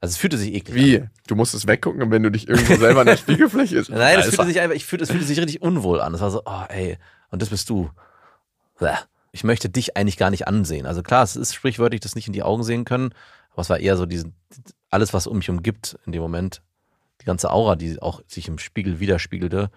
Also 0.00 0.12
es 0.12 0.16
fühlte 0.16 0.38
sich 0.38 0.54
eklig 0.54 0.76
an. 0.76 1.02
Wie? 1.04 1.08
Du 1.26 1.36
musst 1.36 1.54
es 1.54 1.66
weggucken, 1.66 2.02
und 2.02 2.10
wenn 2.10 2.22
du 2.22 2.30
dich 2.30 2.48
irgendwo 2.48 2.76
selber 2.76 3.00
in 3.02 3.06
der 3.06 3.16
Spiegelfläche 3.18 3.76
ist. 3.78 3.90
Nein, 3.90 4.16
das 4.16 4.26
Also, 4.26 4.36
fühlte 4.36 4.52
sich 4.52 4.60
einfach, 4.60 4.76
ich 4.76 4.86
fühlte, 4.86 5.04
es 5.04 5.10
fühlte 5.10 5.26
sich 5.26 5.38
richtig 5.38 5.60
unwohl 5.62 6.00
an. 6.00 6.14
Es 6.14 6.20
war 6.20 6.30
so, 6.30 6.42
oh 6.46 6.62
ey, 6.68 6.96
und 7.30 7.42
das 7.42 7.50
bist 7.50 7.68
du. 7.68 7.90
Bäh. 8.78 8.94
Ich 9.32 9.44
möchte 9.44 9.68
dich 9.68 9.96
eigentlich 9.96 10.16
gar 10.16 10.30
nicht 10.30 10.48
ansehen. 10.48 10.86
Also 10.86 11.02
klar, 11.02 11.22
es 11.22 11.36
ist 11.36 11.54
sprichwörtlich, 11.54 12.00
das 12.00 12.16
nicht 12.16 12.26
in 12.26 12.32
die 12.32 12.42
Augen 12.42 12.64
sehen 12.64 12.84
können, 12.84 13.14
aber 13.52 13.60
es 13.62 13.70
war 13.70 13.78
eher 13.78 13.96
so 13.96 14.04
diesen, 14.06 14.34
alles, 14.90 15.12
was 15.14 15.26
um 15.28 15.36
mich 15.36 15.48
umgibt 15.50 15.98
in 16.06 16.12
dem 16.12 16.20
Moment, 16.22 16.62
die 17.20 17.26
ganze 17.26 17.50
Aura, 17.50 17.76
die 17.76 18.00
auch 18.02 18.22
sich 18.26 18.48
im 18.48 18.58
Spiegel 18.58 18.98
widerspiegelte, 18.98 19.70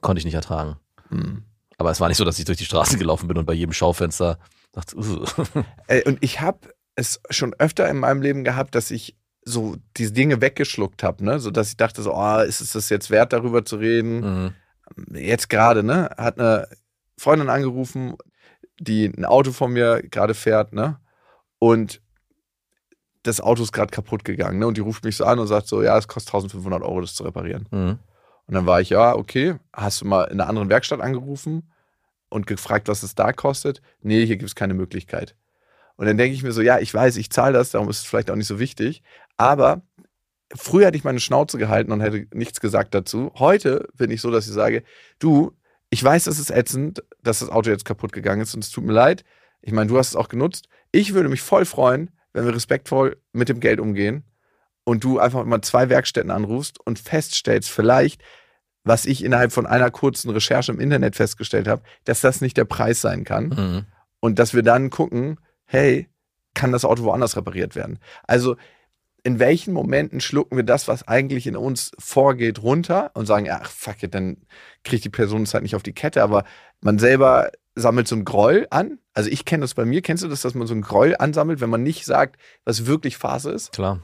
konnte 0.00 0.18
ich 0.20 0.24
nicht 0.24 0.34
ertragen. 0.34 0.76
hm. 1.10 1.42
Aber 1.78 1.90
es 1.90 2.00
war 2.00 2.08
nicht 2.08 2.16
so, 2.16 2.24
dass 2.24 2.38
ich 2.38 2.46
durch 2.46 2.56
die 2.56 2.64
Straße 2.64 2.96
gelaufen 2.96 3.28
bin 3.28 3.36
und 3.36 3.44
bei 3.44 3.52
jedem 3.52 3.74
Schaufenster 3.74 4.38
dachte, 4.72 4.96
"Ugh." 4.96 5.26
Ey, 5.88 6.02
Und 6.06 6.16
ich 6.22 6.40
habe 6.40 6.60
es 6.94 7.20
schon 7.28 7.52
öfter 7.58 7.86
in 7.90 7.98
meinem 7.98 8.22
Leben 8.22 8.44
gehabt, 8.44 8.74
dass 8.74 8.90
ich 8.90 9.14
so 9.48 9.76
diese 9.96 10.12
Dinge 10.12 10.40
weggeschluckt 10.40 11.02
habe, 11.02 11.24
ne? 11.24 11.38
So 11.38 11.50
dass 11.50 11.68
ich 11.68 11.76
dachte 11.76 12.02
so, 12.02 12.14
oh, 12.14 12.40
ist 12.40 12.60
es 12.60 12.72
das 12.72 12.88
jetzt 12.88 13.10
wert, 13.10 13.32
darüber 13.32 13.64
zu 13.64 13.76
reden? 13.76 14.20
Mhm. 14.20 15.16
Jetzt 15.16 15.48
gerade, 15.48 15.82
ne? 15.82 16.10
Hat 16.18 16.38
eine 16.38 16.68
Freundin 17.16 17.48
angerufen, 17.48 18.16
die 18.78 19.06
ein 19.06 19.24
Auto 19.24 19.52
von 19.52 19.72
mir 19.72 20.02
gerade 20.02 20.34
fährt, 20.34 20.72
ne? 20.72 20.98
Und 21.58 22.02
das 23.22 23.40
Auto 23.40 23.62
ist 23.62 23.72
gerade 23.72 23.90
kaputt 23.90 24.24
gegangen, 24.24 24.58
ne? 24.58 24.66
Und 24.66 24.76
die 24.76 24.82
ruft 24.82 25.04
mich 25.04 25.16
so 25.16 25.24
an 25.24 25.38
und 25.38 25.46
sagt 25.46 25.68
so, 25.68 25.82
ja, 25.82 25.96
es 25.96 26.08
kostet 26.08 26.34
1500 26.34 26.82
Euro, 26.82 27.00
das 27.00 27.14
zu 27.14 27.22
reparieren. 27.22 27.68
Mhm. 27.70 27.98
Und 28.46 28.54
dann 28.54 28.66
war 28.66 28.80
ich, 28.80 28.90
ja, 28.90 29.14
okay, 29.14 29.56
hast 29.72 30.00
du 30.00 30.06
mal 30.06 30.24
in 30.24 30.40
einer 30.40 30.48
anderen 30.48 30.68
Werkstatt 30.68 31.00
angerufen 31.00 31.72
und 32.28 32.46
gefragt, 32.46 32.88
was 32.88 33.02
es 33.02 33.14
da 33.14 33.32
kostet? 33.32 33.80
Nee, 34.00 34.26
hier 34.26 34.36
gibt 34.36 34.48
es 34.48 34.54
keine 34.54 34.74
Möglichkeit. 34.74 35.36
Und 35.96 36.06
dann 36.06 36.18
denke 36.18 36.34
ich 36.34 36.42
mir 36.42 36.52
so, 36.52 36.60
ja, 36.60 36.78
ich 36.78 36.92
weiß, 36.92 37.16
ich 37.16 37.30
zahle 37.30 37.54
das, 37.54 37.70
darum 37.70 37.88
ist 37.88 37.98
es 38.00 38.04
vielleicht 38.04 38.30
auch 38.30 38.36
nicht 38.36 38.46
so 38.46 38.58
wichtig. 38.58 39.02
Aber 39.36 39.82
früher 40.54 40.86
hätte 40.86 40.96
ich 40.96 41.04
meine 41.04 41.20
Schnauze 41.20 41.58
gehalten 41.58 41.92
und 41.92 42.00
hätte 42.00 42.26
nichts 42.34 42.60
gesagt 42.60 42.94
dazu. 42.94 43.32
Heute 43.36 43.88
bin 43.94 44.10
ich 44.10 44.20
so, 44.20 44.30
dass 44.30 44.46
ich 44.46 44.52
sage, 44.52 44.82
du, 45.18 45.52
ich 45.90 46.02
weiß, 46.02 46.24
das 46.24 46.38
ist 46.38 46.50
ätzend, 46.50 47.02
dass 47.22 47.40
das 47.40 47.50
Auto 47.50 47.70
jetzt 47.70 47.84
kaputt 47.84 48.12
gegangen 48.12 48.40
ist 48.42 48.54
und 48.54 48.64
es 48.64 48.70
tut 48.70 48.84
mir 48.84 48.92
leid. 48.92 49.24
Ich 49.60 49.72
meine, 49.72 49.88
du 49.88 49.98
hast 49.98 50.08
es 50.10 50.16
auch 50.16 50.28
genutzt. 50.28 50.68
Ich 50.92 51.14
würde 51.14 51.28
mich 51.28 51.42
voll 51.42 51.64
freuen, 51.64 52.10
wenn 52.32 52.44
wir 52.46 52.54
respektvoll 52.54 53.16
mit 53.32 53.48
dem 53.48 53.60
Geld 53.60 53.80
umgehen 53.80 54.24
und 54.84 55.02
du 55.04 55.18
einfach 55.18 55.44
mal 55.44 55.62
zwei 55.62 55.88
Werkstätten 55.88 56.30
anrufst 56.30 56.78
und 56.84 56.98
feststellst, 56.98 57.70
vielleicht, 57.70 58.22
was 58.84 59.04
ich 59.04 59.24
innerhalb 59.24 59.52
von 59.52 59.66
einer 59.66 59.90
kurzen 59.90 60.30
Recherche 60.30 60.70
im 60.70 60.78
Internet 60.80 61.16
festgestellt 61.16 61.66
habe, 61.66 61.82
dass 62.04 62.20
das 62.20 62.40
nicht 62.40 62.56
der 62.56 62.64
Preis 62.66 63.00
sein 63.00 63.24
kann 63.24 63.48
Mhm. 63.48 63.84
und 64.20 64.38
dass 64.38 64.54
wir 64.54 64.62
dann 64.62 64.90
gucken, 64.90 65.40
hey, 65.64 66.08
kann 66.54 66.72
das 66.72 66.84
Auto 66.84 67.02
woanders 67.02 67.36
repariert 67.36 67.74
werden? 67.74 67.98
Also 68.24 68.56
in 69.26 69.40
welchen 69.40 69.74
Momenten 69.74 70.20
schlucken 70.20 70.56
wir 70.56 70.62
das, 70.62 70.86
was 70.86 71.08
eigentlich 71.08 71.48
in 71.48 71.56
uns 71.56 71.90
vorgeht, 71.98 72.62
runter 72.62 73.10
und 73.14 73.26
sagen, 73.26 73.50
ach 73.50 73.68
fuck 73.68 74.04
it, 74.04 74.14
dann 74.14 74.36
kriegt 74.84 75.04
die 75.04 75.10
Person 75.10 75.42
es 75.42 75.52
halt 75.52 75.64
nicht 75.64 75.74
auf 75.74 75.82
die 75.82 75.92
Kette, 75.92 76.22
aber 76.22 76.44
man 76.80 77.00
selber 77.00 77.50
sammelt 77.74 78.06
so 78.06 78.14
einen 78.14 78.24
Groll 78.24 78.68
an. 78.70 79.00
Also 79.14 79.28
ich 79.28 79.44
kenne 79.44 79.62
das 79.62 79.74
bei 79.74 79.84
mir. 79.84 80.00
Kennst 80.00 80.22
du 80.22 80.28
das, 80.28 80.42
dass 80.42 80.54
man 80.54 80.68
so 80.68 80.74
einen 80.74 80.82
Groll 80.82 81.16
ansammelt, 81.18 81.60
wenn 81.60 81.70
man 81.70 81.82
nicht 81.82 82.04
sagt, 82.04 82.36
was 82.64 82.86
wirklich 82.86 83.16
Phase 83.16 83.50
ist? 83.50 83.72
Klar. 83.72 84.00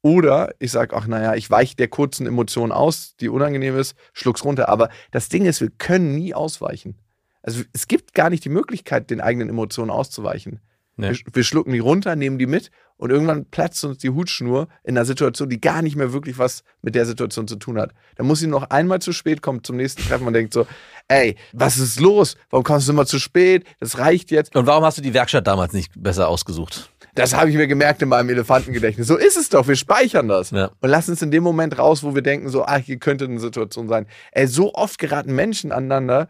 Oder 0.00 0.54
ich 0.60 0.72
sage, 0.72 0.96
ach 0.96 1.06
naja, 1.06 1.34
ich 1.34 1.50
weiche 1.50 1.76
der 1.76 1.88
kurzen 1.88 2.26
Emotion 2.26 2.72
aus, 2.72 3.16
die 3.16 3.28
unangenehm 3.28 3.76
ist, 3.76 3.94
schluck's 4.14 4.46
runter. 4.46 4.70
Aber 4.70 4.88
das 5.10 5.28
Ding 5.28 5.44
ist, 5.44 5.60
wir 5.60 5.68
können 5.76 6.14
nie 6.14 6.32
ausweichen. 6.32 6.96
Also 7.42 7.64
es 7.74 7.86
gibt 7.86 8.14
gar 8.14 8.30
nicht 8.30 8.46
die 8.46 8.48
Möglichkeit, 8.48 9.10
den 9.10 9.20
eigenen 9.20 9.50
Emotionen 9.50 9.90
auszuweichen. 9.90 10.60
Nee. 11.00 11.10
Wir, 11.10 11.18
wir 11.32 11.44
schlucken 11.44 11.72
die 11.72 11.78
runter, 11.78 12.16
nehmen 12.16 12.38
die 12.38 12.46
mit 12.46 12.70
und 12.96 13.10
irgendwann 13.10 13.46
platzt 13.46 13.82
uns 13.84 13.98
die 13.98 14.10
Hutschnur 14.10 14.68
in 14.84 14.96
einer 14.96 15.06
Situation, 15.06 15.48
die 15.48 15.60
gar 15.60 15.80
nicht 15.80 15.96
mehr 15.96 16.12
wirklich 16.12 16.38
was 16.38 16.64
mit 16.82 16.94
der 16.94 17.06
Situation 17.06 17.48
zu 17.48 17.56
tun 17.56 17.78
hat. 17.78 17.92
Da 18.16 18.24
muss 18.24 18.40
sie 18.40 18.46
noch 18.46 18.64
einmal 18.70 19.00
zu 19.00 19.12
spät 19.12 19.40
kommen 19.40 19.64
zum 19.64 19.76
nächsten 19.76 20.02
Treffen 20.02 20.26
und 20.26 20.34
denkt 20.34 20.52
so, 20.52 20.66
ey, 21.08 21.36
was 21.52 21.78
ist 21.78 21.98
los? 21.98 22.36
Warum 22.50 22.64
kommst 22.64 22.88
du 22.88 22.92
immer 22.92 23.06
zu 23.06 23.18
spät? 23.18 23.64
Das 23.80 23.98
reicht 23.98 24.30
jetzt. 24.30 24.54
Und 24.54 24.66
warum 24.66 24.84
hast 24.84 24.98
du 24.98 25.02
die 25.02 25.14
Werkstatt 25.14 25.46
damals 25.46 25.72
nicht 25.72 25.92
besser 25.96 26.28
ausgesucht? 26.28 26.90
Das 27.14 27.34
habe 27.34 27.50
ich 27.50 27.56
mir 27.56 27.66
gemerkt 27.66 28.02
in 28.02 28.08
meinem 28.08 28.28
Elefantengedächtnis. 28.28 29.06
So 29.06 29.16
ist 29.16 29.36
es 29.36 29.48
doch, 29.48 29.66
wir 29.66 29.76
speichern 29.76 30.28
das. 30.28 30.50
Ja. 30.50 30.70
Und 30.80 30.90
lassen 30.90 31.12
es 31.12 31.22
in 31.22 31.30
dem 31.30 31.42
Moment 31.42 31.78
raus, 31.78 32.02
wo 32.02 32.14
wir 32.14 32.22
denken, 32.22 32.48
so, 32.48 32.64
ah, 32.64 32.76
hier 32.76 32.98
könnte 32.98 33.24
eine 33.24 33.40
Situation 33.40 33.88
sein. 33.88 34.06
Ey, 34.32 34.46
so 34.46 34.74
oft 34.74 34.98
geraten 34.98 35.34
Menschen 35.34 35.72
aneinander, 35.72 36.28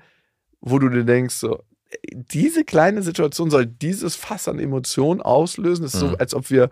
wo 0.61 0.79
du 0.79 0.89
dir 0.89 1.05
denkst, 1.05 1.35
so, 1.35 1.63
diese 2.13 2.65
kleine 2.65 3.03
Situation 3.03 3.51
soll 3.51 3.67
dieses 3.67 4.17
Fass 4.17 4.49
an 4.49 4.59
Emotionen 4.59 5.21
auslösen. 5.21 5.85
Es 5.85 5.95
ist 5.95 6.01
so, 6.01 6.09
Mhm. 6.09 6.17
als 6.19 6.35
ob 6.35 6.51
wir 6.51 6.71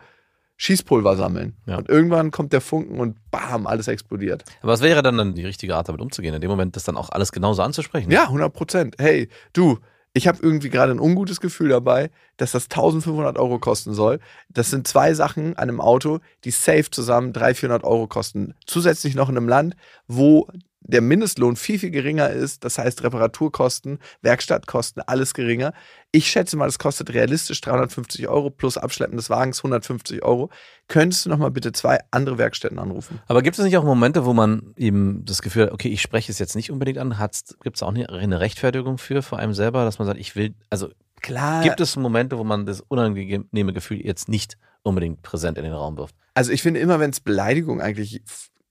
Schießpulver 0.56 1.16
sammeln. 1.16 1.56
Ja. 1.66 1.76
Und 1.78 1.88
irgendwann 1.88 2.30
kommt 2.32 2.52
der 2.52 2.60
Funken 2.60 2.98
und 2.98 3.16
bam, 3.30 3.66
alles 3.66 3.86
explodiert. 3.88 4.44
Aber 4.60 4.72
was 4.72 4.80
wäre 4.82 5.02
dann, 5.02 5.16
dann 5.16 5.34
die 5.34 5.44
richtige 5.44 5.76
Art, 5.76 5.88
damit 5.88 6.00
umzugehen? 6.00 6.34
In 6.34 6.40
dem 6.40 6.50
Moment 6.50 6.74
das 6.74 6.84
dann 6.84 6.96
auch 6.96 7.10
alles 7.10 7.30
genauso 7.30 7.62
anzusprechen? 7.62 8.10
Ja, 8.10 8.24
100 8.24 8.52
Prozent. 8.52 8.96
Hey, 8.98 9.28
du, 9.52 9.78
ich 10.14 10.26
habe 10.26 10.38
irgendwie 10.42 10.68
gerade 10.70 10.90
ein 10.90 10.98
ungutes 10.98 11.40
Gefühl 11.40 11.68
dabei, 11.68 12.10
dass 12.38 12.50
das 12.52 12.64
1500 12.64 13.38
Euro 13.38 13.60
kosten 13.60 13.94
soll. 13.94 14.18
Das 14.48 14.70
sind 14.70 14.88
zwei 14.88 15.14
Sachen 15.14 15.50
an 15.56 15.68
einem 15.68 15.80
Auto, 15.80 16.18
die 16.44 16.50
safe 16.50 16.90
zusammen 16.90 17.32
300, 17.32 17.56
400 17.56 17.84
Euro 17.84 18.08
kosten. 18.08 18.54
Zusätzlich 18.66 19.14
noch 19.14 19.28
in 19.28 19.36
einem 19.36 19.48
Land, 19.48 19.76
wo 20.08 20.48
der 20.80 21.00
Mindestlohn 21.00 21.56
viel, 21.56 21.78
viel 21.78 21.90
geringer 21.90 22.30
ist. 22.30 22.64
Das 22.64 22.78
heißt, 22.78 23.02
Reparaturkosten, 23.02 23.98
Werkstattkosten, 24.22 25.02
alles 25.06 25.34
geringer. 25.34 25.72
Ich 26.12 26.30
schätze 26.30 26.56
mal, 26.56 26.66
das 26.66 26.78
kostet 26.78 27.12
realistisch 27.12 27.60
350 27.60 28.28
Euro 28.28 28.50
plus 28.50 28.78
Abschleppen 28.78 29.16
des 29.16 29.28
Wagens 29.28 29.58
150 29.58 30.22
Euro. 30.22 30.50
Könntest 30.86 31.26
du 31.26 31.30
noch 31.30 31.38
mal 31.38 31.50
bitte 31.50 31.72
zwei 31.72 31.98
andere 32.10 32.38
Werkstätten 32.38 32.78
anrufen? 32.78 33.20
Aber 33.26 33.42
gibt 33.42 33.58
es 33.58 33.64
nicht 33.64 33.76
auch 33.76 33.84
Momente, 33.84 34.24
wo 34.24 34.32
man 34.32 34.74
eben 34.76 35.24
das 35.24 35.42
Gefühl 35.42 35.64
hat, 35.64 35.72
okay, 35.72 35.88
ich 35.88 36.00
spreche 36.00 36.32
es 36.32 36.38
jetzt 36.38 36.56
nicht 36.56 36.70
unbedingt 36.70 36.98
an? 36.98 37.14
Gibt 37.62 37.76
es 37.76 37.82
auch 37.82 37.92
eine, 37.92 38.40
Rechtfertigung 38.40 38.98
für, 38.98 39.22
vor 39.22 39.38
einem 39.38 39.54
selber, 39.54 39.84
dass 39.84 39.98
man 39.98 40.06
sagt, 40.06 40.20
ich 40.20 40.36
will, 40.36 40.54
also 40.70 40.88
Klar. 41.20 41.62
gibt 41.62 41.80
es 41.80 41.96
Momente, 41.96 42.38
wo 42.38 42.44
man 42.44 42.64
das 42.64 42.80
unangenehme 42.80 43.72
Gefühl 43.72 44.04
jetzt 44.04 44.28
nicht 44.28 44.56
unbedingt 44.82 45.22
präsent 45.22 45.58
in 45.58 45.64
den 45.64 45.72
Raum 45.72 45.98
wirft? 45.98 46.14
Also 46.34 46.52
ich 46.52 46.62
finde 46.62 46.80
immer, 46.80 47.00
wenn 47.00 47.10
es 47.10 47.20
Beleidigungen 47.20 47.80
eigentlich 47.80 48.22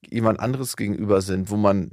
jemand 0.09 0.39
anderes 0.39 0.77
gegenüber 0.77 1.21
sind, 1.21 1.49
wo 1.49 1.57
man 1.57 1.91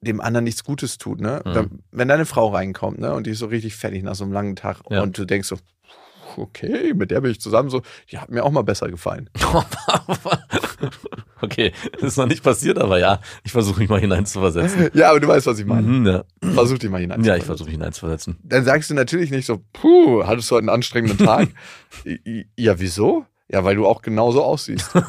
dem 0.00 0.20
anderen 0.20 0.44
nichts 0.44 0.64
Gutes 0.64 0.98
tut, 0.98 1.20
ne? 1.20 1.42
Mhm. 1.44 1.52
Dann, 1.54 1.78
wenn 1.92 2.08
deine 2.08 2.26
Frau 2.26 2.48
reinkommt, 2.48 2.98
ne, 2.98 3.14
und 3.14 3.26
die 3.26 3.30
ist 3.30 3.38
so 3.38 3.46
richtig 3.46 3.76
fertig 3.76 4.02
nach 4.02 4.16
so 4.16 4.24
einem 4.24 4.32
langen 4.32 4.56
Tag 4.56 4.80
Ja. 4.90 5.02
und 5.02 5.16
du 5.16 5.24
denkst 5.24 5.46
so, 5.48 5.56
okay, 6.36 6.92
mit 6.94 7.10
der 7.12 7.20
bin 7.20 7.30
ich 7.30 7.40
zusammen, 7.40 7.70
so, 7.70 7.82
die 8.10 8.18
hat 8.18 8.30
mir 8.30 8.42
auch 8.44 8.50
mal 8.50 8.62
besser 8.64 8.88
gefallen. 8.88 9.30
okay, 11.40 11.72
das 11.92 12.02
ist 12.02 12.16
noch 12.16 12.26
nicht 12.26 12.42
passiert, 12.42 12.78
aber 12.78 12.98
ja, 12.98 13.20
ich 13.44 13.52
versuche 13.52 13.80
mich 13.80 13.88
mal 13.88 14.00
hineinzuversetzen. 14.00 14.90
Ja, 14.94 15.10
aber 15.10 15.20
du 15.20 15.28
weißt, 15.28 15.46
was 15.46 15.58
ich 15.58 15.66
meine. 15.66 15.86
Mhm, 15.86 16.06
ja. 16.06 16.24
Versuch 16.54 16.78
dich 16.78 16.90
mal 16.90 17.00
hinein. 17.00 17.22
ja, 17.24 17.36
ich 17.36 17.44
versuche 17.44 17.66
mich 17.66 17.74
hineinzuversetzen. 17.76 18.38
Dann 18.42 18.64
sagst 18.64 18.90
du 18.90 18.94
natürlich 18.94 19.30
nicht 19.30 19.46
so, 19.46 19.62
puh, 19.72 20.24
hattest 20.24 20.50
du 20.50 20.54
heute 20.56 20.62
einen 20.62 20.68
anstrengenden 20.70 21.24
Tag? 21.24 21.48
Ja, 22.56 22.80
wieso? 22.80 23.26
Ja, 23.52 23.64
weil 23.64 23.76
du 23.76 23.86
auch 23.86 24.02
genauso 24.02 24.42
aussiehst. 24.42 24.90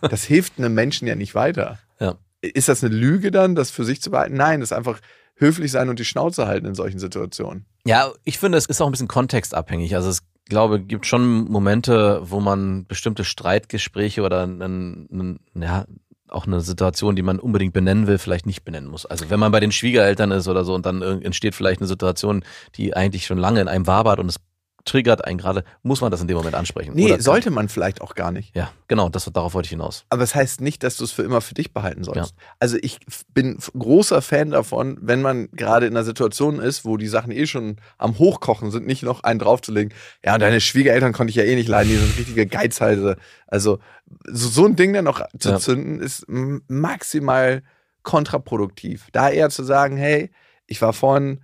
Das 0.00 0.24
hilft 0.24 0.58
einem 0.58 0.74
Menschen 0.74 1.06
ja 1.06 1.14
nicht 1.14 1.34
weiter. 1.34 1.78
Ja. 2.00 2.16
Ist 2.40 2.68
das 2.68 2.82
eine 2.82 2.94
Lüge 2.94 3.30
dann, 3.30 3.54
das 3.54 3.70
für 3.70 3.84
sich 3.84 4.00
zu 4.00 4.10
behalten? 4.10 4.34
Nein, 4.34 4.60
das 4.60 4.70
ist 4.70 4.76
einfach 4.76 4.98
höflich 5.36 5.70
sein 5.70 5.88
und 5.88 5.98
die 5.98 6.04
Schnauze 6.04 6.46
halten 6.46 6.66
in 6.66 6.74
solchen 6.74 6.98
Situationen. 6.98 7.66
Ja, 7.84 8.10
ich 8.24 8.38
finde, 8.38 8.58
es 8.58 8.66
ist 8.66 8.80
auch 8.80 8.86
ein 8.86 8.92
bisschen 8.92 9.08
kontextabhängig. 9.08 9.94
Also 9.94 10.08
es 10.08 10.22
glaube, 10.50 10.80
gibt 10.80 11.06
schon 11.06 11.50
Momente, 11.50 12.20
wo 12.24 12.40
man 12.40 12.86
bestimmte 12.86 13.24
Streitgespräche 13.24 14.22
oder 14.22 14.42
einen, 14.42 15.08
einen, 15.10 15.40
ja, 15.54 15.86
auch 16.28 16.46
eine 16.46 16.60
Situation, 16.60 17.16
die 17.16 17.22
man 17.22 17.38
unbedingt 17.38 17.72
benennen 17.72 18.06
will, 18.06 18.18
vielleicht 18.18 18.46
nicht 18.46 18.64
benennen 18.64 18.88
muss. 18.88 19.06
Also 19.06 19.30
wenn 19.30 19.40
man 19.40 19.52
bei 19.52 19.60
den 19.60 19.72
Schwiegereltern 19.72 20.30
ist 20.30 20.46
oder 20.46 20.64
so 20.64 20.74
und 20.74 20.86
dann 20.86 21.02
entsteht 21.02 21.54
vielleicht 21.54 21.80
eine 21.80 21.88
Situation, 21.88 22.44
die 22.76 22.94
eigentlich 22.94 23.26
schon 23.26 23.38
lange 23.38 23.60
in 23.60 23.68
einem 23.68 23.86
wabert 23.86 24.20
und 24.20 24.28
es 24.28 24.38
triggert 24.84 25.24
einen 25.24 25.38
gerade, 25.38 25.64
muss 25.82 26.00
man 26.00 26.10
das 26.10 26.20
in 26.20 26.26
dem 26.28 26.36
Moment 26.36 26.54
ansprechen. 26.54 26.92
Nee, 26.94 27.06
Oder- 27.12 27.20
sollte 27.20 27.50
man 27.50 27.68
vielleicht 27.68 28.00
auch 28.00 28.14
gar 28.14 28.30
nicht. 28.32 28.54
Ja, 28.56 28.70
genau, 28.88 29.08
das, 29.08 29.24
darauf 29.32 29.54
wollte 29.54 29.66
ich 29.66 29.70
hinaus. 29.70 30.04
Aber 30.08 30.22
es 30.22 30.34
heißt 30.34 30.60
nicht, 30.60 30.82
dass 30.82 30.96
du 30.96 31.04
es 31.04 31.12
für 31.12 31.22
immer 31.22 31.40
für 31.40 31.54
dich 31.54 31.72
behalten 31.72 32.02
sollst. 32.04 32.34
Also 32.58 32.76
ich 32.80 32.98
bin 33.34 33.58
großer 33.78 34.22
Fan 34.22 34.50
davon, 34.50 34.98
wenn 35.00 35.22
man 35.22 35.48
gerade 35.52 35.86
in 35.86 35.94
einer 35.96 36.04
Situation 36.04 36.58
ist, 36.60 36.84
wo 36.84 36.96
die 36.96 37.08
Sachen 37.08 37.30
eh 37.30 37.46
schon 37.46 37.76
am 37.98 38.18
Hochkochen 38.18 38.70
sind, 38.70 38.86
nicht 38.86 39.02
noch 39.02 39.22
einen 39.22 39.38
draufzulegen. 39.38 39.92
Ja, 40.24 40.38
deine 40.38 40.60
Schwiegereltern 40.60 41.12
konnte 41.12 41.30
ich 41.30 41.36
ja 41.36 41.44
eh 41.44 41.54
nicht 41.54 41.68
leiden, 41.68 41.90
die 41.90 41.96
sind 41.96 42.16
richtige 42.18 42.46
Geizhalse. 42.46 43.16
Also 43.46 43.78
so, 44.26 44.48
so 44.48 44.64
ein 44.66 44.76
Ding 44.76 44.92
dann 44.92 45.04
noch 45.04 45.20
zu 45.38 45.50
Ja. 45.50 45.58
zünden, 45.58 46.00
ist 46.00 46.24
maximal 46.28 47.62
kontraproduktiv. 48.02 49.08
Da 49.12 49.28
eher 49.30 49.50
zu 49.50 49.62
sagen, 49.64 49.96
hey, 49.96 50.30
ich 50.66 50.80
war 50.82 50.92
vorhin 50.92 51.42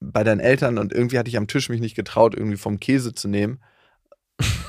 bei 0.00 0.24
deinen 0.24 0.40
Eltern 0.40 0.78
und 0.78 0.92
irgendwie 0.92 1.18
hatte 1.18 1.28
ich 1.28 1.36
am 1.36 1.48
Tisch 1.48 1.68
mich 1.68 1.80
nicht 1.80 1.96
getraut, 1.96 2.34
irgendwie 2.34 2.56
vom 2.56 2.80
Käse 2.80 3.14
zu 3.14 3.28
nehmen, 3.28 3.62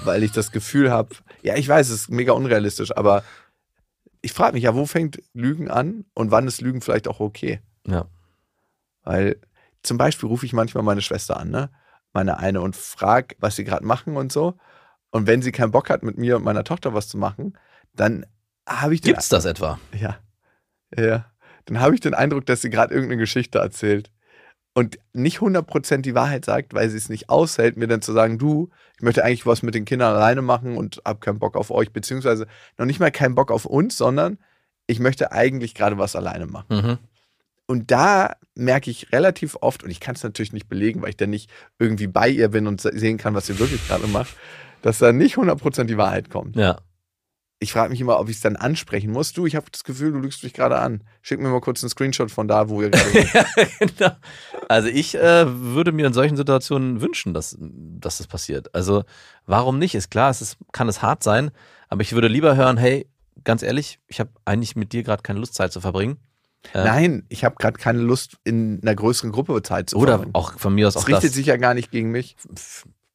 weil 0.03 0.23
ich 0.23 0.31
das 0.31 0.51
Gefühl 0.51 0.91
habe, 0.91 1.15
ja, 1.41 1.55
ich 1.55 1.67
weiß, 1.67 1.89
es 1.89 2.01
ist 2.01 2.09
mega 2.09 2.33
unrealistisch, 2.33 2.95
aber 2.95 3.23
ich 4.21 4.33
frage 4.33 4.53
mich 4.53 4.63
ja, 4.63 4.75
wo 4.75 4.85
fängt 4.85 5.21
Lügen 5.33 5.69
an 5.69 6.05
und 6.13 6.31
wann 6.31 6.47
ist 6.47 6.61
Lügen 6.61 6.81
vielleicht 6.81 7.07
auch 7.07 7.19
okay? 7.19 7.61
Ja. 7.87 8.07
Weil 9.03 9.39
zum 9.83 9.97
Beispiel 9.97 10.27
rufe 10.27 10.45
ich 10.45 10.53
manchmal 10.53 10.83
meine 10.83 11.01
Schwester 11.01 11.37
an, 11.37 11.49
ne? 11.49 11.69
Meine 12.11 12.39
eine 12.39 12.61
und 12.61 12.75
frage, 12.75 13.35
was 13.39 13.55
sie 13.55 13.63
gerade 13.63 13.85
machen 13.85 14.17
und 14.17 14.31
so. 14.31 14.57
Und 15.11 15.27
wenn 15.27 15.41
sie 15.41 15.51
keinen 15.51 15.71
Bock 15.71 15.89
hat, 15.89 16.03
mit 16.03 16.17
mir 16.17 16.35
und 16.37 16.43
meiner 16.43 16.63
Tochter 16.63 16.93
was 16.93 17.07
zu 17.07 17.17
machen, 17.17 17.57
dann 17.93 18.25
habe 18.67 18.95
ich 18.95 19.01
den 19.01 19.13
Gibt's 19.13 19.29
das 19.29 19.45
etwa? 19.45 19.79
ja. 19.93 20.17
Ja. 20.97 21.31
Dann 21.65 21.79
habe 21.79 21.93
ich 21.93 22.01
den 22.01 22.15
Eindruck, 22.15 22.47
dass 22.47 22.61
sie 22.61 22.71
gerade 22.71 22.93
irgendeine 22.93 23.21
Geschichte 23.21 23.59
erzählt 23.59 24.11
und 24.79 24.97
nicht 25.13 25.39
100% 25.39 25.97
die 25.97 26.15
Wahrheit 26.15 26.45
sagt, 26.45 26.73
weil 26.73 26.89
sie 26.89 26.97
es 26.97 27.09
nicht 27.09 27.29
aushält, 27.29 27.75
mir 27.75 27.87
dann 27.87 28.01
zu 28.01 28.13
sagen, 28.13 28.37
du, 28.37 28.69
ich 28.95 29.01
möchte 29.01 29.23
eigentlich 29.25 29.45
was 29.45 29.61
mit 29.61 29.75
den 29.75 29.83
Kindern 29.85 30.15
alleine 30.15 30.41
machen 30.41 30.77
und 30.77 31.01
habe 31.05 31.19
keinen 31.19 31.39
Bock 31.39 31.57
auf 31.57 31.69
euch, 31.69 31.91
beziehungsweise 31.91 32.47
noch 32.77 32.85
nicht 32.85 32.99
mal 32.99 33.11
keinen 33.11 33.35
Bock 33.35 33.51
auf 33.51 33.65
uns, 33.65 33.97
sondern 33.97 34.37
ich 34.87 34.99
möchte 34.99 35.31
eigentlich 35.33 35.75
gerade 35.75 35.97
was 35.97 36.15
alleine 36.15 36.45
machen. 36.45 36.75
Mhm. 36.75 36.97
Und 37.67 37.91
da 37.91 38.35
merke 38.55 38.89
ich 38.89 39.11
relativ 39.11 39.57
oft, 39.61 39.83
und 39.83 39.89
ich 39.91 39.99
kann 39.99 40.15
es 40.15 40.23
natürlich 40.23 40.53
nicht 40.53 40.69
belegen, 40.69 41.01
weil 41.01 41.09
ich 41.09 41.17
dann 41.17 41.29
nicht 41.29 41.51
irgendwie 41.77 42.07
bei 42.07 42.29
ihr 42.29 42.47
bin 42.47 42.65
und 42.65 42.81
se- 42.81 42.97
sehen 42.97 43.17
kann, 43.17 43.35
was 43.35 43.45
sie 43.47 43.59
wirklich 43.59 43.85
gerade 43.87 44.07
macht, 44.07 44.35
dass 44.81 44.97
da 44.97 45.11
nicht 45.11 45.35
100% 45.35 45.83
die 45.83 45.97
Wahrheit 45.97 46.29
kommt. 46.29 46.55
Ja. 46.55 46.79
Ich 47.61 47.73
frage 47.73 47.89
mich 47.91 47.99
immer, 47.99 48.17
ob 48.19 48.29
ich 48.29 48.37
es 48.37 48.41
dann 48.41 48.55
ansprechen 48.55 49.11
muss. 49.11 49.33
Du, 49.33 49.45
ich 49.45 49.55
habe 49.57 49.65
das 49.69 49.83
Gefühl, 49.83 50.13
du 50.13 50.19
lügst 50.19 50.43
mich 50.43 50.53
gerade 50.53 50.79
an. 50.79 51.03
Schick 51.21 51.41
mir 51.41 51.49
mal 51.49 51.59
kurz 51.59 51.83
einen 51.83 51.89
Screenshot 51.89 52.31
von 52.31 52.47
da, 52.47 52.69
wo 52.69 52.81
ihr 52.81 52.89
gerade 52.89 53.11
seid. 53.11 53.33
ja, 53.33 53.45
genau. 53.79 54.11
Also 54.69 54.87
ich 54.87 55.15
äh, 55.15 55.45
würde 55.45 55.91
mir 55.91 56.07
in 56.07 56.13
solchen 56.13 56.37
Situationen 56.37 57.01
wünschen, 57.01 57.33
dass, 57.33 57.57
dass 57.59 58.19
das 58.19 58.27
passiert. 58.27 58.73
Also 58.73 59.03
warum 59.45 59.77
nicht? 59.77 59.93
Ist 59.93 60.09
klar, 60.09 60.29
es 60.29 60.41
ist, 60.41 60.57
kann 60.71 60.87
es 60.87 61.01
hart 61.01 61.21
sein, 61.21 61.51
aber 61.89 62.01
ich 62.01 62.13
würde 62.13 62.29
lieber 62.29 62.55
hören, 62.55 62.77
hey, 62.77 63.09
ganz 63.43 63.61
ehrlich, 63.61 63.99
ich 64.07 64.21
habe 64.21 64.29
eigentlich 64.45 64.77
mit 64.77 64.93
dir 64.93 65.03
gerade 65.03 65.21
keine 65.21 65.39
Lust, 65.39 65.53
Zeit 65.55 65.73
zu 65.73 65.81
verbringen. 65.81 66.17
Ähm, 66.73 66.83
Nein, 66.85 67.25
ich 67.29 67.43
habe 67.43 67.55
gerade 67.57 67.77
keine 67.77 67.99
Lust, 67.99 68.37
in 68.45 68.79
einer 68.81 68.95
größeren 68.95 69.31
Gruppe 69.33 69.61
Zeit 69.63 69.89
zu 69.89 69.97
Oder 69.97 70.13
verbringen. 70.13 70.35
auch 70.35 70.57
von 70.57 70.75
mir 70.75 70.87
aus 70.87 70.93
Das 70.93 71.03
auch 71.03 71.07
richtet 71.09 71.25
das, 71.31 71.33
sich 71.33 71.45
ja 71.47 71.57
gar 71.57 71.73
nicht 71.73 71.91
gegen 71.91 72.11
mich. 72.11 72.37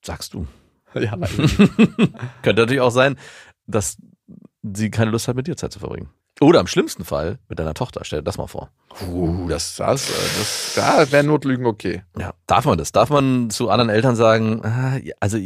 sagst 0.05 0.35
du. 0.35 0.47
Ja, 0.95 1.17
Könnte 2.43 2.63
natürlich 2.63 2.81
auch 2.81 2.91
sein, 2.91 3.17
dass 3.67 3.97
sie 4.75 4.91
keine 4.91 5.11
Lust 5.11 5.29
hat, 5.29 5.37
mit 5.37 5.47
dir 5.47 5.57
Zeit 5.57 5.73
zu 5.73 5.79
verbringen. 5.79 6.09
Oder 6.41 6.59
im 6.61 6.67
schlimmsten 6.67 7.05
Fall 7.05 7.39
mit 7.49 7.59
deiner 7.59 7.75
Tochter. 7.75 8.01
Stell 8.05 8.21
dir 8.21 8.25
das 8.25 8.39
mal 8.39 8.49
vor. 8.49 8.71
uh, 9.09 9.47
das, 9.49 9.77
das, 9.77 10.09
das, 10.09 10.73
da 10.75 11.13
wäre 11.13 11.23
Notlügen 11.23 11.65
okay. 11.67 12.03
Ja, 12.19 12.33
darf 12.47 12.65
man 12.65 12.77
das? 12.79 12.91
Darf 12.91 13.11
man 13.11 13.51
zu 13.51 13.71
anderen 13.71 13.91
Eltern 13.91 14.17
sagen, 14.17 14.61
ah, 14.65 14.99
also 15.21 15.37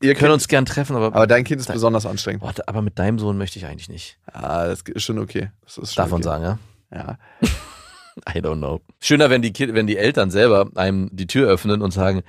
ihr 0.00 0.14
können 0.14 0.32
uns 0.32 0.48
gern 0.48 0.66
treffen, 0.66 0.96
aber, 0.96 1.06
aber 1.06 1.26
dein 1.28 1.44
Kind 1.44 1.60
ist 1.60 1.68
Dein- 1.68 1.74
besonders 1.74 2.04
anstrengend. 2.06 2.42
Warte, 2.42 2.66
aber 2.66 2.82
mit 2.82 2.98
deinem 2.98 3.18
Sohn 3.20 3.38
möchte 3.38 3.58
ich 3.60 3.66
eigentlich 3.66 3.88
nicht. 3.88 4.18
Ah, 4.26 4.66
das 4.66 4.82
ist 4.82 5.04
schon 5.04 5.18
okay. 5.20 5.50
Das 5.64 5.78
ist 5.78 5.94
schon 5.94 6.02
Darf 6.02 6.10
man 6.10 6.18
okay. 6.20 6.24
sagen, 6.24 6.44
ja? 6.44 6.58
Ja. 6.96 7.18
I 8.28 8.40
don't 8.40 8.56
know. 8.58 8.80
Schöner, 9.00 9.30
wenn 9.30 9.40
die, 9.40 9.52
wenn 9.72 9.86
die 9.86 9.96
Eltern 9.96 10.30
selber 10.30 10.68
einem 10.74 11.08
die 11.12 11.26
Tür 11.26 11.48
öffnen 11.48 11.80
und 11.80 11.92
sagen, 11.92 12.22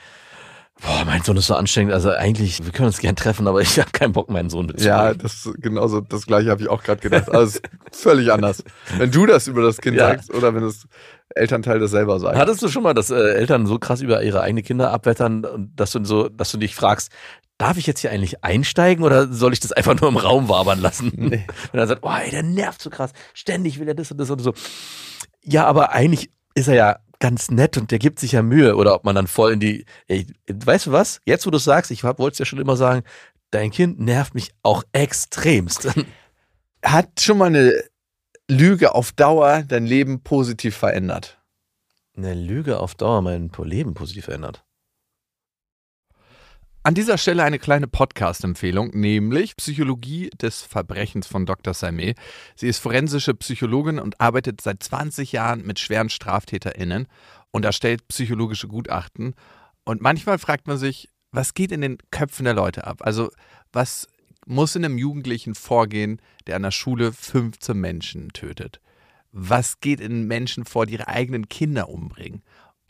boah, 0.82 1.04
mein 1.06 1.22
Sohn 1.22 1.38
ist 1.38 1.48
so 1.48 1.56
anstrengend, 1.56 1.94
also 1.94 2.10
eigentlich, 2.12 2.64
wir 2.64 2.72
können 2.72 2.88
uns 2.88 2.98
gern 3.00 3.16
treffen, 3.16 3.48
aber 3.48 3.62
ich 3.62 3.80
habe 3.80 3.92
keinen 3.92 4.12
Bock, 4.14 4.30
meinen 4.30 4.50
Sohn 4.50 4.66
mitzubringen. 4.66 4.98
Ja, 4.98 5.14
das 5.14 5.50
genauso 5.60 6.02
das 6.02 6.26
gleiche 6.26 6.50
habe 6.50 6.62
ich 6.62 6.70
auch 6.70 6.84
gerade 6.84 7.02
gedacht. 7.02 7.30
Also 7.30 7.44
es 7.46 7.56
ist 7.92 8.02
völlig 8.04 8.32
anders. 8.32 8.64
Wenn 8.98 9.12
du 9.12 9.26
das 9.26 9.48
über 9.48 9.62
das 9.62 9.78
Kind 9.80 9.98
Ja. 9.98 10.10
sagst 10.10 10.34
oder 10.34 10.54
wenn 10.56 10.64
das 10.64 10.86
Elternteil 11.36 11.80
das 11.80 11.92
selber 11.92 12.20
sagt. 12.20 12.38
Hattest 12.38 12.62
du 12.62 12.68
schon 12.68 12.84
mal, 12.84 12.94
dass 12.94 13.10
äh, 13.10 13.16
Eltern 13.16 13.66
so 13.66 13.80
krass 13.80 14.02
über 14.02 14.22
ihre 14.24 14.42
eigenen 14.42 14.64
Kinder 14.64 14.92
abwettern, 14.92 15.46
und 15.46 15.76
dass 15.76 15.92
du 15.92 16.04
so, 16.04 16.30
dass 16.30 16.52
du 16.52 16.58
dich 16.58 16.76
fragst, 16.76 17.12
darf 17.58 17.78
ich 17.78 17.88
jetzt 17.88 18.02
hier 18.02 18.12
eigentlich 18.12 18.44
einsteigen 18.44 19.04
oder 19.06 19.32
soll 19.32 19.54
ich 19.54 19.60
das 19.60 19.72
einfach 19.72 20.00
nur 20.00 20.10
im 20.10 20.18
Raum 20.18 20.50
wabern 20.50 20.80
lassen? 20.80 21.12
Nee. 21.18 21.46
Und 21.72 21.78
dann 21.80 21.88
sagt, 21.88 22.04
oh, 22.04 22.12
ey, 22.12 22.30
der 22.30 22.44
nervt 22.44 22.82
so 22.82 22.90
krass, 22.90 23.12
ständig 23.34 23.80
will 23.80 23.88
er 23.88 23.96
das 23.96 24.12
und 24.12 24.18
das 24.18 24.30
und 24.30 24.40
so. 24.40 24.54
Ja, 25.44 25.66
aber 25.66 25.92
eigentlich 25.92 26.30
ist 26.56 26.68
er 26.68 26.76
ja 26.76 26.98
ganz 27.24 27.50
nett 27.50 27.78
und 27.78 27.90
der 27.90 28.00
gibt 28.00 28.20
sich 28.20 28.34
ja 28.34 28.42
Mühe. 28.42 28.76
Oder 28.76 28.94
ob 28.94 29.06
man 29.06 29.16
dann 29.16 29.28
voll 29.28 29.54
in 29.54 29.62
die, 29.62 29.86
ey, 30.08 30.28
weißt 30.46 30.88
du 30.88 30.92
was? 30.92 31.22
Jetzt, 31.24 31.46
wo 31.46 31.52
du 31.52 31.58
es 31.58 31.64
sagst, 31.64 31.90
ich 31.90 32.04
wollte 32.04 32.34
es 32.34 32.38
ja 32.38 32.44
schon 32.44 32.60
immer 32.60 32.76
sagen, 32.76 33.04
dein 33.50 33.72
Kind 33.72 33.98
nervt 33.98 34.36
mich 34.36 34.52
auch 34.62 34.84
extremst. 34.92 35.88
Hat 36.84 37.22
schon 37.22 37.38
mal 37.38 37.46
eine 37.46 37.82
Lüge 38.50 38.94
auf 38.94 39.14
Dauer 39.14 39.64
dein 39.66 39.86
Leben 39.86 40.22
positiv 40.22 40.76
verändert? 40.76 41.40
Eine 42.18 42.34
Lüge 42.34 42.82
auf 42.82 42.94
Dauer 42.94 43.22
mein 43.22 43.50
Leben 43.58 43.94
positiv 43.94 44.26
verändert. 44.26 44.66
An 46.86 46.96
dieser 46.96 47.18
Stelle 47.18 47.46
eine 47.46 47.60
kleine 47.60 47.88
Podcast-Empfehlung, 47.88 48.90
nämlich 48.90 49.56
Psychologie 49.56 50.30
des 50.32 50.64
Verbrechens 50.64 51.28
von 51.28 51.46
Dr. 51.46 51.74
Salme. 51.74 52.14
Sie 52.58 52.68
ist 52.68 52.80
forensische 52.80 53.34
Psychologin 53.36 54.00
und 54.00 54.20
arbeitet 54.20 54.60
seit 54.60 54.84
20 54.84 55.32
Jahren 55.32 55.66
mit 55.66 55.80
schweren 55.80 56.10
StraftäterInnen 56.10 57.08
und 57.52 57.64
erstellt 57.64 58.06
psychologische 58.10 58.68
Gutachten. 58.68 59.34
Und 59.86 60.02
manchmal 60.02 60.38
fragt 60.40 60.68
man 60.68 60.78
sich, 60.78 61.08
was 61.32 61.54
geht 61.54 61.72
in 61.72 61.80
den 61.80 62.00
Köpfen 62.12 62.44
der 62.44 62.54
Leute 62.54 62.86
ab? 62.86 62.98
Also, 63.00 63.32
was 63.72 64.10
muss 64.46 64.76
in 64.76 64.84
einem 64.84 64.98
Jugendlichen 64.98 65.56
vorgehen, 65.56 66.22
der 66.48 66.58
an 66.58 66.64
der 66.64 66.72
Schule 66.72 67.14
15 67.14 67.80
Menschen 67.80 68.34
tötet? 68.34 68.82
Was 69.32 69.80
geht 69.80 70.02
in 70.02 70.28
Menschen 70.28 70.66
vor, 70.66 70.86
die 70.86 70.94
ihre 70.94 71.08
eigenen 71.08 71.48
Kinder 71.48 71.88
umbringen? 71.88 72.44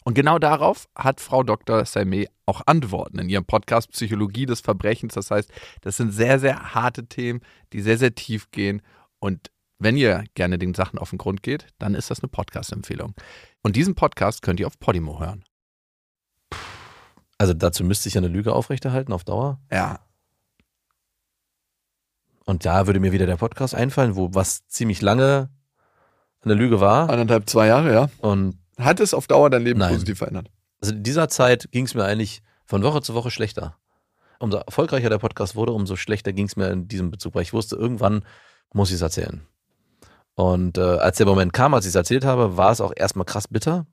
Und 0.03 0.13
genau 0.13 0.39
darauf 0.39 0.87
hat 0.95 1.21
Frau 1.21 1.43
Dr. 1.43 1.85
Salme 1.85 2.27
auch 2.45 2.61
Antworten 2.65 3.19
in 3.19 3.29
ihrem 3.29 3.45
Podcast 3.45 3.91
Psychologie 3.91 4.45
des 4.45 4.61
Verbrechens. 4.61 5.13
Das 5.13 5.31
heißt, 5.31 5.51
das 5.81 5.97
sind 5.97 6.11
sehr, 6.11 6.39
sehr 6.39 6.73
harte 6.73 7.05
Themen, 7.05 7.41
die 7.71 7.81
sehr, 7.81 7.97
sehr 7.97 8.13
tief 8.13 8.51
gehen. 8.51 8.81
Und 9.19 9.51
wenn 9.79 9.97
ihr 9.97 10.23
gerne 10.33 10.57
den 10.57 10.73
Sachen 10.73 10.99
auf 10.99 11.09
den 11.09 11.19
Grund 11.19 11.43
geht, 11.43 11.67
dann 11.79 11.95
ist 11.95 12.11
das 12.11 12.21
eine 12.21 12.29
Podcast-Empfehlung. 12.29 13.13
Und 13.61 13.75
diesen 13.75 13.95
Podcast 13.95 14.41
könnt 14.41 14.59
ihr 14.59 14.67
auf 14.67 14.79
Podimo 14.79 15.19
hören. 15.19 15.43
Also 17.37 17.53
dazu 17.53 17.83
müsste 17.83 18.07
ich 18.07 18.15
ja 18.15 18.19
eine 18.21 18.27
Lüge 18.27 18.53
aufrechterhalten 18.53 19.11
auf 19.11 19.23
Dauer. 19.23 19.59
Ja. 19.71 19.99
Und 22.45 22.65
da 22.65 22.87
würde 22.87 22.99
mir 22.99 23.11
wieder 23.11 23.25
der 23.25 23.37
Podcast 23.37 23.73
einfallen, 23.73 24.15
wo 24.15 24.33
was 24.33 24.67
ziemlich 24.67 25.01
lange 25.01 25.49
eine 26.41 26.53
Lüge 26.53 26.79
war. 26.79 27.09
Anderthalb, 27.09 27.49
zwei 27.49 27.67
Jahre, 27.67 27.93
ja. 27.93 28.09
Und 28.19 28.57
Hat 28.83 28.99
es 28.99 29.13
auf 29.13 29.27
Dauer 29.27 29.49
dein 29.49 29.63
Leben 29.63 29.79
Nein. 29.79 29.93
positiv 29.93 30.17
verändert? 30.17 30.49
also 30.83 30.93
in 30.93 31.03
dieser 31.03 31.29
Zeit 31.29 31.71
ging 31.71 31.85
es 31.85 31.95
mir 31.95 32.03
eigentlich 32.03 32.41
von 32.65 32.83
Woche 32.83 33.01
zu 33.01 33.13
Woche 33.13 33.31
schlechter. 33.31 33.77
umso 34.39 34.57
erfolgreicher 34.57 35.09
der 35.09 35.19
Podcast 35.19 35.55
wurde, 35.55 35.71
umso 35.71 35.95
schlechter 35.95 36.33
ging 36.33 36.47
es 36.47 36.57
mir 36.57 36.69
in 36.69 36.89
diesem 36.89 37.09
Bezug, 37.09 37.35
weil 37.35 37.43
ich 37.43 37.53
wusste, 37.53 37.77
irgendwann 37.77 38.25
muss 38.73 38.89
ich 38.89 38.95
es 38.95 39.01
erzählen. 39.01 39.47
Und 40.35 40.77
äh, 40.77 40.81
als 40.81 41.17
der 41.17 41.25
Moment 41.25 41.53
kam, 41.53 41.73
als 41.73 41.85
ich 41.85 41.89
es 41.89 41.95
erzählt 41.95 42.25
habe, 42.25 42.57
war 42.57 42.71
es 42.71 42.81
auch 42.81 42.91
erstmal 42.93 43.23
krass 43.23 43.47
bitter. 43.47 43.85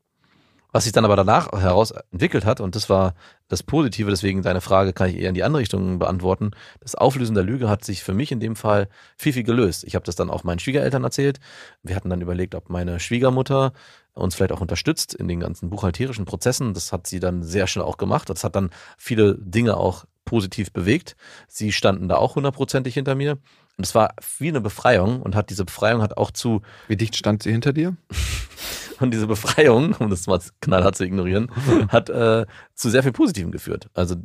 Was 0.73 0.85
sich 0.85 0.93
dann 0.93 1.05
aber 1.05 1.17
danach 1.17 1.51
heraus 1.53 1.91
entwickelt 2.13 2.45
hat, 2.45 2.61
und 2.61 2.77
das 2.77 2.89
war 2.89 3.15
das 3.49 3.63
Positive, 3.63 4.11
deswegen 4.11 4.43
deine 4.43 4.61
Frage 4.61 4.93
kann 4.93 5.11
ich 5.11 5.17
eher 5.17 5.29
in 5.29 5.35
die 5.35 5.43
andere 5.43 5.61
Richtung 5.61 5.99
beantworten. 5.99 6.53
Das 6.81 6.95
Auflösen 6.95 7.35
der 7.35 7.45
Lüge 7.45 7.69
hat 7.69 7.85
sich 7.85 8.03
für 8.03 8.15
mich 8.15 8.31
in 8.31 8.41
dem 8.41 8.57
Fall 8.57 8.89
viel, 9.17 9.33
viel 9.33 9.43
gelöst. 9.43 9.85
Ich 9.85 9.95
habe 9.95 10.05
das 10.05 10.17
dann 10.17 10.31
auch 10.31 10.45
meinen 10.45 10.61
Schwiegereltern 10.61 11.05
erzählt. 11.05 11.41
Wir 11.83 11.97
hatten 11.97 12.11
dann 12.11 12.21
überlegt, 12.21 12.55
ob 12.55 12.71
meine 12.71 13.01
Schwiegermutter 13.01 13.73
uns 14.15 14.35
vielleicht 14.35 14.53
auch 14.53 14.61
unterstützt 14.61 15.15
in 15.15 15.29
den 15.29 15.41
ganzen 15.41 15.71
buchhalterischen 15.71 16.25
Prozessen. 16.25 16.75
Das 16.75 16.93
hat 16.93 17.07
sie 17.07 17.21
dann 17.21 17.43
sehr 17.43 17.67
schnell 17.67 17.85
auch 17.85 17.97
gemacht. 17.97 18.29
Das 18.29 18.45
hat 18.45 18.57
dann 18.57 18.71
viele 18.99 19.37
Dinge 19.39 19.77
auch 19.77 20.05
positiv 20.25 20.73
bewegt. 20.73 21.17
Sie 21.49 21.73
standen 21.73 22.09
da 22.09 22.17
auch 22.17 22.37
hundertprozentig 22.37 22.95
hinter 22.95 23.15
mir. 23.15 23.39
Und 23.81 23.87
es 23.87 23.95
war 23.95 24.15
wie 24.39 24.49
eine 24.49 24.61
Befreiung 24.61 25.23
und 25.23 25.35
hat 25.35 25.49
diese 25.49 25.65
Befreiung 25.65 26.03
hat 26.03 26.19
auch 26.19 26.31
zu 26.31 26.61
Wie 26.87 26.99
dicht 26.99 27.17
stand 27.17 27.43
sie 27.43 27.51
hinter 27.51 27.73
dir? 27.73 27.97
und 29.01 29.11
diese 29.11 29.27
Befreiung, 29.27 29.95
um 29.95 30.11
das 30.11 30.27
mal 30.27 30.39
knallhart 30.61 30.99
zu 30.99 31.05
ignorieren, 31.05 31.51
hat 31.89 32.11
äh, 32.11 32.45
zu 32.75 32.91
sehr 32.91 33.03
viel 33.03 33.13
Positivem 33.13 33.51
geführt. 33.51 33.89
Also 33.95 34.17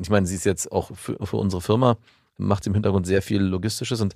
ich 0.00 0.08
meine, 0.08 0.26
sie 0.26 0.34
ist 0.34 0.46
jetzt 0.46 0.72
auch 0.72 0.96
für, 0.96 1.18
für 1.26 1.36
unsere 1.36 1.60
Firma, 1.60 1.98
macht 2.38 2.66
im 2.66 2.72
Hintergrund 2.72 3.06
sehr 3.06 3.20
viel 3.20 3.42
Logistisches 3.42 4.00
und 4.00 4.14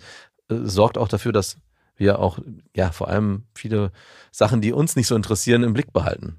äh, 0.49 0.61
sorgt 0.65 0.97
auch 0.97 1.09
dafür, 1.09 1.33
dass 1.33 1.59
wir 1.99 2.19
auch 2.19 2.39
ja 2.75 2.91
vor 2.91 3.09
allem 3.09 3.45
viele 3.55 3.93
Sachen, 4.31 4.63
die 4.63 4.73
uns 4.73 4.97
nicht 4.97 5.09
so 5.09 5.15
interessieren, 5.15 5.63
im 5.63 5.75
Blick 5.75 5.93
behalten. 5.93 6.39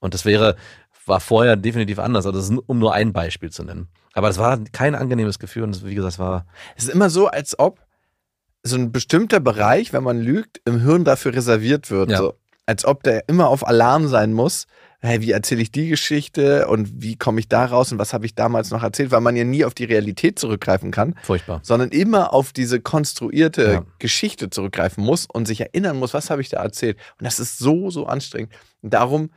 Und 0.00 0.12
das 0.12 0.24
wäre 0.24 0.56
war 1.06 1.20
vorher 1.20 1.56
definitiv 1.56 1.98
anders. 2.00 2.26
Also 2.26 2.36
das 2.36 2.50
ist, 2.50 2.58
um 2.66 2.78
nur 2.78 2.92
ein 2.92 3.12
Beispiel 3.12 3.50
zu 3.50 3.62
nennen. 3.62 3.88
Aber 4.16 4.28
das 4.28 4.38
war 4.38 4.58
kein 4.72 4.94
angenehmes 4.94 5.38
Gefühl 5.38 5.62
und 5.62 5.84
wie 5.84 5.94
gesagt, 5.94 6.14
es 6.14 6.18
war 6.18 6.46
Es 6.74 6.84
ist 6.84 6.90
immer 6.90 7.10
so, 7.10 7.26
als 7.28 7.58
ob 7.58 7.80
so 8.62 8.76
ein 8.76 8.90
bestimmter 8.90 9.40
Bereich, 9.40 9.92
wenn 9.92 10.02
man 10.02 10.20
lügt, 10.20 10.60
im 10.64 10.80
Hirn 10.80 11.04
dafür 11.04 11.34
reserviert 11.34 11.90
wird. 11.90 12.10
Ja. 12.10 12.18
So, 12.18 12.34
als 12.64 12.84
ob 12.84 13.02
der 13.02 13.28
immer 13.28 13.48
auf 13.48 13.66
Alarm 13.66 14.08
sein 14.08 14.32
muss. 14.32 14.66
Hey, 15.00 15.20
wie 15.20 15.30
erzähle 15.30 15.60
ich 15.60 15.70
die 15.70 15.88
Geschichte 15.88 16.66
und 16.66 17.02
wie 17.02 17.16
komme 17.16 17.38
ich 17.38 17.48
da 17.48 17.66
raus 17.66 17.92
und 17.92 17.98
was 17.98 18.14
habe 18.14 18.24
ich 18.24 18.34
damals 18.34 18.70
noch 18.70 18.82
erzählt, 18.82 19.10
weil 19.10 19.20
man 19.20 19.36
ja 19.36 19.44
nie 19.44 19.64
auf 19.64 19.74
die 19.74 19.84
Realität 19.84 20.38
zurückgreifen 20.38 20.90
kann, 20.90 21.14
furchtbar. 21.22 21.60
sondern 21.62 21.90
immer 21.90 22.32
auf 22.32 22.52
diese 22.54 22.80
konstruierte 22.80 23.72
Ja. 23.72 23.84
Geschichte 23.98 24.48
zurückgreifen 24.48 25.04
muss 25.04 25.26
und 25.30 25.46
sich 25.46 25.60
erinnern 25.60 25.98
muss, 25.98 26.14
was 26.14 26.30
habe 26.30 26.40
ich 26.40 26.48
da 26.48 26.62
erzählt. 26.62 26.96
Und 27.20 27.24
das 27.26 27.38
ist 27.38 27.58
so, 27.58 27.90
so 27.90 28.06
anstrengend. 28.06 28.52
Und 28.80 28.94
darum 28.94 29.30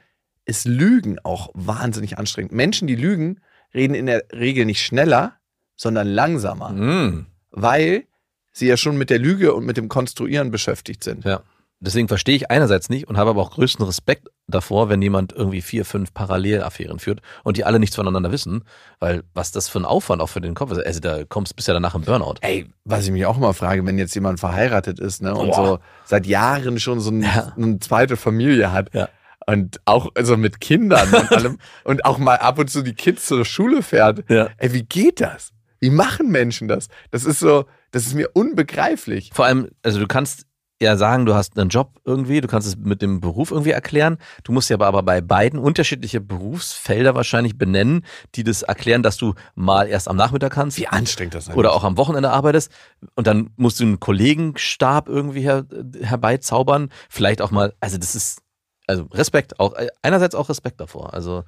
ist 0.45 0.65
Lügen 0.65 1.19
auch 1.19 1.49
wahnsinnig 1.53 2.17
anstrengend. 2.17 2.53
Menschen, 2.53 2.87
die 2.87 2.95
lügen, 2.95 3.41
reden 3.73 3.93
in 3.95 4.05
der 4.07 4.23
Regel 4.33 4.65
nicht 4.65 4.81
schneller, 4.83 5.33
sondern 5.75 6.07
langsamer 6.07 6.69
Mm. 6.71 7.25
weil 7.51 8.03
sie 8.51 8.67
ja 8.67 8.77
schon 8.77 8.97
mit 8.97 9.09
der 9.09 9.19
Lüge 9.19 9.53
und 9.53 9.65
mit 9.65 9.77
dem 9.77 9.87
Konstruieren 9.89 10.51
beschäftigt 10.51 11.03
sind. 11.03 11.23
Ja. 11.23 11.41
Deswegen 11.81 12.09
verstehe 12.09 12.35
ich 12.35 12.51
einerseits 12.51 12.89
nicht 12.89 13.07
und 13.07 13.15
habe 13.15 13.29
aber 13.29 13.41
auch 13.41 13.51
größten 13.51 13.85
Respekt 13.85 14.27
davor, 14.47 14.89
wenn 14.89 15.01
jemand 15.01 15.31
irgendwie 15.31 15.61
vier, 15.61 15.85
fünf 15.85 16.13
Parallelaffären 16.13 16.99
führt 16.99 17.21
und 17.45 17.55
die 17.55 17.63
alle 17.63 17.79
nichts 17.79 17.95
voneinander 17.95 18.33
wissen, 18.33 18.65
weil 18.99 19.23
was 19.33 19.53
das 19.53 19.69
für 19.69 19.79
ein 19.79 19.85
Aufwand 19.85 20.21
auch 20.21 20.27
für 20.27 20.41
den 20.41 20.55
Kopf 20.55 20.73
ist. 20.73 20.85
Also 20.85 20.99
da 20.99 21.23
kommst 21.23 21.55
bist 21.55 21.69
ja 21.69 21.73
danach 21.73 21.95
im 21.95 22.01
Burnout. 22.01 22.35
Ey, 22.41 22.65
was 22.83 23.05
ich 23.05 23.11
mich 23.11 23.25
auch 23.25 23.37
immer 23.37 23.53
frage, 23.53 23.85
wenn 23.85 23.97
jetzt 23.97 24.13
jemand 24.13 24.41
verheiratet 24.41 24.99
ist 24.99 25.21
ne, 25.21 25.33
und 25.33 25.51
Boah. 25.51 25.55
so 25.55 25.79
seit 26.03 26.25
Jahren 26.25 26.81
schon 26.81 26.99
so 26.99 27.11
ein, 27.11 27.21
Ja. 27.21 27.53
eine 27.55 27.79
zweite 27.79 28.17
Familie 28.17 28.73
hat 28.73 28.93
Ja. 28.93 29.07
Und 29.49 29.79
auch 29.85 30.09
also 30.15 30.37
mit 30.37 30.61
Kindern 30.61 31.11
und 31.13 31.31
allem 31.31 31.57
und 31.83 32.05
auch 32.05 32.17
mal 32.17 32.37
ab 32.37 32.59
und 32.59 32.69
zu 32.69 32.83
die 32.83 32.93
Kids 32.93 33.25
zur 33.25 33.45
Schule 33.45 33.81
fährt. 33.81 34.29
Ja. 34.29 34.49
Ey, 34.57 34.73
wie 34.73 34.83
geht 34.83 35.21
das? 35.21 35.51
Wie 35.79 35.89
machen 35.89 36.29
Menschen 36.29 36.67
das? 36.67 36.87
Das 37.11 37.25
ist 37.25 37.39
so, 37.39 37.65
das 37.91 38.05
ist 38.05 38.13
mir 38.13 38.29
unbegreiflich. 38.33 39.31
Vor 39.33 39.45
allem, 39.45 39.69
also 39.81 39.99
du 39.99 40.07
kannst 40.07 40.45
ja 40.81 40.95
sagen, 40.97 41.25
du 41.25 41.33
hast 41.33 41.57
einen 41.57 41.69
Job 41.69 41.99
irgendwie, 42.05 42.41
du 42.41 42.47
kannst 42.47 42.67
es 42.67 42.77
mit 42.77 43.01
dem 43.01 43.21
Beruf 43.21 43.51
irgendwie 43.51 43.71
erklären. 43.71 44.17
Du 44.43 44.51
musst 44.51 44.69
ja 44.69 44.75
aber, 44.75 44.87
aber 44.87 45.03
bei 45.03 45.19
beiden 45.19 45.59
unterschiedliche 45.59 46.21
Berufsfelder 46.21 47.15
wahrscheinlich 47.15 47.57
benennen, 47.57 48.05
die 48.35 48.43
das 48.43 48.61
erklären, 48.61 49.03
dass 49.03 49.17
du 49.17 49.33
mal 49.55 49.87
erst 49.87 50.07
am 50.07 50.15
Nachmittag 50.15 50.53
kannst. 50.53 50.77
Wie 50.77 50.87
anstrengend 50.87 51.33
das 51.33 51.47
ist. 51.47 51.55
oder 51.55 51.73
auch 51.73 51.83
am 51.83 51.97
Wochenende 51.97 52.29
arbeitest 52.29 52.71
und 53.15 53.27
dann 53.27 53.49
musst 53.57 53.79
du 53.79 53.83
einen 53.83 53.99
Kollegenstab 53.99 55.09
irgendwie 55.09 55.41
her, 55.41 55.65
herbeizaubern. 56.01 56.89
Vielleicht 57.09 57.41
auch 57.41 57.51
mal, 57.51 57.73
also 57.79 57.97
das 57.97 58.15
ist, 58.15 58.41
also 58.89 59.03
Respekt, 59.13 59.59
auch 59.59 59.73
einerseits 60.01 60.35
auch 60.35 60.49
Respekt 60.49 60.79
davor. 60.81 61.13
Also 61.13 61.43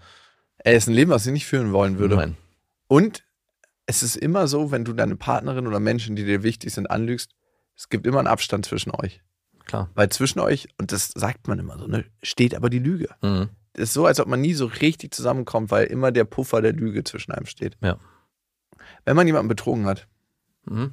Ey, 0.63 0.75
ist 0.77 0.87
ein 0.87 0.93
Leben, 0.93 1.09
was 1.11 1.25
ich 1.25 1.33
nicht 1.33 1.47
führen 1.47 1.73
wollen 1.73 1.97
würde. 1.97 2.15
nein. 2.15 2.37
Und 2.87 3.23
es 3.87 4.03
ist 4.03 4.15
immer 4.15 4.47
so, 4.47 4.69
wenn 4.71 4.85
du 4.85 4.93
deine 4.93 5.15
Partnerin 5.15 5.65
oder 5.67 5.79
Menschen, 5.79 6.15
die 6.15 6.23
dir 6.23 6.43
wichtig 6.43 6.71
sind, 6.73 6.89
anlügst, 6.91 7.31
es 7.75 7.89
gibt 7.89 8.05
immer 8.05 8.19
einen 8.19 8.27
Abstand 8.27 8.65
zwischen 8.65 8.91
euch. 8.91 9.21
Klar. 9.65 9.89
Weil 9.95 10.09
zwischen 10.09 10.39
euch, 10.39 10.67
und 10.77 10.91
das 10.91 11.07
sagt 11.15 11.47
man 11.47 11.57
immer 11.57 11.79
so, 11.79 11.87
ne, 11.87 12.05
steht 12.21 12.53
aber 12.53 12.69
die 12.69 12.79
Lüge. 12.79 13.09
Mhm. 13.21 13.49
Das 13.73 13.83
ist 13.85 13.93
so, 13.93 14.05
als 14.05 14.19
ob 14.19 14.27
man 14.27 14.41
nie 14.41 14.53
so 14.53 14.65
richtig 14.65 15.13
zusammenkommt, 15.13 15.71
weil 15.71 15.85
immer 15.87 16.11
der 16.11 16.25
Puffer 16.25 16.61
der 16.61 16.73
Lüge 16.73 17.03
zwischen 17.03 17.31
einem 17.31 17.45
steht. 17.47 17.75
Ja. 17.81 17.97
Wenn 19.05 19.15
man 19.15 19.25
jemanden 19.27 19.47
betrogen 19.49 19.85
hat, 19.87 20.07
Mhm. 20.65 20.91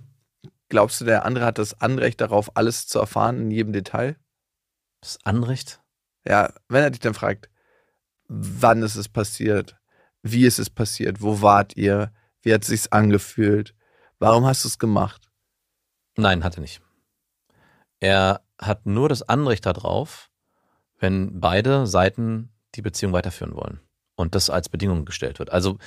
glaubst 0.71 1.01
du, 1.01 1.05
der 1.05 1.27
andere 1.27 1.45
hat 1.45 1.59
das 1.59 1.79
Anrecht 1.81 2.21
darauf, 2.23 2.57
alles 2.57 2.87
zu 2.87 2.99
erfahren 3.01 3.39
in 3.43 3.51
jedem 3.51 3.73
Detail? 3.75 4.17
Das 5.03 5.19
Anrecht. 5.25 5.81
Ja, 6.29 6.53
wenn 6.69 6.83
er 6.83 6.91
dich 6.91 7.01
dann 7.01 7.15
fragt, 7.15 7.49
wann 8.29 8.83
ist 8.83 8.97
es 8.97 9.09
passiert? 9.09 9.77
Wie 10.23 10.45
ist 10.45 10.59
es 10.59 10.69
passiert? 10.69 11.23
Wo 11.23 11.41
wart 11.41 11.77
ihr? 11.77 12.13
Wie 12.43 12.53
hat 12.53 12.63
es 12.63 12.69
sich 12.69 12.93
angefühlt? 12.93 13.75
Warum 14.19 14.45
hast 14.45 14.65
du 14.65 14.69
es 14.69 14.79
gemacht? 14.79 15.31
Nein, 16.17 16.45
hat 16.45 16.57
er 16.57 16.61
nicht. 16.61 16.83
Er 18.01 18.43
hat 18.61 18.85
nur 18.87 19.09
das 19.09 19.23
Anrecht 19.23 19.65
darauf, 19.65 20.31
wenn 20.99 21.41
beide 21.41 21.87
Seiten 21.87 22.53
die 22.75 22.83
Beziehung 22.83 23.13
weiterführen 23.13 23.55
wollen 23.55 23.81
und 24.17 24.35
das 24.35 24.51
als 24.51 24.69
Bedingung 24.69 25.05
gestellt 25.05 25.39
wird. 25.39 25.51
Also 25.51 25.79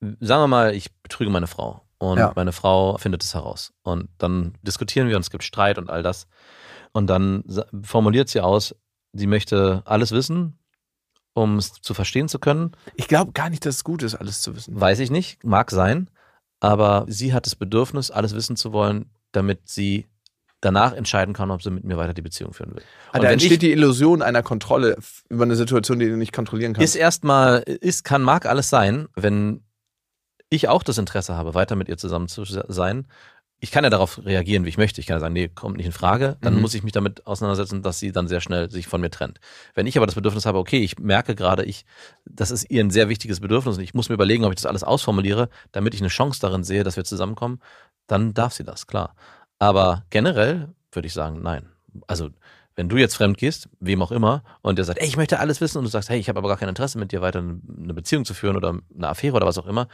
sagen 0.00 0.42
wir 0.42 0.48
mal, 0.48 0.74
ich 0.74 0.92
betrüge 1.02 1.30
meine 1.30 1.46
Frau 1.46 1.86
und 1.98 2.18
Ja. 2.18 2.32
meine 2.34 2.52
Frau 2.52 2.98
findet 2.98 3.22
es 3.22 3.34
heraus 3.34 3.72
und 3.82 4.08
dann 4.18 4.54
diskutieren 4.62 5.08
wir 5.08 5.16
und 5.16 5.22
es 5.22 5.30
gibt 5.30 5.44
Streit 5.44 5.78
und 5.78 5.90
all 5.90 6.02
das 6.02 6.26
und 6.92 7.06
dann 7.08 7.44
formuliert 7.82 8.28
sie 8.28 8.40
aus, 8.40 8.74
sie 9.12 9.26
möchte 9.26 9.82
alles 9.84 10.12
wissen, 10.12 10.58
um 11.34 11.56
es 11.56 11.72
zu 11.72 11.94
verstehen 11.94 12.28
zu 12.28 12.38
können. 12.38 12.72
Ich 12.96 13.08
glaube 13.08 13.32
gar 13.32 13.50
nicht, 13.50 13.64
dass 13.64 13.76
es 13.76 13.84
gut 13.84 14.02
ist, 14.02 14.14
alles 14.14 14.42
zu 14.42 14.56
wissen. 14.56 14.78
Weiß 14.78 14.98
ich 14.98 15.10
nicht, 15.10 15.44
mag 15.44 15.70
sein, 15.70 16.10
aber 16.60 17.06
sie 17.08 17.32
hat 17.32 17.46
das 17.46 17.56
Bedürfnis, 17.56 18.10
alles 18.10 18.34
wissen 18.34 18.56
zu 18.56 18.72
wollen, 18.72 19.10
damit 19.32 19.68
sie 19.68 20.06
danach 20.60 20.92
entscheiden 20.92 21.34
kann, 21.34 21.50
ob 21.50 21.62
sie 21.62 21.70
mit 21.70 21.84
mir 21.84 21.96
weiter 21.96 22.14
die 22.14 22.22
Beziehung 22.22 22.52
führen 22.52 22.74
will. 22.74 22.82
Und 23.12 23.22
da 23.22 23.30
entsteht 23.30 23.62
die 23.62 23.70
Illusion 23.70 24.22
einer 24.22 24.42
Kontrolle 24.42 24.96
über 25.28 25.44
eine 25.44 25.54
Situation, 25.54 25.98
die 25.98 26.08
du 26.08 26.16
nicht 26.16 26.32
kontrollieren 26.32 26.72
kannst. 26.72 26.94
Ist 26.94 27.00
erstmal, 27.00 27.60
ist, 27.60 28.04
kann, 28.04 28.22
mag 28.22 28.46
alles 28.46 28.68
sein, 28.68 29.08
wenn 29.14 29.62
ich 30.50 30.68
auch 30.68 30.82
das 30.82 30.98
Interesse 30.98 31.36
habe, 31.36 31.54
weiter 31.54 31.76
mit 31.76 31.88
ihr 31.88 31.98
zusammen 31.98 32.28
zu 32.28 32.44
sein. 32.44 33.06
Ich 33.60 33.72
kann 33.72 33.82
ja 33.82 33.90
darauf 33.90 34.24
reagieren, 34.24 34.64
wie 34.64 34.68
ich 34.68 34.78
möchte. 34.78 35.00
Ich 35.00 35.06
kann 35.08 35.16
ja 35.16 35.20
sagen, 35.20 35.32
nee, 35.34 35.48
kommt 35.48 35.76
nicht 35.78 35.86
in 35.86 35.92
Frage. 35.92 36.36
Dann 36.42 36.54
Mhm. 36.54 36.60
muss 36.60 36.74
ich 36.74 36.84
mich 36.84 36.92
damit 36.92 37.26
auseinandersetzen, 37.26 37.82
dass 37.82 37.98
sie 37.98 38.12
dann 38.12 38.28
sehr 38.28 38.40
schnell 38.40 38.70
sich 38.70 38.86
von 38.86 39.00
mir 39.00 39.10
trennt. 39.10 39.40
Wenn 39.74 39.86
ich 39.88 39.96
aber 39.96 40.06
das 40.06 40.14
Bedürfnis 40.14 40.46
habe, 40.46 40.58
okay, 40.58 40.78
ich 40.78 40.98
merke 40.98 41.34
gerade, 41.34 41.64
ich, 41.64 41.84
das 42.24 42.52
ist 42.52 42.70
ihr 42.70 42.84
ein 42.84 42.90
sehr 42.90 43.08
wichtiges 43.08 43.40
Bedürfnis 43.40 43.76
und 43.76 43.82
ich 43.82 43.94
muss 43.94 44.08
mir 44.08 44.14
überlegen, 44.14 44.44
ob 44.44 44.52
ich 44.52 44.56
das 44.56 44.66
alles 44.66 44.84
ausformuliere, 44.84 45.48
damit 45.72 45.92
ich 45.94 46.00
eine 46.00 46.08
Chance 46.08 46.40
darin 46.40 46.62
sehe, 46.62 46.84
dass 46.84 46.96
wir 46.96 47.04
zusammenkommen, 47.04 47.60
dann 48.06 48.32
darf 48.32 48.52
sie 48.52 48.62
das, 48.64 48.86
klar. 48.86 49.16
Aber 49.58 50.04
generell 50.10 50.68
würde 50.92 51.06
ich 51.06 51.12
sagen, 51.12 51.42
nein. 51.42 51.68
Also, 52.06 52.30
wenn 52.76 52.88
du 52.88 52.96
jetzt 52.96 53.16
fremd 53.16 53.38
gehst, 53.38 53.68
wem 53.80 54.02
auch 54.02 54.12
immer, 54.12 54.44
und 54.62 54.78
der 54.78 54.84
sagt, 54.84 55.00
ey, 55.00 55.08
ich 55.08 55.16
möchte 55.16 55.40
alles 55.40 55.60
wissen, 55.60 55.78
und 55.78 55.84
du 55.84 55.90
sagst, 55.90 56.10
hey, 56.10 56.20
ich 56.20 56.28
habe 56.28 56.38
aber 56.38 56.46
gar 56.46 56.58
kein 56.58 56.68
Interesse, 56.68 56.96
mit 56.96 57.10
dir 57.10 57.20
weiter 57.22 57.40
eine 57.40 57.92
Beziehung 57.92 58.24
zu 58.24 58.34
führen 58.34 58.56
oder 58.56 58.78
eine 58.94 59.08
Affäre 59.08 59.34
oder 59.34 59.46
was 59.46 59.58
auch 59.58 59.66
immer, 59.66 59.88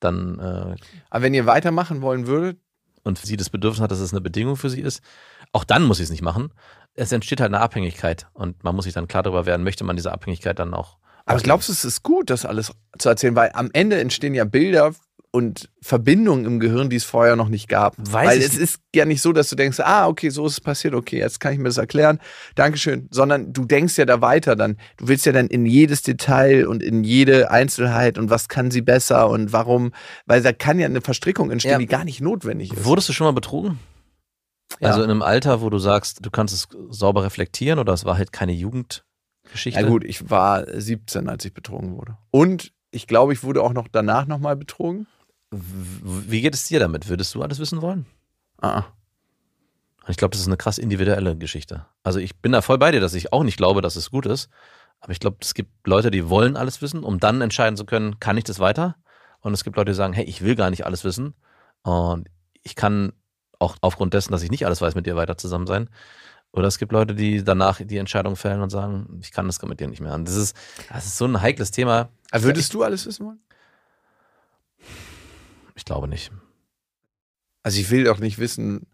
dann 0.00 0.38
äh, 0.38 0.76
Aber 1.08 1.22
wenn 1.22 1.32
ihr 1.32 1.46
weitermachen 1.46 2.02
wollen 2.02 2.26
würdet, 2.26 2.60
und 3.06 3.18
sie 3.18 3.36
das 3.36 3.50
Bedürfnis 3.50 3.80
hat, 3.80 3.90
dass 3.90 4.00
es 4.00 4.12
eine 4.12 4.20
Bedingung 4.20 4.56
für 4.56 4.68
sie 4.68 4.80
ist, 4.80 5.00
auch 5.52 5.64
dann 5.64 5.84
muss 5.84 5.98
sie 5.98 6.02
es 6.02 6.10
nicht 6.10 6.22
machen. 6.22 6.52
Es 6.94 7.12
entsteht 7.12 7.40
halt 7.40 7.54
eine 7.54 7.62
Abhängigkeit 7.62 8.26
und 8.34 8.64
man 8.64 8.74
muss 8.74 8.84
sich 8.84 8.94
dann 8.94 9.08
klar 9.08 9.22
darüber 9.22 9.46
werden, 9.46 9.62
möchte 9.62 9.84
man 9.84 9.96
diese 9.96 10.12
Abhängigkeit 10.12 10.58
dann 10.58 10.74
auch. 10.74 10.96
aber 11.24 11.40
glaubst 11.40 11.68
du, 11.68 11.72
es 11.72 11.84
ist 11.84 12.02
gut, 12.02 12.30
das 12.30 12.44
alles 12.44 12.72
zu 12.98 13.08
erzählen? 13.08 13.36
Weil 13.36 13.50
am 13.54 13.70
Ende 13.72 14.00
entstehen 14.00 14.34
ja 14.34 14.44
Bilder 14.44 14.94
und 15.36 15.68
Verbindungen 15.82 16.46
im 16.46 16.60
Gehirn, 16.60 16.88
die 16.88 16.96
es 16.96 17.04
vorher 17.04 17.36
noch 17.36 17.50
nicht 17.50 17.68
gab. 17.68 17.94
Weiß 17.98 18.26
Weil 18.26 18.38
es 18.40 18.56
ist 18.56 18.80
ja 18.94 19.04
nicht 19.04 19.20
so, 19.20 19.34
dass 19.34 19.50
du 19.50 19.54
denkst, 19.54 19.80
ah, 19.80 20.08
okay, 20.08 20.30
so 20.30 20.46
ist 20.46 20.54
es 20.54 20.60
passiert, 20.62 20.94
okay, 20.94 21.18
jetzt 21.18 21.40
kann 21.40 21.52
ich 21.52 21.58
mir 21.58 21.66
das 21.68 21.76
erklären, 21.76 22.20
Dankeschön. 22.54 23.06
Sondern 23.10 23.52
du 23.52 23.66
denkst 23.66 23.98
ja 23.98 24.06
da 24.06 24.22
weiter 24.22 24.56
dann. 24.56 24.78
Du 24.96 25.08
willst 25.08 25.26
ja 25.26 25.32
dann 25.32 25.48
in 25.48 25.66
jedes 25.66 26.00
Detail 26.00 26.66
und 26.66 26.82
in 26.82 27.04
jede 27.04 27.50
Einzelheit 27.50 28.16
und 28.16 28.30
was 28.30 28.48
kann 28.48 28.70
sie 28.70 28.80
besser 28.80 29.28
und 29.28 29.52
warum, 29.52 29.92
weil 30.24 30.40
da 30.40 30.54
kann 30.54 30.78
ja 30.78 30.86
eine 30.86 31.02
Verstrickung 31.02 31.50
entstehen, 31.50 31.72
Ja. 31.72 31.78
die 31.78 31.86
gar 31.86 32.04
nicht 32.06 32.22
notwendig 32.22 32.72
ist. 32.72 32.86
Wurdest 32.86 33.10
du 33.10 33.12
schon 33.12 33.26
mal 33.26 33.32
betrogen? 33.32 33.78
Ja. 34.80 34.88
Also 34.88 35.02
in 35.02 35.10
einem 35.10 35.20
Alter, 35.20 35.60
wo 35.60 35.68
du 35.68 35.76
sagst, 35.78 36.24
du 36.24 36.30
kannst 36.30 36.54
es 36.54 36.66
sauber 36.88 37.24
reflektieren 37.24 37.78
oder 37.78 37.92
es 37.92 38.06
war 38.06 38.16
halt 38.16 38.32
keine 38.32 38.52
Jugendgeschichte? 38.52 39.78
Ja 39.78 39.86
gut, 39.86 40.02
ich 40.02 40.30
war 40.30 40.64
17, 40.66 41.28
als 41.28 41.44
ich 41.44 41.52
betrogen 41.52 41.94
wurde. 41.94 42.16
Und 42.30 42.72
ich 42.90 43.06
glaube, 43.06 43.32
ich 43.32 43.42
wurde 43.42 43.62
auch 43.62 43.72
noch 43.72 43.88
danach 43.92 44.26
nochmal 44.26 44.56
betrogen. 44.56 45.06
Wie 45.50 46.40
geht 46.40 46.54
es 46.54 46.66
dir 46.66 46.80
damit? 46.80 47.08
Würdest 47.08 47.34
du 47.34 47.42
alles 47.42 47.58
wissen 47.58 47.82
wollen? 47.82 48.06
Ah, 48.60 48.78
ah. 48.78 48.86
Ich 50.08 50.16
glaube, 50.16 50.32
das 50.32 50.40
ist 50.40 50.46
eine 50.46 50.56
krass 50.56 50.78
individuelle 50.78 51.36
Geschichte. 51.36 51.86
Also 52.04 52.20
ich 52.20 52.36
bin 52.36 52.52
da 52.52 52.62
voll 52.62 52.78
bei 52.78 52.92
dir, 52.92 53.00
dass 53.00 53.14
ich 53.14 53.32
auch 53.32 53.42
nicht 53.42 53.56
glaube, 53.56 53.80
dass 53.80 53.96
es 53.96 54.10
gut 54.10 54.26
ist. 54.26 54.48
Aber 55.00 55.12
ich 55.12 55.20
glaube, 55.20 55.38
es 55.40 55.54
gibt 55.54 55.86
Leute, 55.86 56.10
die 56.10 56.28
wollen 56.28 56.56
alles 56.56 56.80
wissen, 56.80 57.02
um 57.02 57.18
dann 57.18 57.40
entscheiden 57.40 57.76
zu 57.76 57.84
können, 57.84 58.18
kann 58.20 58.36
ich 58.36 58.44
das 58.44 58.60
weiter? 58.60 58.96
Und 59.40 59.52
es 59.52 59.64
gibt 59.64 59.76
Leute, 59.76 59.92
die 59.92 59.96
sagen, 59.96 60.12
hey, 60.12 60.24
ich 60.24 60.42
will 60.42 60.54
gar 60.54 60.70
nicht 60.70 60.86
alles 60.86 61.04
wissen. 61.04 61.34
Und 61.82 62.28
ich 62.62 62.74
kann 62.76 63.12
auch 63.58 63.76
aufgrund 63.80 64.14
dessen, 64.14 64.32
dass 64.32 64.42
ich 64.42 64.50
nicht 64.50 64.66
alles 64.66 64.80
weiß, 64.80 64.94
mit 64.94 65.06
dir 65.06 65.16
weiter 65.16 65.36
zusammen 65.36 65.66
sein. 65.66 65.90
Oder 66.52 66.68
es 66.68 66.78
gibt 66.78 66.92
Leute, 66.92 67.14
die 67.14 67.44
danach 67.44 67.80
die 67.84 67.98
Entscheidung 67.98 68.36
fällen 68.36 68.62
und 68.62 68.70
sagen, 68.70 69.20
ich 69.20 69.32
kann 69.32 69.46
das 69.46 69.60
mit 69.62 69.80
dir 69.80 69.88
nicht 69.88 70.00
mehr. 70.00 70.14
Und 70.14 70.26
das 70.26 70.36
ist, 70.36 70.56
das 70.88 71.06
ist 71.06 71.18
so 71.18 71.26
ein 71.26 71.40
heikles 71.40 71.70
Thema. 71.70 72.08
Würdest 72.32 72.72
du 72.74 72.82
alles 72.82 73.06
wissen 73.06 73.26
wollen? 73.26 73.40
Ich 75.76 75.84
glaube 75.84 76.08
nicht. 76.08 76.32
Also 77.62 77.80
ich 77.80 77.90
will 77.90 78.04
doch 78.04 78.18
nicht 78.18 78.38
wissen, 78.38 78.86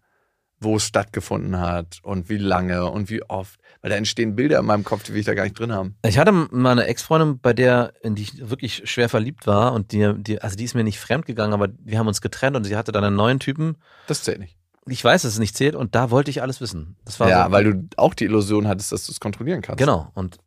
wo 0.59 0.77
es 0.77 0.85
stattgefunden 0.85 1.59
hat 1.59 1.99
und 2.03 2.29
wie 2.29 2.37
lange 2.37 2.89
und 2.89 3.09
wie 3.09 3.21
oft. 3.23 3.59
Weil 3.81 3.91
da 3.91 3.97
entstehen 3.97 4.35
Bilder 4.35 4.59
in 4.59 4.65
meinem 4.65 4.83
Kopf, 4.83 5.03
die 5.03 5.13
will 5.13 5.19
ich 5.19 5.25
da 5.25 5.33
gar 5.33 5.43
nicht 5.43 5.57
drin 5.59 5.73
haben. 5.73 5.97
Ich 6.05 6.17
hatte 6.17 6.31
mal 6.31 6.71
eine 6.71 6.85
Ex-Freundin, 6.85 7.39
bei 7.39 7.53
der, 7.53 7.93
in 8.01 8.15
die 8.15 8.23
ich 8.23 8.49
wirklich 8.49 8.89
schwer 8.89 9.09
verliebt 9.09 9.45
war 9.45 9.73
und 9.73 9.91
die, 9.91 10.13
die, 10.17 10.41
also 10.41 10.55
die 10.55 10.63
ist 10.63 10.73
mir 10.73 10.83
nicht 10.83 10.99
fremd 10.99 11.25
gegangen, 11.25 11.53
aber 11.53 11.69
wir 11.79 11.99
haben 11.99 12.07
uns 12.07 12.21
getrennt 12.21 12.55
und 12.55 12.63
sie 12.63 12.75
hatte 12.75 12.91
dann 12.91 13.03
einen 13.03 13.15
neuen 13.15 13.39
Typen. 13.39 13.77
Das 14.07 14.23
zählt 14.23 14.39
nicht. 14.39 14.57
Ich 14.85 15.03
weiß, 15.03 15.21
dass 15.21 15.33
es 15.33 15.39
nicht 15.39 15.55
zählt 15.55 15.75
und 15.75 15.95
da 15.95 16.11
wollte 16.11 16.29
ich 16.29 16.41
alles 16.41 16.59
wissen. 16.59 16.97
Das 17.05 17.19
war 17.19 17.29
Ja, 17.29 17.45
so, 17.45 17.51
weil 17.51 17.63
du 17.63 17.87
auch 17.97 18.13
die 18.13 18.25
Illusion 18.25 18.67
hattest, 18.67 18.91
dass 18.91 19.05
du 19.05 19.11
es 19.11 19.19
kontrollieren 19.19 19.61
kannst. 19.61 19.79
Genau. 19.79 20.11
Und 20.13 20.37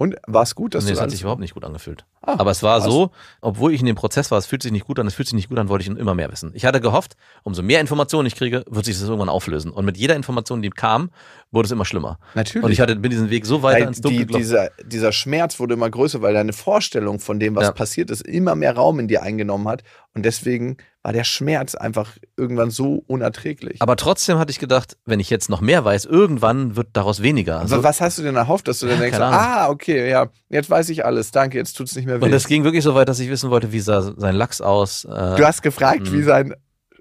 Und 0.00 0.16
war 0.26 0.44
es 0.44 0.54
gut, 0.54 0.74
dass 0.74 0.84
nee, 0.84 0.92
du 0.92 0.94
es 0.94 1.00
hat 1.02 1.10
sich 1.10 1.20
überhaupt 1.20 1.42
nicht 1.42 1.52
gut 1.52 1.62
angefühlt. 1.62 2.06
Ah, 2.22 2.36
Aber 2.38 2.50
es 2.52 2.62
war 2.62 2.78
krass. 2.80 2.90
so, 2.90 3.10
obwohl 3.42 3.74
ich 3.74 3.80
in 3.80 3.86
dem 3.86 3.96
Prozess 3.96 4.30
war, 4.30 4.38
es 4.38 4.46
fühlt 4.46 4.62
sich 4.62 4.72
nicht 4.72 4.86
gut 4.86 4.98
an, 4.98 5.06
es 5.06 5.12
fühlt 5.12 5.28
sich 5.28 5.34
nicht 5.34 5.50
gut 5.50 5.58
an, 5.58 5.68
wollte 5.68 5.82
ich 5.82 5.94
immer 5.94 6.14
mehr 6.14 6.32
wissen. 6.32 6.52
Ich 6.54 6.64
hatte 6.64 6.80
gehofft, 6.80 7.18
umso 7.42 7.60
mehr 7.60 7.82
Informationen 7.82 8.24
ich 8.24 8.34
kriege, 8.34 8.64
wird 8.66 8.86
sich 8.86 8.98
das 8.98 9.06
irgendwann 9.06 9.28
auflösen. 9.28 9.70
Und 9.70 9.84
mit 9.84 9.98
jeder 9.98 10.16
Information, 10.16 10.62
die 10.62 10.70
kam, 10.70 11.10
wurde 11.52 11.66
es 11.66 11.72
immer 11.72 11.84
schlimmer. 11.84 12.18
Natürlich. 12.34 12.64
Und 12.64 12.70
ich 12.70 12.80
hatte, 12.80 12.94
bin 12.94 13.10
diesen 13.10 13.28
Weg 13.30 13.44
so 13.44 13.62
weiter 13.62 13.80
weil 13.80 13.88
ins 13.88 14.00
Dunkle 14.00 14.26
die, 14.26 14.36
dieser, 14.36 14.70
dieser 14.84 15.10
Schmerz 15.10 15.58
wurde 15.58 15.74
immer 15.74 15.90
größer, 15.90 16.22
weil 16.22 16.32
deine 16.34 16.52
Vorstellung 16.52 17.18
von 17.18 17.40
dem, 17.40 17.56
was 17.56 17.64
Ja. 17.64 17.72
passiert 17.72 18.10
ist, 18.10 18.22
immer 18.22 18.54
mehr 18.54 18.76
Raum 18.76 19.00
in 19.00 19.08
dir 19.08 19.22
eingenommen 19.24 19.66
hat. 19.66 19.82
Und 20.14 20.24
deswegen 20.24 20.76
war 21.02 21.12
der 21.12 21.24
Schmerz 21.24 21.74
einfach 21.74 22.12
irgendwann 22.36 22.70
so 22.70 23.02
unerträglich. 23.08 23.80
Aber 23.82 23.96
trotzdem 23.96 24.38
hatte 24.38 24.50
ich 24.52 24.58
gedacht, 24.60 24.96
wenn 25.06 25.18
ich 25.18 25.28
jetzt 25.30 25.48
noch 25.48 25.60
mehr 25.60 25.84
weiß, 25.84 26.04
irgendwann 26.04 26.76
wird 26.76 26.88
daraus 26.92 27.20
weniger. 27.22 27.58
Also, 27.60 27.82
was 27.82 28.00
hast 28.00 28.18
du 28.18 28.22
denn 28.22 28.36
erhofft, 28.36 28.68
dass 28.68 28.78
du 28.80 28.86
dann 28.86 28.96
Ja, 28.96 29.02
denkst, 29.02 29.18
ah, 29.18 29.70
okay, 29.70 30.08
ja, 30.08 30.28
jetzt 30.50 30.70
weiß 30.70 30.88
ich 30.90 31.04
alles, 31.04 31.30
danke, 31.32 31.58
jetzt 31.58 31.76
tut 31.76 31.88
es 31.88 31.96
nicht 31.96 32.06
mehr 32.06 32.20
weh. 32.20 32.24
und 32.26 32.32
es 32.32 32.46
ging 32.46 32.62
wirklich 32.64 32.84
so 32.84 32.94
weit, 32.94 33.08
dass 33.08 33.18
ich 33.18 33.28
wissen 33.30 33.50
wollte, 33.50 33.72
wie 33.72 33.80
sah 33.80 34.02
sein 34.16 34.34
Lachs 34.36 34.60
aus. 34.60 35.04
Äh, 35.04 35.08
du 35.36 35.44
hast 35.44 35.62
gefragt, 35.62 36.02
Mhm. 36.02 36.12
wie 36.12 36.22
sein 36.22 36.54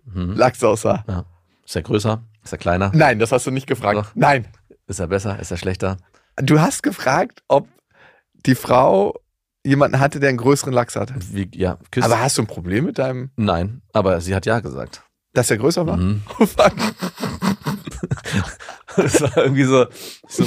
mhm. 0.06 0.34
Lachs 0.36 0.64
aussah. 0.64 1.26
Ist 1.66 1.76
er 1.76 1.82
größer? 1.84 2.24
Ist 2.50 2.54
er 2.54 2.58
kleiner? 2.58 2.92
Nein, 2.96 3.20
das 3.20 3.32
hast 3.32 3.46
du 3.46 3.52
nicht 3.52 3.68
gefragt. 3.68 4.00
Doch. 4.00 4.12
Nein. 4.16 4.48
Ist 4.88 5.00
er 5.00 5.06
besser? 5.06 5.40
Ist 5.40 5.52
er 5.52 5.58
schlechter? 5.58 5.98
Du 6.38 6.60
hast 6.60 6.82
gefragt, 6.82 7.44
ob 7.48 7.68
die 8.48 8.56
Frau 8.56 9.20
jemanden 9.64 10.00
hatte, 10.00 10.20
der 10.20 10.30
einen 10.30 10.40
größeren 10.40 10.74
Lachs 10.74 10.96
hatte. 10.96 11.14
Wie, 11.32 11.48
ja, 11.54 11.78
küsst. 11.92 12.08
Aber 12.08 12.20
hast 12.20 12.40
du 12.40 12.42
ein 12.42 12.48
Problem 12.48 12.86
mit 12.86 12.98
deinem, 12.98 13.30
Nein, 13.36 13.84
aber 13.94 14.20
sie 14.20 14.34
hat 14.34 14.48
ja 14.48 14.62
gesagt. 14.62 15.04
dass 15.34 15.52
er 15.52 15.60
größer 15.60 15.86
war? 15.86 15.98
Mhm. 15.98 16.24
Oh, 16.40 16.46
fuck. 16.48 16.74
Das 18.96 19.22
war 19.22 19.38
irgendwie 19.38 19.66
so, 19.66 19.86
so, 20.28 20.44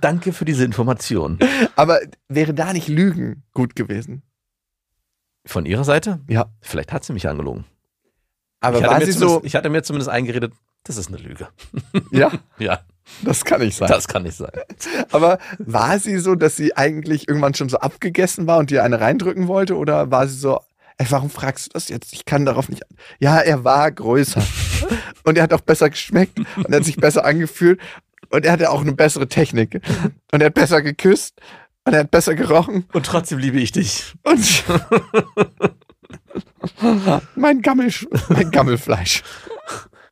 danke 0.00 0.32
für 0.32 0.46
diese 0.46 0.64
Information. 0.64 1.38
Aber 1.76 2.00
wäre 2.28 2.54
da 2.54 2.72
nicht 2.72 2.88
Lügen 2.88 3.44
gut 3.52 3.76
gewesen? 3.76 4.22
Von 5.44 5.66
ihrer 5.66 5.84
Seite? 5.84 6.20
Ja. 6.26 6.46
Vielleicht 6.62 6.90
hat 6.90 7.04
sie 7.04 7.12
mich 7.12 7.28
angelogen. 7.28 7.66
Aber 8.60 8.78
ich, 8.78 8.86
war 8.86 9.04
sie 9.04 9.12
so, 9.12 9.42
ich 9.44 9.54
hatte 9.54 9.68
mir 9.68 9.82
zumindest 9.82 10.08
eingeredet, 10.08 10.54
das 10.84 10.96
ist 10.96 11.08
eine 11.08 11.16
Lüge. 11.18 11.48
ja, 12.10 12.30
Ja, 12.58 12.80
das 13.22 13.44
kann 13.44 13.60
nicht 13.60 13.76
sein. 13.76 13.88
das 13.88 14.06
kann 14.08 14.22
nicht 14.22 14.36
sein. 14.36 14.50
Aber 15.10 15.38
war 15.58 15.98
sie 15.98 16.18
so, 16.18 16.34
dass 16.34 16.56
sie 16.56 16.76
eigentlich 16.76 17.28
irgendwann 17.28 17.54
schon 17.54 17.68
so 17.68 17.78
abgegessen 17.78 18.46
war 18.46 18.58
und 18.58 18.70
dir 18.70 18.84
eine 18.84 19.00
reindrücken 19.00 19.48
wollte? 19.48 19.76
Oder 19.76 20.10
war 20.10 20.26
sie 20.28 20.36
so, 20.38 20.60
ey, 20.98 21.06
warum 21.10 21.28
fragst 21.30 21.66
du 21.66 21.70
das 21.74 21.88
jetzt? 21.88 22.12
Ich 22.12 22.24
kann 22.24 22.44
darauf 22.46 22.68
nicht. 22.68 22.82
Ja, 23.18 23.38
er 23.40 23.64
war 23.64 23.90
größer. 23.90 24.42
und 25.24 25.36
er 25.36 25.42
hat 25.42 25.52
auch 25.52 25.60
besser 25.60 25.90
geschmeckt 25.90 26.38
und 26.38 26.68
er 26.70 26.76
hat 26.76 26.84
sich 26.84 26.96
besser 26.96 27.24
angefühlt 27.24 27.80
und 28.30 28.44
er 28.44 28.52
hatte 28.52 28.70
auch 28.70 28.80
eine 28.80 28.92
bessere 28.92 29.28
Technik. 29.28 29.80
Und 30.32 30.40
er 30.40 30.46
hat 30.46 30.54
besser 30.54 30.82
geküsst 30.82 31.40
und 31.84 31.92
er 31.94 32.00
hat 32.00 32.10
besser 32.10 32.34
gerochen 32.34 32.86
Und 32.92 33.06
trotzdem 33.06 33.38
liebe 33.38 33.58
ich 33.60 33.72
dich. 33.72 34.14
und 34.22 34.64
mein, 37.36 37.62
Gammel, 37.62 37.90
mein 38.28 38.50
Gammelfleisch. 38.50 39.22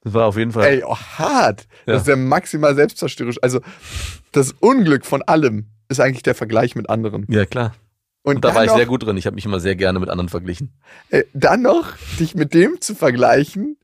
Das 0.05 0.15
war 0.15 0.27
auf 0.27 0.37
jeden 0.37 0.53
Fall. 0.53 0.65
Ey, 0.65 0.85
oh, 0.85 0.97
hart. 0.97 1.67
Ja. 1.87 1.95
Das 1.95 2.03
ist 2.03 2.09
ja 2.09 2.17
maximal 2.17 2.75
selbstzerstörerisch. 2.75 3.39
Also 3.43 3.61
das 4.33 4.53
Unglück 4.53 5.07
von 5.07 5.23
allem 5.23 5.67
ist 5.89 6.01
eigentlich 6.01 6.23
der 6.23 6.35
Vergleich 6.35 6.75
mit 6.75 6.91
anderen. 6.91 7.27
Ja, 7.29 7.47
klar. 7.47 7.75
Und, 8.23 8.37
Und 8.37 8.45
da 8.45 8.55
war 8.55 8.65
ich 8.65 8.71
noch, 8.71 8.77
sehr 8.77 8.87
gut 8.87 9.05
drin. 9.05 9.17
Ich 9.17 9.27
habe 9.27 9.35
mich 9.35 9.45
immer 9.45 9.61
sehr 9.61 9.77
gerne 9.77 9.99
mit 9.99 10.09
anderen 10.09 10.29
verglichen. 10.29 10.73
Äh, 11.11 11.25
dann 11.33 11.63
noch 11.63 11.97
dich 12.21 12.35
mit 12.35 12.55
dem 12.55 12.81
zu 12.81 12.95
vergleichen, 12.95 13.77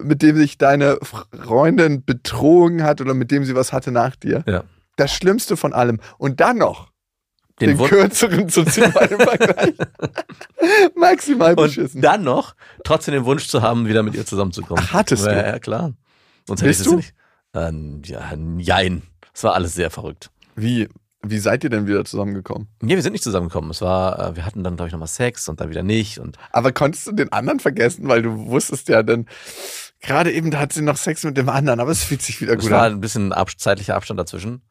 mit 0.00 0.22
dem 0.22 0.36
sich 0.36 0.56
deine 0.56 0.98
Freundin 1.02 2.04
betrogen 2.04 2.82
hat 2.82 3.00
oder 3.00 3.12
mit 3.12 3.30
dem 3.30 3.44
sie 3.44 3.54
was 3.54 3.72
hatte 3.72 3.92
nach 3.92 4.16
dir. 4.16 4.44
Ja. 4.46 4.64
Das 4.96 5.12
Schlimmste 5.12 5.56
von 5.56 5.72
allem. 5.72 6.00
Und 6.16 6.40
dann 6.40 6.58
noch 6.58 6.90
den, 7.60 7.76
Den 7.76 7.86
kürzeren 7.86 8.48
zu 8.48 8.64
ziehen 8.64 8.92
bei 8.92 9.06
dem 9.06 9.20
Vergleich. 9.20 9.74
Maximal 10.96 11.54
beschissen. 11.54 11.98
Und 11.98 12.02
dann 12.02 12.24
noch 12.24 12.54
trotzdem 12.82 13.14
den 13.14 13.24
Wunsch 13.24 13.46
zu 13.46 13.62
haben, 13.62 13.86
wieder 13.86 14.02
mit 14.02 14.14
ihr 14.14 14.26
zusammenzukommen. 14.26 14.92
Hattest 14.92 15.24
ja, 15.26 15.32
du? 15.32 15.38
Ja, 15.38 15.58
klar. 15.58 15.92
Sonst 16.46 16.62
hätte 16.62 16.70
ich 16.70 16.78
das 16.78 16.86
du? 16.86 16.96
nicht. 16.96 17.14
Ähm, 17.54 18.02
ja, 18.04 18.32
jein. 18.58 19.02
Es 19.32 19.44
war 19.44 19.54
alles 19.54 19.74
sehr 19.74 19.90
verrückt. 19.90 20.30
Wie, 20.56 20.88
wie 21.22 21.38
seid 21.38 21.64
ihr 21.64 21.70
denn 21.70 21.86
wieder 21.86 22.04
zusammengekommen? 22.04 22.68
Nee, 22.82 22.96
wir 22.96 23.02
sind 23.02 23.12
nicht 23.12 23.24
zusammengekommen. 23.24 23.70
Es 23.70 23.80
war, 23.80 24.18
äh, 24.18 24.36
wir 24.36 24.44
hatten 24.44 24.64
dann, 24.64 24.76
glaube 24.76 24.88
ich, 24.88 24.92
nochmal 24.92 25.08
Sex 25.08 25.48
und 25.48 25.60
dann 25.60 25.70
wieder 25.70 25.82
nicht. 25.82 26.18
Und 26.18 26.36
Aber 26.50 26.72
konntest 26.72 27.06
du 27.06 27.12
den 27.12 27.32
anderen 27.32 27.60
vergessen, 27.60 28.08
weil 28.08 28.22
du 28.22 28.46
wusstest 28.46 28.88
ja 28.88 29.02
dann, 29.04 29.26
gerade 30.00 30.32
eben 30.32 30.50
da 30.50 30.58
hat 30.58 30.72
sie 30.72 30.82
noch 30.82 30.96
Sex 30.96 31.22
mit 31.24 31.36
dem 31.36 31.48
anderen, 31.48 31.78
aber 31.78 31.92
es 31.92 32.02
fühlt 32.04 32.22
sich 32.22 32.40
wieder 32.40 32.54
es 32.54 32.60
gut 32.62 32.70
war 32.70 32.82
an. 32.82 32.94
ein 32.94 33.00
bisschen 33.00 33.32
ab, 33.32 33.50
zeitlicher 33.56 33.94
Abstand 33.94 34.18
dazwischen. 34.18 34.62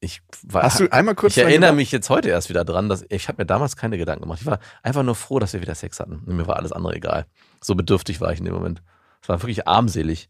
Ich 0.00 0.22
war, 0.42 0.62
Hast 0.62 0.78
du 0.78 0.88
einmal 0.92 1.16
kurz 1.16 1.36
ich 1.36 1.42
erinnere 1.42 1.72
mich 1.72 1.90
jetzt 1.90 2.08
heute 2.08 2.28
erst 2.28 2.48
wieder 2.48 2.64
dran, 2.64 2.88
dass 2.88 3.04
ich 3.08 3.26
habe 3.28 3.42
mir 3.42 3.46
damals 3.46 3.76
keine 3.76 3.98
Gedanken 3.98 4.22
gemacht. 4.22 4.40
Ich 4.40 4.46
war 4.46 4.60
einfach 4.82 5.02
nur 5.02 5.16
froh, 5.16 5.40
dass 5.40 5.52
wir 5.52 5.60
wieder 5.60 5.74
Sex 5.74 5.98
hatten. 5.98 6.22
Und 6.24 6.36
mir 6.36 6.46
war 6.46 6.56
alles 6.56 6.70
andere 6.72 6.94
egal. 6.94 7.26
So 7.60 7.74
bedürftig 7.74 8.20
war 8.20 8.32
ich 8.32 8.38
in 8.38 8.44
dem 8.44 8.54
Moment. 8.54 8.82
Es 9.20 9.28
war 9.28 9.42
wirklich 9.42 9.66
armselig. 9.66 10.28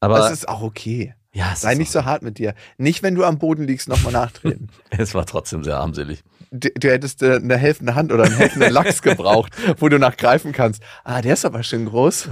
Aber 0.00 0.18
Das 0.18 0.32
ist 0.32 0.48
auch 0.48 0.60
okay. 0.60 1.14
ja, 1.32 1.56
Sei 1.56 1.74
nicht 1.74 1.90
so 1.90 2.04
hart 2.04 2.22
mit 2.22 2.36
dir. 2.36 2.54
Nicht, 2.76 3.02
wenn 3.02 3.14
du 3.14 3.24
am 3.24 3.38
Boden 3.38 3.64
liegst, 3.66 3.88
nochmal 3.88 4.12
nachtreten. 4.12 4.68
es 4.90 5.14
war 5.14 5.24
trotzdem 5.24 5.64
sehr 5.64 5.78
armselig. 5.78 6.22
du, 6.50 6.68
du 6.74 6.90
hättest 6.90 7.22
äh, 7.22 7.36
eine 7.36 7.56
helfende 7.56 7.94
Hand 7.94 8.12
oder 8.12 8.24
einen 8.24 8.36
helfenden 8.36 8.70
Lachs 8.70 9.00
gebraucht, 9.00 9.52
wo 9.78 9.88
du 9.88 9.98
nachgreifen 9.98 10.52
kannst. 10.52 10.82
Ah, 11.04 11.22
der 11.22 11.32
ist 11.32 11.46
aber 11.46 11.62
schön 11.62 11.86
groß. 11.86 12.28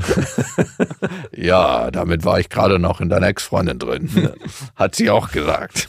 ja, 1.33 1.91
damit 1.91 2.27
war 2.27 2.39
ich 2.39 2.51
gerade 2.51 2.79
noch 2.79 3.01
in 3.01 3.09
deiner 3.09 3.29
Ex-Freundin 3.29 3.79
drin. 3.79 4.31
Hat 4.77 4.95
sie 4.95 5.09
auch 5.09 5.31
gesagt. 5.31 5.89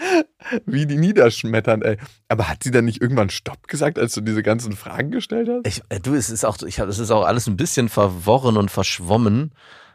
Wie 0.66 0.86
die 0.86 0.96
niederschmettern, 0.96 1.82
ey. 1.82 1.96
Aber 2.28 2.48
hat 2.48 2.62
sie 2.64 2.70
dann 2.70 2.84
nicht 2.84 3.00
irgendwann 3.02 3.30
Stopp 3.30 3.68
gesagt, 3.68 3.98
als 3.98 4.14
du 4.14 4.20
diese 4.20 4.42
ganzen 4.42 4.72
Fragen 4.72 5.10
gestellt 5.10 5.48
hast? 5.48 5.66
Ich, 5.66 5.82
äh, 5.88 6.00
du, 6.00 6.14
es 6.14 6.30
ist 6.30 6.44
auch, 6.44 6.56
ich 6.62 6.80
hab, 6.80 6.88
es 6.88 6.98
ist 6.98 7.10
auch 7.10 7.24
alles 7.24 7.46
ein 7.46 7.56
bisschen 7.56 7.88
verworren 7.88 8.56
und 8.56 8.70
verschwommen. 8.70 9.52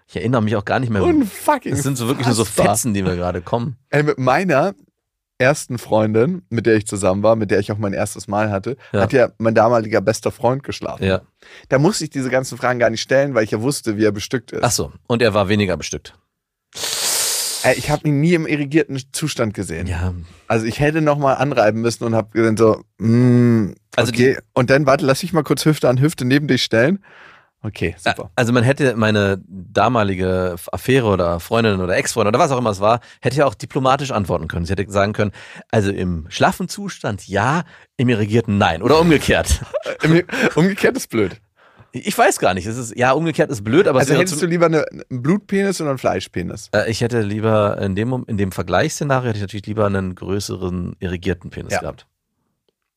Ich 0.07 0.15
erinnere 0.15 0.41
mich 0.43 0.55
auch 0.55 0.65
gar 0.65 0.79
nicht 0.79 0.91
mehr. 0.91 1.03
Unfucking 1.03 1.73
Es 1.73 1.83
sind 1.83 1.97
so 1.97 2.07
wirklich 2.07 2.27
nur 2.27 2.35
so. 2.35 2.45
Fetzen, 2.45 2.93
die 2.93 3.01
mir 3.01 3.15
gerade 3.15 3.41
kommen. 3.41 3.77
Ey, 3.89 4.03
mit 4.03 4.19
meiner 4.19 4.75
ersten 5.37 5.77
Freundin, 5.77 6.43
mit 6.49 6.65
der 6.65 6.75
ich 6.75 6.87
zusammen 6.87 7.21
war, 7.23 7.35
mit 7.35 7.51
der 7.51 7.59
ich 7.59 7.71
auch 7.71 7.77
mein 7.77 7.91
erstes 7.93 8.27
Mal 8.27 8.51
hatte, 8.51 8.77
Ja. 8.93 9.01
hat 9.01 9.11
ja 9.13 9.29
mein 9.37 9.53
damaliger 9.55 9.99
bester 9.99 10.31
Freund 10.31 10.63
geschlafen. 10.63 11.03
Ja. 11.03 11.21
Da 11.69 11.77
musste 11.79 12.05
ich 12.05 12.09
diese 12.09 12.29
ganzen 12.29 12.57
Fragen 12.57 12.79
gar 12.79 12.89
nicht 12.89 13.01
stellen, 13.01 13.33
weil 13.33 13.43
ich 13.43 13.51
ja 13.51 13.61
wusste, 13.61 13.97
wie 13.97 14.05
er 14.05 14.11
bestückt 14.13 14.51
ist. 14.53 14.63
Ach 14.63 14.71
so. 14.71 14.93
Und 15.07 15.21
er 15.21 15.33
war 15.33 15.49
weniger 15.49 15.75
bestückt. 15.75 16.13
Ey, 17.65 17.75
ich 17.77 17.89
habe 17.89 18.07
ihn 18.07 18.21
nie 18.21 18.33
im 18.33 18.45
irrigierten 18.45 19.01
Zustand 19.11 19.53
gesehen. 19.55 19.87
Ja. 19.87 20.13
Also 20.47 20.67
ich 20.67 20.79
hätte 20.79 21.01
noch 21.01 21.17
mal 21.17 21.33
anreiben 21.33 21.81
müssen 21.81 22.03
und 22.03 22.13
habe 22.13 22.43
dann 22.43 22.57
so, 22.57 22.83
mm, 22.99 23.73
Also 23.95 24.11
okay. 24.11 24.37
und 24.53 24.69
dann 24.69 24.85
warte, 24.85 25.05
lass 25.05 25.23
ich 25.23 25.33
mal 25.33 25.43
kurz 25.43 25.65
Hüfte 25.65 25.89
an 25.89 25.99
Hüfte 25.99 26.25
neben 26.25 26.47
dich 26.47 26.63
stellen. 26.63 26.99
Okay, 27.63 27.95
super. 27.97 28.29
Also 28.35 28.53
man 28.53 28.63
hätte 28.63 28.95
meine 28.95 29.41
damalige 29.47 30.55
Affäre 30.71 31.07
oder 31.07 31.39
Freundin 31.39 31.81
oder 31.81 31.97
Ex-Freundin 31.97 32.35
oder 32.35 32.43
was 32.43 32.51
auch 32.51 32.59
immer 32.59 32.69
es 32.69 32.79
war, 32.79 32.99
hätte 33.21 33.37
ja 33.37 33.47
auch 33.47 33.55
diplomatisch 33.55 34.11
antworten 34.11 34.47
können. 34.47 34.67
Sie 34.67 34.71
hätte 34.71 34.85
sagen 34.91 35.13
können, 35.13 35.31
also 35.71 35.89
im 35.89 36.27
schlaffen 36.29 36.69
Zustand 36.69 37.27
ja, 37.27 37.63
im 37.97 38.09
irrigierten 38.09 38.59
nein. 38.59 38.83
Oder 38.83 38.99
umgekehrt. 38.99 39.61
Umgekehrt 40.53 40.95
ist 40.95 41.09
blöd. 41.09 41.41
Ich 41.97 42.17
weiß 42.17 42.39
gar 42.39 42.53
nicht. 42.53 42.65
Es 42.65 42.77
ist, 42.77 42.95
ja, 42.97 43.13
umgekehrt 43.13 43.49
ist 43.49 43.63
blöd, 43.63 43.87
aber 43.87 43.99
es 44.01 44.09
Also 44.09 44.19
hättest 44.19 44.41
du 44.41 44.45
lieber 44.45 44.65
eine, 44.65 44.85
einen 44.91 45.21
Blutpenis 45.21 45.79
oder 45.79 45.91
einen 45.91 45.99
Fleischpenis? 45.99 46.69
äh, 46.73 46.89
ich 46.91 46.99
hätte 47.01 47.21
lieber 47.21 47.77
in 47.81 47.95
dem, 47.95 48.25
in 48.27 48.37
dem 48.37 48.51
Vergleichsszenario 48.51 49.29
hätte 49.29 49.37
ich 49.37 49.43
natürlich 49.43 49.65
lieber 49.67 49.85
einen 49.85 50.13
größeren 50.15 50.95
irrigierten 50.99 51.49
Penis 51.51 51.73
Ja. 51.73 51.79
gehabt. 51.81 52.05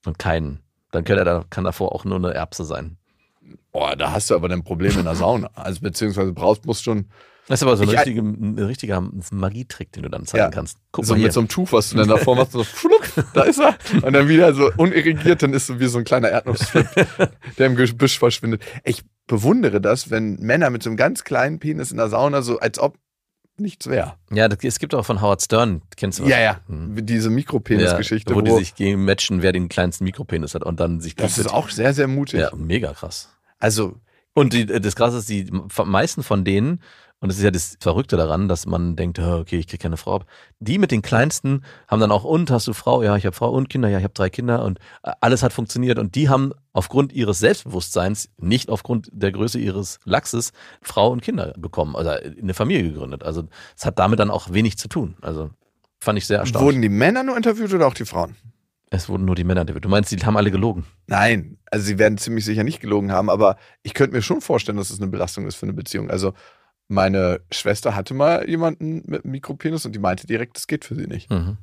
Und 0.04 0.18
keinen. 0.18 0.60
Dann 0.90 1.04
kann, 1.04 1.18
er 1.18 1.24
da, 1.24 1.44
kann 1.50 1.64
davor 1.64 1.94
auch 1.94 2.04
nur 2.04 2.16
eine 2.16 2.32
Erbse 2.34 2.64
sein. 2.64 2.96
Boah, 3.72 3.94
da 3.94 4.10
hast 4.12 4.30
du 4.30 4.34
aber 4.34 4.50
ein 4.50 4.64
Problem 4.64 4.98
in 4.98 5.04
der 5.04 5.14
Sauna. 5.14 5.48
Also 5.54 5.80
beziehungsweise 5.80 6.32
brauchst, 6.32 6.64
musst 6.66 6.82
schon 6.82 7.06
Das 7.48 7.58
ist 7.60 7.62
aber 7.62 7.76
so 7.76 7.82
ein, 7.82 7.88
Ich- 7.88 7.96
richtige, 7.96 8.20
ein 8.20 8.58
richtiger 8.58 9.00
Magietrick, 9.30 9.90
den 9.92 10.02
du 10.04 10.08
dann 10.10 10.26
zeigen 10.26 10.44
Ja. 10.44 10.50
kannst. 10.50 10.78
Guck 10.92 11.06
so 11.06 11.14
mal 11.14 11.18
hier. 11.18 11.26
mit 11.26 11.32
so 11.32 11.40
einem 11.40 11.48
Tuch, 11.48 11.72
was 11.72 11.90
du 11.90 11.96
dann 11.96 12.08
davor 12.08 12.36
machst, 12.36 12.52
so 12.52 12.62
flupp, 12.62 13.10
da 13.34 13.42
ist 13.42 13.58
er. 13.58 13.76
Und 14.02 14.12
dann 14.12 14.28
wieder 14.28 14.54
so 14.54 14.70
unirrigiert, 14.76 15.42
dann 15.42 15.52
ist 15.54 15.66
so 15.66 15.80
wie 15.80 15.86
so 15.86 15.98
ein 15.98 16.04
kleiner 16.04 16.28
Erdnussflip, 16.30 16.86
der 17.58 17.66
im 17.66 17.76
Gebüsch 17.76 18.18
verschwindet. 18.18 18.62
Ich 18.84 19.02
bewundere 19.26 19.80
das, 19.80 20.10
wenn 20.10 20.36
Männer 20.40 20.70
mit 20.70 20.82
so 20.82 20.90
einem 20.90 20.96
ganz 20.96 21.24
kleinen 21.24 21.58
Penis 21.58 21.90
in 21.90 21.96
der 21.96 22.08
Sauna 22.08 22.42
so, 22.42 22.58
als 22.60 22.78
ob 22.78 22.96
nichts 23.60 23.88
wäre. 23.88 24.14
ja, 24.30 24.46
das, 24.48 24.58
es 24.62 24.78
gibt 24.78 24.94
auch 24.94 25.04
von 25.04 25.20
Howard 25.20 25.42
Stern, 25.42 25.82
kennst 25.96 26.20
du 26.20 26.24
was? 26.24 26.30
Ja, 26.30 26.38
ja. 26.40 26.60
Hm. 26.68 27.04
Diese 27.04 27.28
Mikropenis-Geschichte, 27.28 28.30
ja, 28.30 28.36
wo, 28.36 28.40
wo, 28.40 28.44
die 28.44 28.52
sich 28.52 28.74
gegen 28.76 29.04
matchen, 29.04 29.42
wer 29.42 29.50
den 29.52 29.68
kleinsten 29.68 30.04
Mikropenis 30.04 30.54
hat 30.54 30.62
und 30.64 30.78
dann 30.78 31.00
sich 31.00 31.16
das 31.16 31.38
ist 31.38 31.48
auch 31.52 31.68
sehr, 31.68 31.92
sehr 31.92 32.06
mutig. 32.06 32.38
ja, 32.40 32.50
mega 32.54 32.92
krass. 32.92 33.30
Also, 33.58 33.96
Und 34.34 34.52
die, 34.52 34.64
das 34.66 34.94
Krasse 34.94 35.18
ist, 35.18 35.28
die 35.28 35.50
meisten 35.84 36.22
von 36.22 36.44
denen, 36.44 36.80
und 37.20 37.28
das 37.28 37.38
ist 37.38 37.44
ja 37.44 37.50
das 37.50 37.76
Verrückte 37.80 38.16
daran, 38.16 38.48
dass 38.48 38.66
man 38.66 38.94
denkt, 38.94 39.18
"Ah, 39.18 39.38
okay, 39.38 39.58
ich 39.58 39.66
kriege 39.66 39.82
keine 39.82 39.96
Frau 39.96 40.16
ab. 40.16 40.26
Die 40.60 40.78
mit 40.78 40.90
den 40.92 41.02
kleinsten 41.02 41.64
haben 41.88 42.00
dann 42.00 42.12
auch, 42.12 42.24
und 42.24 42.50
hast 42.50 42.68
du 42.68 42.72
Frau? 42.72 43.02
Ja, 43.02 43.16
ich 43.16 43.26
habe 43.26 43.34
Frau 43.34 43.50
und 43.50 43.68
Kinder, 43.68 43.88
ja, 43.88 43.98
ich 43.98 44.04
habe 44.04 44.14
drei 44.14 44.30
Kinder 44.30 44.64
und 44.64 44.78
äh, 45.02 45.10
alles 45.20 45.42
hat 45.42 45.52
funktioniert. 45.52 45.98
Und 45.98 46.14
die 46.14 46.28
haben 46.28 46.52
aufgrund 46.72 47.12
ihres 47.12 47.40
Selbstbewusstseins, 47.40 48.28
nicht 48.38 48.70
aufgrund 48.70 49.08
der 49.12 49.32
Größe 49.32 49.58
ihres 49.58 49.98
Lachses, 50.04 50.52
Frau 50.80 51.10
und 51.10 51.22
Kinder 51.22 51.54
bekommen, 51.58 51.96
also 51.96 52.10
eine 52.10 52.54
Familie 52.54 52.84
gegründet. 52.92 53.24
Also 53.24 53.48
es 53.76 53.84
hat 53.84 53.98
damit 53.98 54.20
dann 54.20 54.30
auch 54.30 54.52
wenig 54.52 54.78
zu 54.78 54.86
tun. 54.88 55.16
Also 55.20 55.50
fand 56.00 56.18
ich 56.18 56.26
sehr 56.26 56.38
erstaunlich. 56.38 56.66
wurden 56.66 56.82
die 56.82 56.88
Männer 56.88 57.24
nur 57.24 57.36
interviewt 57.36 57.74
oder 57.74 57.88
auch 57.88 57.94
die 57.94 58.04
Frauen? 58.04 58.36
es 58.90 59.08
wurden 59.08 59.24
nur 59.24 59.34
die 59.34 59.44
Männer 59.44 59.62
interviewt. 59.62 59.84
Du 59.84 59.88
meinst, 59.88 60.10
die 60.10 60.16
haben 60.24 60.36
alle 60.36 60.50
gelogen? 60.50 60.86
Nein, 61.06 61.58
also 61.70 61.84
sie 61.84 61.98
werden 61.98 62.16
ziemlich 62.18 62.44
sicher 62.44 62.64
nicht 62.64 62.80
gelogen 62.80 63.12
haben, 63.12 63.28
aber 63.28 63.56
ich 63.82 63.94
könnte 63.94 64.16
mir 64.16 64.22
schon 64.22 64.40
vorstellen, 64.40 64.78
dass 64.78 64.90
es 64.90 65.00
eine 65.00 65.10
Belastung 65.10 65.46
ist 65.46 65.56
für 65.56 65.66
eine 65.66 65.74
Beziehung. 65.74 66.10
Also 66.10 66.32
meine 66.88 67.40
Schwester 67.52 67.94
hatte 67.94 68.14
mal 68.14 68.48
jemanden 68.48 69.02
mit 69.06 69.24
einem 69.24 69.32
Mikropenis 69.32 69.84
und 69.86 69.92
die 69.92 69.98
meinte 69.98 70.26
direkt, 70.26 70.56
das 70.56 70.66
geht 70.66 70.84
für 70.84 70.94
sie 70.94 71.06
nicht. 71.06 71.30
Mhm. 71.30 71.58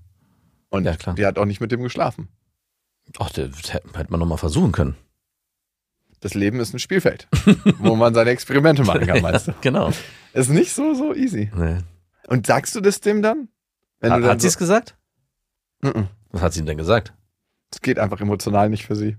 Und 0.69 0.85
Ja, 0.85 0.95
die 1.13 1.25
hat 1.25 1.37
auch 1.37 1.45
nicht 1.45 1.61
mit 1.61 1.71
dem 1.71 1.81
geschlafen. 1.81 2.29
Ach, 3.19 3.29
das 3.31 3.73
hätte 3.73 4.11
man 4.11 4.19
nochmal 4.19 4.37
versuchen 4.37 4.71
können. 4.71 4.95
Das 6.21 6.33
Leben 6.33 6.59
ist 6.59 6.73
ein 6.73 6.79
Spielfeld, 6.79 7.27
wo 7.77 7.95
man 7.95 8.13
seine 8.13 8.31
Experimente 8.31 8.83
machen 8.83 9.05
kann, 9.05 9.21
meinst 9.21 9.47
du? 9.47 9.53
Genau. 9.61 9.91
Ist 10.33 10.49
nicht 10.49 10.73
so, 10.73 10.93
so 10.93 11.13
easy. 11.13 11.51
Nee. 11.53 11.77
Und 12.27 12.47
sagst 12.47 12.75
du 12.75 12.81
das 12.81 13.01
dem 13.01 13.21
dann? 13.21 13.49
Wenn 13.99 14.11
Hat, 14.11 14.23
hat 14.23 14.41
sie 14.41 14.47
es 14.47 14.53
so, 14.53 14.59
gesagt? 14.59 14.97
Mhm. 15.81 16.07
Was 16.31 16.41
hat 16.41 16.53
sie 16.53 16.63
denn 16.63 16.77
gesagt? 16.77 17.13
Es 17.71 17.81
geht 17.81 17.99
einfach 17.99 18.21
emotional 18.21 18.69
nicht 18.69 18.85
für 18.85 18.95
sie. 18.95 19.17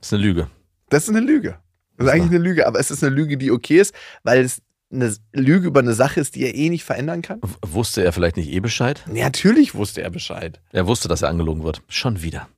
Das 0.00 0.08
ist 0.08 0.14
eine 0.14 0.22
Lüge. 0.22 0.50
Das 0.88 1.04
ist 1.04 1.10
eine 1.10 1.20
Lüge. 1.20 1.58
Das 1.96 2.06
ist 2.06 2.12
eigentlich 2.12 2.30
eine 2.30 2.38
Lüge, 2.38 2.66
aber 2.66 2.78
es 2.78 2.90
ist 2.90 3.02
eine 3.02 3.14
Lüge, 3.14 3.36
die 3.36 3.50
okay 3.50 3.80
ist, 3.80 3.94
weil 4.22 4.44
es 4.44 4.62
eine 4.90 5.14
Lüge 5.32 5.66
über 5.66 5.80
eine 5.80 5.92
Sache 5.92 6.20
ist, 6.20 6.34
die 6.34 6.44
er 6.44 6.54
eh 6.54 6.70
nicht 6.70 6.84
verändern 6.84 7.20
kann. 7.22 7.42
W- 7.42 7.48
Wusste 7.72 8.02
er 8.04 8.12
vielleicht 8.12 8.36
nicht 8.36 8.50
eh 8.50 8.60
Bescheid? 8.60 9.04
Nee, 9.06 9.22
natürlich 9.22 9.74
wusste 9.74 10.02
er 10.02 10.10
Bescheid. 10.10 10.60
Er 10.72 10.86
wusste, 10.86 11.08
dass 11.08 11.22
er 11.22 11.28
angelogen 11.28 11.62
wird. 11.62 11.82
Schon 11.88 12.22
wieder. 12.22 12.48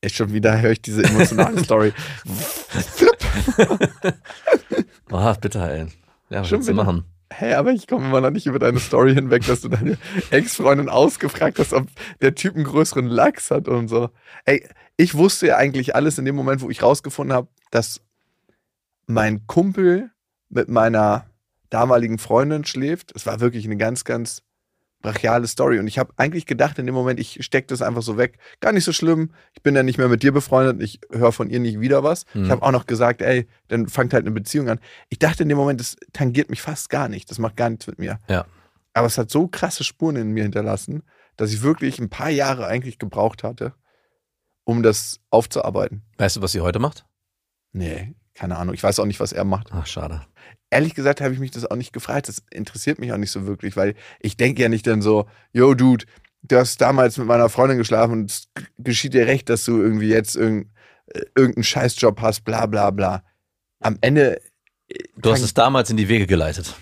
Echt 0.00 0.16
schon 0.16 0.32
wieder 0.32 0.60
höre 0.60 0.72
ich 0.72 0.82
diese 0.82 1.02
emotionale 1.04 1.62
Story. 1.64 1.92
Ah, 5.10 5.32
bitter, 5.40 5.70
ey. 5.70 5.86
Ja, 6.30 6.40
was 6.40 6.48
Schon 6.48 6.58
willst 6.58 6.68
du 6.70 6.74
machen? 6.74 7.04
Hey, 7.32 7.54
aber 7.54 7.72
ich 7.72 7.86
komme 7.86 8.06
immer 8.06 8.20
noch 8.20 8.30
nicht 8.30 8.46
über 8.46 8.58
deine 8.58 8.78
Story 8.78 9.14
hinweg, 9.14 9.46
dass 9.46 9.62
du 9.62 9.68
deine 9.68 9.96
Ex-Freundin 10.30 10.88
ausgefragt 10.90 11.58
hast, 11.58 11.72
ob 11.72 11.86
der 12.20 12.34
Typ 12.34 12.54
einen 12.56 12.64
größeren 12.64 13.06
Lachs 13.06 13.50
hat 13.50 13.68
und 13.68 13.88
so. 13.88 14.10
Ey, 14.44 14.68
ich 14.98 15.14
wusste 15.14 15.46
ja 15.48 15.56
eigentlich 15.56 15.94
alles 15.94 16.18
in 16.18 16.26
dem 16.26 16.36
Moment, 16.36 16.60
wo 16.60 16.68
ich 16.68 16.82
rausgefunden 16.82 17.34
habe, 17.34 17.48
dass 17.70 18.02
mein 19.06 19.46
Kumpel 19.46 20.10
mit 20.50 20.68
meiner 20.68 21.24
damaligen 21.72 22.18
Freundin 22.18 22.64
schläft. 22.64 23.12
Es 23.14 23.26
war 23.26 23.40
wirklich 23.40 23.64
eine 23.64 23.76
ganz, 23.76 24.04
ganz 24.04 24.42
brachiale 25.00 25.46
Story. 25.46 25.78
Und 25.78 25.86
ich 25.86 25.98
habe 25.98 26.12
eigentlich 26.16 26.46
gedacht 26.46 26.78
in 26.78 26.86
dem 26.86 26.94
Moment, 26.94 27.18
ich 27.18 27.44
stecke 27.44 27.66
das 27.66 27.82
einfach 27.82 28.02
so 28.02 28.16
weg. 28.16 28.38
Gar 28.60 28.72
nicht 28.72 28.84
so 28.84 28.92
schlimm. 28.92 29.32
Ich 29.52 29.62
bin 29.62 29.74
ja 29.74 29.82
nicht 29.82 29.98
mehr 29.98 30.08
mit 30.08 30.22
dir 30.22 30.32
befreundet. 30.32 30.80
Ich 30.80 31.00
höre 31.10 31.32
von 31.32 31.50
ihr 31.50 31.60
nicht 31.60 31.80
wieder 31.80 32.04
was. 32.04 32.24
Mhm. 32.34 32.44
Ich 32.44 32.50
habe 32.50 32.62
auch 32.62 32.70
noch 32.70 32.86
gesagt, 32.86 33.20
ey, 33.20 33.48
dann 33.68 33.88
fangt 33.88 34.14
halt 34.14 34.24
eine 34.24 34.30
Beziehung 34.30 34.68
an. 34.68 34.80
Ich 35.08 35.18
dachte 35.18 35.42
in 35.42 35.48
dem 35.48 35.58
Moment, 35.58 35.80
das 35.80 35.96
tangiert 36.12 36.50
mich 36.50 36.62
fast 36.62 36.88
gar 36.88 37.08
nicht. 37.08 37.30
Das 37.30 37.38
macht 37.38 37.56
gar 37.56 37.68
nichts 37.68 37.86
mit 37.86 37.98
mir. 37.98 38.18
Ja. 38.28 38.46
Aber 38.94 39.06
es 39.06 39.18
hat 39.18 39.30
so 39.30 39.48
krasse 39.48 39.84
Spuren 39.84 40.16
in 40.16 40.30
mir 40.30 40.44
hinterlassen, 40.44 41.02
dass 41.36 41.52
ich 41.52 41.62
wirklich 41.62 41.98
ein 41.98 42.10
paar 42.10 42.30
Jahre 42.30 42.66
eigentlich 42.66 42.98
gebraucht 42.98 43.42
hatte, 43.42 43.74
um 44.64 44.82
das 44.82 45.20
aufzuarbeiten. 45.30 46.02
Weißt 46.18 46.36
du, 46.36 46.42
was 46.42 46.52
sie 46.52 46.60
heute 46.60 46.78
macht? 46.78 47.06
Nee, 47.72 48.14
keine 48.34 48.56
Ahnung. 48.56 48.74
Ich 48.74 48.82
weiß 48.82 48.98
auch 49.00 49.06
nicht, 49.06 49.20
was 49.20 49.32
er 49.32 49.44
macht. 49.44 49.68
Ach, 49.72 49.86
schade. 49.86 50.22
Ehrlich 50.70 50.94
gesagt 50.94 51.20
habe 51.20 51.34
ich 51.34 51.40
mich 51.40 51.50
das 51.50 51.70
auch 51.70 51.76
nicht 51.76 51.92
gefragt. 51.92 52.28
Das 52.28 52.42
interessiert 52.50 52.98
mich 52.98 53.12
auch 53.12 53.18
nicht 53.18 53.30
so 53.30 53.46
wirklich, 53.46 53.76
weil 53.76 53.94
ich 54.20 54.36
denke 54.36 54.62
ja 54.62 54.68
nicht 54.68 54.86
dann 54.86 55.02
so, 55.02 55.26
yo, 55.52 55.74
Dude, 55.74 56.06
du 56.42 56.56
hast 56.56 56.80
damals 56.80 57.18
mit 57.18 57.26
meiner 57.26 57.48
Freundin 57.48 57.78
geschlafen 57.78 58.12
und 58.12 58.30
es 58.30 58.48
geschieht 58.78 59.14
dir 59.14 59.26
recht, 59.26 59.48
dass 59.48 59.64
du 59.64 59.80
irgendwie 59.82 60.08
jetzt 60.08 60.34
irgend, 60.34 60.68
äh, 61.08 61.20
irgendeinen 61.36 61.64
Scheißjob 61.64 62.20
hast, 62.20 62.44
bla 62.44 62.66
bla 62.66 62.90
bla. 62.90 63.22
Am 63.80 63.98
Ende. 64.00 64.40
äh, 64.88 64.98
Du 65.16 65.30
hast 65.30 65.42
es 65.42 65.54
damals 65.54 65.90
in 65.90 65.96
die 65.96 66.08
Wege 66.08 66.26
geleitet. 66.26 66.74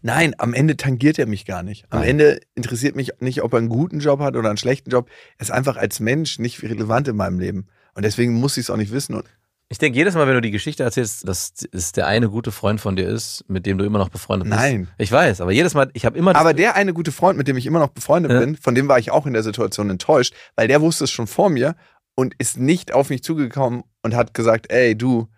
Nein, 0.00 0.34
am 0.38 0.54
Ende 0.54 0.76
tangiert 0.76 1.18
er 1.18 1.26
mich 1.26 1.44
gar 1.44 1.62
nicht. 1.64 1.86
Am 1.90 2.00
Nein. 2.00 2.10
Ende 2.10 2.40
interessiert 2.54 2.94
mich 2.94 3.12
nicht, 3.18 3.42
ob 3.42 3.52
er 3.54 3.58
einen 3.58 3.68
guten 3.68 3.98
Job 3.98 4.20
hat 4.20 4.36
oder 4.36 4.48
einen 4.48 4.58
schlechten 4.58 4.90
Job. 4.90 5.08
Er 5.38 5.42
ist 5.42 5.50
einfach 5.50 5.76
als 5.76 5.98
Mensch 5.98 6.38
nicht 6.38 6.62
relevant 6.62 7.08
in 7.08 7.16
meinem 7.16 7.40
Leben. 7.40 7.66
Und 7.94 8.04
deswegen 8.04 8.34
muss 8.34 8.56
ich 8.56 8.66
es 8.66 8.70
auch 8.70 8.76
nicht 8.76 8.92
wissen. 8.92 9.16
Und 9.16 9.24
Ich 9.70 9.76
denke 9.78 9.98
jedes 9.98 10.14
Mal, 10.14 10.26
wenn 10.26 10.34
du 10.34 10.40
die 10.40 10.50
Geschichte 10.50 10.82
erzählst, 10.82 11.28
dass 11.28 11.52
es 11.72 11.92
der 11.92 12.06
eine 12.06 12.30
gute 12.30 12.52
Freund 12.52 12.80
von 12.80 12.96
dir 12.96 13.06
ist, 13.06 13.44
mit 13.48 13.66
dem 13.66 13.76
du 13.76 13.84
immer 13.84 13.98
noch 13.98 14.08
befreundet 14.08 14.48
bist. 14.48 14.58
Nein. 14.58 14.88
Ich 14.96 15.12
weiß, 15.12 15.42
aber 15.42 15.52
jedes 15.52 15.74
Mal, 15.74 15.90
ich 15.92 16.06
habe 16.06 16.16
immer 16.16 16.34
Aber 16.36 16.54
der 16.54 16.74
eine 16.74 16.94
gute 16.94 17.12
Freund, 17.12 17.36
mit 17.36 17.48
dem 17.48 17.56
ich 17.58 17.66
immer 17.66 17.78
noch 17.78 17.90
befreundet 17.90 18.32
Ja. 18.32 18.40
bin, 18.40 18.56
von 18.56 18.74
dem 18.74 18.88
war 18.88 18.98
ich 18.98 19.10
auch 19.10 19.26
in 19.26 19.34
der 19.34 19.42
Situation 19.42 19.90
enttäuscht, 19.90 20.34
weil 20.56 20.68
der 20.68 20.80
wusste 20.80 21.04
es 21.04 21.10
schon 21.10 21.26
vor 21.26 21.50
mir 21.50 21.76
und 22.14 22.34
ist 22.38 22.56
nicht 22.56 22.94
auf 22.94 23.10
mich 23.10 23.22
zugekommen 23.22 23.84
und 24.02 24.14
hat 24.16 24.32
gesagt, 24.32 24.72
ey, 24.72 24.96
du, 24.96 25.28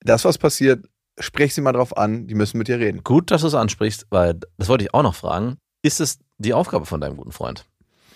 das 0.00 0.26
was 0.26 0.36
passiert, 0.36 0.84
sprech 1.18 1.54
sie 1.54 1.62
mal 1.62 1.72
drauf 1.72 1.96
an, 1.96 2.26
die 2.26 2.34
müssen 2.34 2.58
mit 2.58 2.68
dir 2.68 2.78
reden. 2.78 3.02
gut, 3.02 3.30
dass 3.30 3.40
du 3.40 3.46
es 3.46 3.54
ansprichst, 3.54 4.06
weil 4.10 4.38
das 4.58 4.68
wollte 4.68 4.84
ich 4.84 4.92
auch 4.92 5.02
noch 5.02 5.14
fragen. 5.14 5.56
Ist 5.82 5.98
es 6.00 6.18
die 6.36 6.52
Aufgabe 6.52 6.84
von 6.84 7.00
deinem 7.00 7.16
guten 7.16 7.32
Freund? 7.32 7.64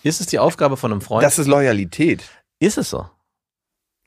Ist 0.03 0.21
es 0.21 0.27
die 0.27 0.37
Aufgabe 0.37 0.77
von 0.77 0.91
einem 0.91 1.01
Freund? 1.01 1.23
Das 1.23 1.39
ist 1.39 1.47
Loyalität. 1.47 2.23
ist 2.59 2.77
es 2.77 2.91
so. 2.91 3.07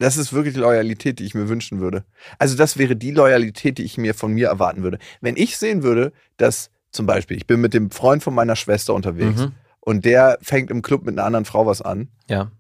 Das 0.01 0.17
ist 0.17 0.33
wirklich 0.33 0.55
die 0.55 0.61
Loyalität, 0.61 1.19
die 1.21 1.25
ich 1.25 1.35
mir 1.35 1.49
wünschen 1.49 1.79
würde. 1.81 2.05
Also 2.39 2.57
das 2.57 2.77
wäre 2.79 2.97
die 2.97 3.13
Loyalität, 3.13 3.79
die 3.79 3.85
ich 3.85 3.99
mir 3.99 4.15
von 4.15 4.33
mir 4.33 4.49
erwarten 4.49 4.83
würde. 4.83 4.99
Wenn 5.21 5.37
ich 5.37 5.57
sehen 5.59 5.83
würde, 5.85 6.13
dass 6.39 6.71
zum 6.91 7.07
Beispiel, 7.07 7.37
ich 7.37 7.47
bin 7.47 7.61
mit 7.61 7.73
dem 7.75 7.91
Freund 7.93 8.23
von 8.23 8.35
meiner 8.35 8.57
Schwester 8.57 8.95
unterwegs 8.95 9.41
Mhm. 9.43 9.53
und 9.81 10.05
der 10.05 10.39
fängt 10.43 10.71
im 10.71 10.83
Club 10.83 11.05
mit 11.05 11.17
einer 11.17 11.25
anderen 11.27 11.45
Frau 11.45 11.67
was 11.67 11.83
an, 11.83 12.09
Ja. 12.29 12.51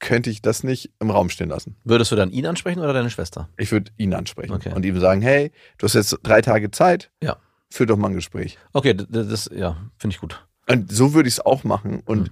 könnte 0.00 0.30
ich 0.30 0.42
das 0.42 0.64
nicht 0.64 0.90
im 1.00 1.10
Raum 1.10 1.30
stehen 1.30 1.48
lassen. 1.48 1.76
Würdest 1.84 2.10
du 2.10 2.16
dann 2.16 2.30
ihn 2.30 2.44
ansprechen 2.46 2.80
oder 2.80 2.92
deine 2.92 3.08
Schwester? 3.10 3.48
Ich 3.56 3.70
würde 3.72 3.92
ihn 3.96 4.12
ansprechen 4.12 4.52
Okay. 4.52 4.72
und 4.74 4.84
ihm 4.84 4.98
sagen, 5.00 5.22
hey, 5.22 5.52
du 5.78 5.84
hast 5.84 5.94
jetzt 5.94 6.18
drei 6.22 6.42
Tage 6.42 6.70
Zeit, 6.70 7.10
Ja. 7.22 7.36
führ 7.70 7.86
doch 7.86 7.96
mal 7.96 8.08
ein 8.08 8.14
Gespräch. 8.14 8.58
Okay, 8.72 8.94
das, 8.94 9.48
ja, 9.54 9.76
finde 9.96 10.14
ich 10.14 10.20
gut. 10.20 10.44
Und 10.68 10.90
so 10.92 11.14
würde 11.14 11.28
ich 11.28 11.34
es 11.36 11.40
auch 11.46 11.62
machen. 11.62 12.00
Und 12.04 12.22
Mhm. 12.22 12.28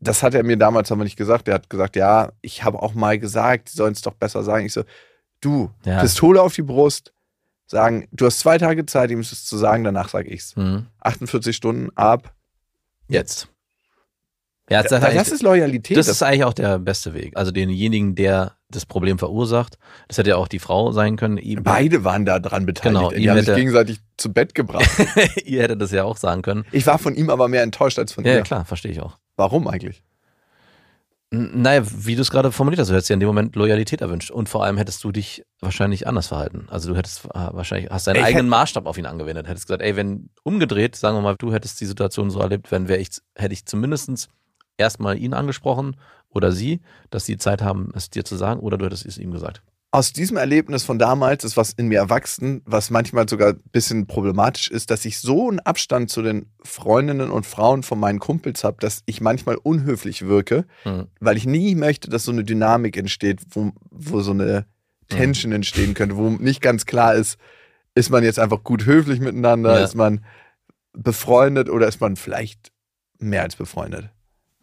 Das 0.00 0.22
hat 0.22 0.34
er 0.34 0.42
mir 0.44 0.56
damals 0.56 0.92
aber 0.92 1.04
nicht 1.04 1.16
gesagt. 1.16 1.48
Er 1.48 1.54
hat 1.54 1.70
gesagt, 1.70 1.96
ja, 1.96 2.30
ich 2.40 2.62
habe 2.64 2.80
auch 2.82 2.94
mal 2.94 3.18
gesagt, 3.18 3.68
sie 3.70 3.76
sollen 3.76 3.92
es 3.92 4.02
doch 4.02 4.14
besser 4.14 4.42
sagen. 4.44 4.66
Ich 4.66 4.72
so, 4.72 4.84
du, 5.40 5.70
Ja. 5.84 6.00
Pistole 6.00 6.40
auf 6.42 6.54
die 6.54 6.62
Brust, 6.62 7.12
sagen, 7.66 8.06
du 8.12 8.26
hast 8.26 8.38
zwei 8.40 8.58
Tage 8.58 8.86
Zeit, 8.86 9.10
ihm 9.10 9.20
es 9.20 9.44
zu 9.44 9.56
sagen, 9.56 9.84
danach 9.84 10.08
sage 10.08 10.28
ich's. 10.30 10.56
Mhm. 10.56 10.86
48 11.00 11.54
Stunden 11.54 11.90
ab. 11.96 12.32
Jetzt. 13.08 13.48
Ja, 14.70 14.82
das, 14.82 14.90
Das, 14.90 15.14
das 15.14 15.28
ist 15.32 15.42
Loyalität. 15.42 15.96
das 15.96 16.08
ist 16.08 16.22
eigentlich 16.22 16.44
auch 16.44 16.52
der 16.52 16.78
beste 16.78 17.14
Weg. 17.14 17.36
Also 17.36 17.50
denjenigen, 17.52 18.14
der 18.14 18.52
das 18.70 18.84
Problem 18.84 19.18
verursacht, 19.18 19.78
das 20.08 20.18
hätte 20.18 20.30
ja 20.30 20.36
auch 20.36 20.46
die 20.48 20.58
Frau 20.58 20.92
sein 20.92 21.16
können. 21.16 21.38
Ihm, 21.38 21.62
beide 21.62 22.04
waren 22.04 22.26
da 22.26 22.38
dran 22.38 22.66
beteiligt. 22.66 22.98
Genau, 23.00 23.10
die 23.10 23.30
haben 23.30 23.42
sich 23.42 23.54
gegenseitig 23.54 24.00
zu 24.18 24.30
Bett 24.30 24.54
gebracht. 24.54 24.86
Ihr 25.46 25.62
hättet 25.62 25.80
das 25.80 25.90
ja 25.90 26.04
auch 26.04 26.18
sagen 26.18 26.42
können. 26.42 26.66
ich 26.70 26.86
war 26.86 26.98
von 26.98 27.14
ihm 27.14 27.30
aber 27.30 27.48
mehr 27.48 27.62
enttäuscht 27.62 27.98
als 27.98 28.12
von 28.12 28.24
Ja, 28.24 28.32
ihr. 28.32 28.36
ja 28.38 28.42
klar, 28.44 28.66
verstehe 28.66 28.92
ich 28.92 29.00
auch. 29.00 29.16
Warum 29.38 29.68
eigentlich? 29.68 30.02
Naja, 31.30 31.82
wie 31.84 32.16
du 32.16 32.22
es 32.22 32.30
gerade 32.30 32.50
formuliert 32.50 32.80
hast, 32.80 32.88
du 32.88 32.94
hättest 32.94 33.10
ja 33.10 33.14
in 33.14 33.20
dem 33.20 33.28
Moment 33.28 33.54
Loyalität 33.54 34.00
erwünscht. 34.00 34.30
Und 34.30 34.48
vor 34.48 34.64
allem 34.64 34.78
hättest 34.78 35.04
du 35.04 35.12
dich 35.12 35.44
wahrscheinlich 35.60 36.06
anders 36.08 36.28
verhalten. 36.28 36.66
Also 36.70 36.90
du 36.90 36.96
hättest 36.96 37.26
äh, 37.26 37.28
wahrscheinlich, 37.52 37.90
hast 37.90 38.06
deinen 38.06 38.16
Ich 38.16 38.24
eigenen 38.24 38.48
Maßstab 38.48 38.86
auf 38.86 38.98
ihn 38.98 39.06
angewendet. 39.06 39.46
Hättest 39.46 39.66
gesagt, 39.66 39.82
ey, 39.82 39.94
wenn 39.94 40.30
umgedreht, 40.42 40.96
sagen 40.96 41.16
wir 41.16 41.20
mal, 41.20 41.36
du 41.38 41.52
hättest 41.52 41.80
die 41.80 41.86
Situation 41.86 42.30
so 42.30 42.40
erlebt, 42.40 42.70
wenn 42.72 42.88
wäre 42.88 42.98
ich, 42.98 43.10
hätte 43.36 43.52
ich 43.52 43.66
zumindest 43.66 44.28
erstmal 44.78 45.18
ihn 45.18 45.34
angesprochen 45.34 45.96
oder 46.30 46.50
sie, 46.50 46.80
dass 47.10 47.26
sie 47.26 47.36
Zeit 47.36 47.62
haben, 47.62 47.92
es 47.94 48.10
dir 48.10 48.24
zu 48.24 48.36
sagen, 48.36 48.60
oder 48.60 48.76
du 48.76 48.86
hättest 48.86 49.06
es 49.06 49.18
ihm 49.18 49.30
gesagt. 49.30 49.62
Aus 49.90 50.12
diesem 50.12 50.36
Erlebnis 50.36 50.84
von 50.84 50.98
damals 50.98 51.44
ist 51.44 51.56
was 51.56 51.72
in 51.72 51.88
mir 51.88 51.98
erwachsen, 51.98 52.60
was 52.66 52.90
manchmal 52.90 53.26
sogar 53.28 53.50
ein 53.54 53.62
bisschen 53.72 54.06
problematisch 54.06 54.70
ist, 54.70 54.90
dass 54.90 55.04
ich 55.06 55.18
so 55.18 55.48
einen 55.48 55.60
Abstand 55.60 56.10
zu 56.10 56.20
den 56.20 56.52
Freundinnen 56.62 57.30
und 57.30 57.46
Frauen 57.46 57.82
von 57.82 57.98
meinen 57.98 58.18
Kumpels 58.18 58.64
habe, 58.64 58.76
dass 58.80 59.02
ich 59.06 59.22
manchmal 59.22 59.56
unhöflich 59.56 60.26
wirke, 60.26 60.66
Hm. 60.82 61.06
weil 61.20 61.38
ich 61.38 61.46
nie 61.46 61.74
möchte, 61.74 62.10
dass 62.10 62.24
so 62.24 62.32
eine 62.32 62.44
Dynamik 62.44 62.98
entsteht, 62.98 63.40
wo, 63.50 63.72
wo 63.90 64.20
so 64.20 64.32
eine 64.32 64.66
Tension 65.08 65.52
entstehen 65.52 65.94
könnte, 65.94 66.16
wo 66.18 66.28
nicht 66.28 66.60
ganz 66.60 66.84
klar 66.84 67.14
ist, 67.14 67.38
ist 67.94 68.10
man 68.10 68.22
jetzt 68.22 68.38
einfach 68.38 68.62
gut 68.62 68.84
höflich 68.84 69.20
miteinander, 69.20 69.78
Ja. 69.78 69.84
ist 69.84 69.94
man 69.94 70.22
befreundet 70.92 71.70
oder 71.70 71.88
ist 71.88 72.00
man 72.00 72.16
vielleicht 72.16 72.72
mehr 73.18 73.42
als 73.42 73.56
befreundet. 73.56 74.10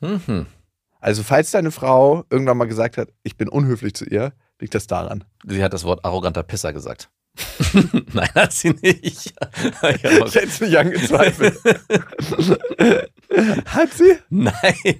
Mhm. 0.01 0.45
Also 0.99 1.23
falls 1.23 1.49
deine 1.51 1.71
Frau 1.71 2.26
irgendwann 2.30 2.57
mal 2.57 2.65
gesagt 2.67 2.97
hat, 2.97 3.09
ich 3.23 3.38
bin 3.38 3.49
unhöflich 3.49 3.93
zu 3.95 4.05
ihr, 4.05 4.34
liegt 4.60 4.76
das 4.76 4.88
daran. 4.88 5.24
Sie 5.45 5.64
hat 5.64 5.74
das 5.74 5.84
Wort 5.84 6.03
arroganter 6.06 6.43
Pisser 6.43 6.74
gesagt. 6.74 7.10
Nein, 8.14 8.30
hat 8.36 8.53
sie 8.53 8.70
nicht. 8.72 9.34
Ich 9.84 10.36
hätte 10.36 10.47
es 10.47 10.62
nicht 10.62 10.78
angezweifelt. 10.78 11.58
hat 13.66 13.91
sie? 13.93 14.18
Nein, 14.30 14.53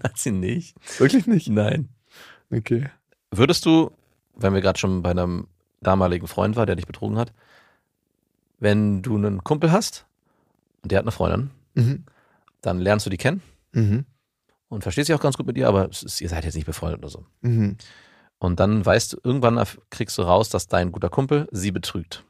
hat 0.04 0.18
sie 0.18 0.32
nicht. 0.32 0.76
Wirklich 1.00 1.28
nicht? 1.28 1.50
Nein. 1.50 1.90
Okay. 2.52 2.90
Würdest 3.32 3.66
du, 3.66 3.92
wenn 4.36 4.54
wir 4.54 4.62
gerade 4.62 4.80
schon 4.80 5.02
bei 5.02 5.12
einem 5.12 5.48
damaligen 5.82 6.28
Freund 6.28 6.56
war, 6.56 6.66
der 6.66 6.76
dich 6.76 6.88
betrogen 6.88 7.18
hat, 7.18 7.34
wenn 8.60 9.02
du 9.02 9.16
einen 9.18 9.44
Kumpel 9.44 9.72
hast 9.72 10.06
und 10.82 10.92
der 10.92 11.00
hat 11.00 11.06
eine 11.06 11.12
Freundin, 11.12 11.52
Mhm. 11.76 12.06
dann 12.62 12.80
lernst 12.80 13.06
du 13.06 13.10
die 13.10 13.18
kennen 13.18 13.42
Mhm. 13.74 14.06
und 14.70 14.84
verstehst 14.84 15.10
dich 15.10 15.16
auch 15.16 15.22
ganz 15.22 15.36
gut 15.38 15.46
mit 15.46 15.58
ihr, 15.58 15.68
aber 15.68 15.90
ist, 15.90 16.22
ihr 16.22 16.30
seid 16.30 16.46
jetzt 16.46 16.56
nicht 16.56 16.66
befreundet 16.66 17.00
oder 17.00 17.10
so. 17.10 17.26
Mhm. 17.42 17.78
Und 18.38 18.60
dann 18.60 18.86
weißt 18.86 19.14
du, 19.14 19.18
irgendwann 19.24 19.64
kriegst 19.90 20.18
du 20.18 20.22
raus, 20.22 20.50
dass 20.50 20.68
dein 20.68 20.92
guter 20.92 21.10
Kumpel 21.10 21.48
sie 21.52 21.72
betrügt. 21.72 22.24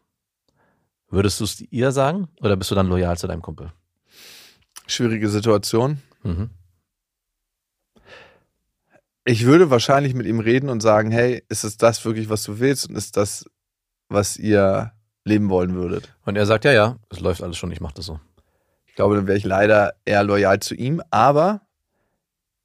Würdest 1.10 1.40
du 1.40 1.44
es 1.44 1.62
ihr 1.62 1.92
sagen 1.92 2.28
oder 2.42 2.56
bist 2.56 2.72
du 2.72 2.76
dann 2.76 2.88
loyal 2.88 3.18
zu 3.18 3.28
deinem 3.28 3.42
Kumpel? 3.42 3.72
Schwierige 4.88 5.30
Situation. 5.30 6.02
Mhm. 6.24 6.50
Ich 9.24 9.46
würde 9.46 9.72
wahrscheinlich 9.72 10.14
mit 10.14 10.28
ihm 10.28 10.40
reden 10.40 10.70
und 10.70 10.82
sagen, 10.82 11.10
hey, 11.10 11.44
ist 11.50 11.64
es 11.64 11.78
das 11.78 12.06
wirklich, 12.06 12.30
was 12.30 12.44
du 12.44 12.60
willst 12.60 12.90
und 12.90 12.96
ist 12.96 13.18
das, 13.18 13.46
was 14.08 14.38
ihr 14.38 14.92
leben 15.24 15.50
wollen 15.50 15.74
würdet? 15.74 16.14
Und 16.26 16.36
er 16.36 16.46
sagt, 16.46 16.66
ja, 16.66 16.72
ja, 16.72 16.98
es 17.10 17.20
läuft 17.20 17.42
alles 17.42 17.58
schon, 17.58 17.72
ich 17.72 17.82
mach 17.82 17.92
das 17.92 18.06
so. 18.06 18.20
Ich 18.86 18.94
glaube, 18.94 19.16
dann 19.16 19.26
wäre 19.26 19.38
ich 19.38 19.44
leider 19.44 19.96
eher 20.06 20.24
loyal 20.24 20.60
zu 20.60 20.76
ihm, 20.76 21.02
aber 21.10 21.62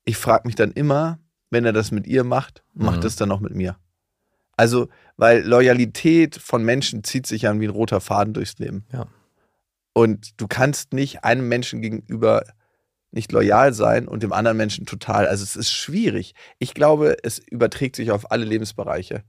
ich 0.04 0.16
frage 0.16 0.46
mich 0.46 0.54
dann 0.54 0.72
immer, 0.72 1.18
wenn 1.50 1.64
er 1.64 1.72
das 1.72 1.90
mit 1.90 2.06
ihr 2.06 2.24
macht, 2.24 2.62
macht 2.74 2.98
Mhm. 2.98 3.02
das 3.02 3.16
dann 3.16 3.30
auch 3.32 3.40
mit 3.40 3.54
mir. 3.54 3.76
Also, 4.56 4.88
weil 5.16 5.42
Loyalität 5.46 6.36
von 6.36 6.62
Menschen 6.64 7.02
zieht 7.04 7.26
sich 7.26 7.48
an 7.48 7.60
wie 7.60 7.66
ein 7.66 7.70
roter 7.70 8.00
Faden 8.00 8.34
durchs 8.34 8.58
Leben. 8.58 8.84
Ja. 8.92 9.06
Und 9.92 10.40
du 10.40 10.46
kannst 10.48 10.92
nicht 10.92 11.24
einem 11.24 11.48
Menschen 11.48 11.80
gegenüber 11.82 12.44
nicht 13.10 13.32
loyal 13.32 13.72
sein 13.72 14.06
und 14.06 14.22
dem 14.22 14.32
anderen 14.32 14.56
Menschen 14.56 14.86
total. 14.86 15.26
Also 15.26 15.42
es 15.42 15.56
ist 15.56 15.72
schwierig. 15.72 16.34
Ich 16.58 16.74
glaube, 16.74 17.16
es 17.24 17.38
überträgt 17.40 17.96
sich 17.96 18.12
auf 18.12 18.30
alle 18.30 18.44
Lebensbereiche. 18.44 19.24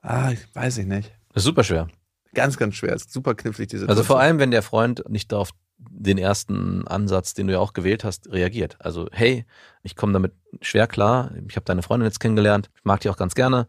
Ah, 0.00 0.30
ich 0.32 0.54
weiß 0.54 0.78
ich 0.78 0.86
nicht. 0.86 1.12
Das 1.34 1.42
ist 1.42 1.44
super 1.46 1.64
schwer. 1.64 1.88
Ganz, 2.34 2.56
ganz 2.56 2.74
schwer. 2.76 2.94
Es 2.94 3.02
ist 3.02 3.12
super 3.12 3.34
knifflig, 3.34 3.68
diese 3.68 3.88
Also 3.88 4.02
vor 4.02 4.20
allem, 4.20 4.38
wenn 4.38 4.50
der 4.50 4.62
Freund 4.62 5.02
nicht 5.08 5.34
auf 5.34 5.50
den 5.78 6.18
ersten 6.18 6.86
Ansatz, 6.86 7.34
den 7.34 7.46
du 7.46 7.54
ja 7.54 7.58
auch 7.58 7.72
gewählt 7.72 8.04
hast, 8.04 8.30
reagiert. 8.32 8.76
Also, 8.78 9.08
hey, 9.12 9.44
ich 9.82 9.96
komme 9.96 10.12
damit 10.12 10.32
schwer 10.60 10.86
klar. 10.86 11.30
Ich 11.48 11.56
habe 11.56 11.64
deine 11.64 11.82
Freundin 11.82 12.06
jetzt 12.06 12.20
kennengelernt. 12.20 12.70
Ich 12.76 12.84
mag 12.84 13.00
die 13.00 13.10
auch 13.10 13.16
ganz 13.16 13.34
gerne. 13.34 13.66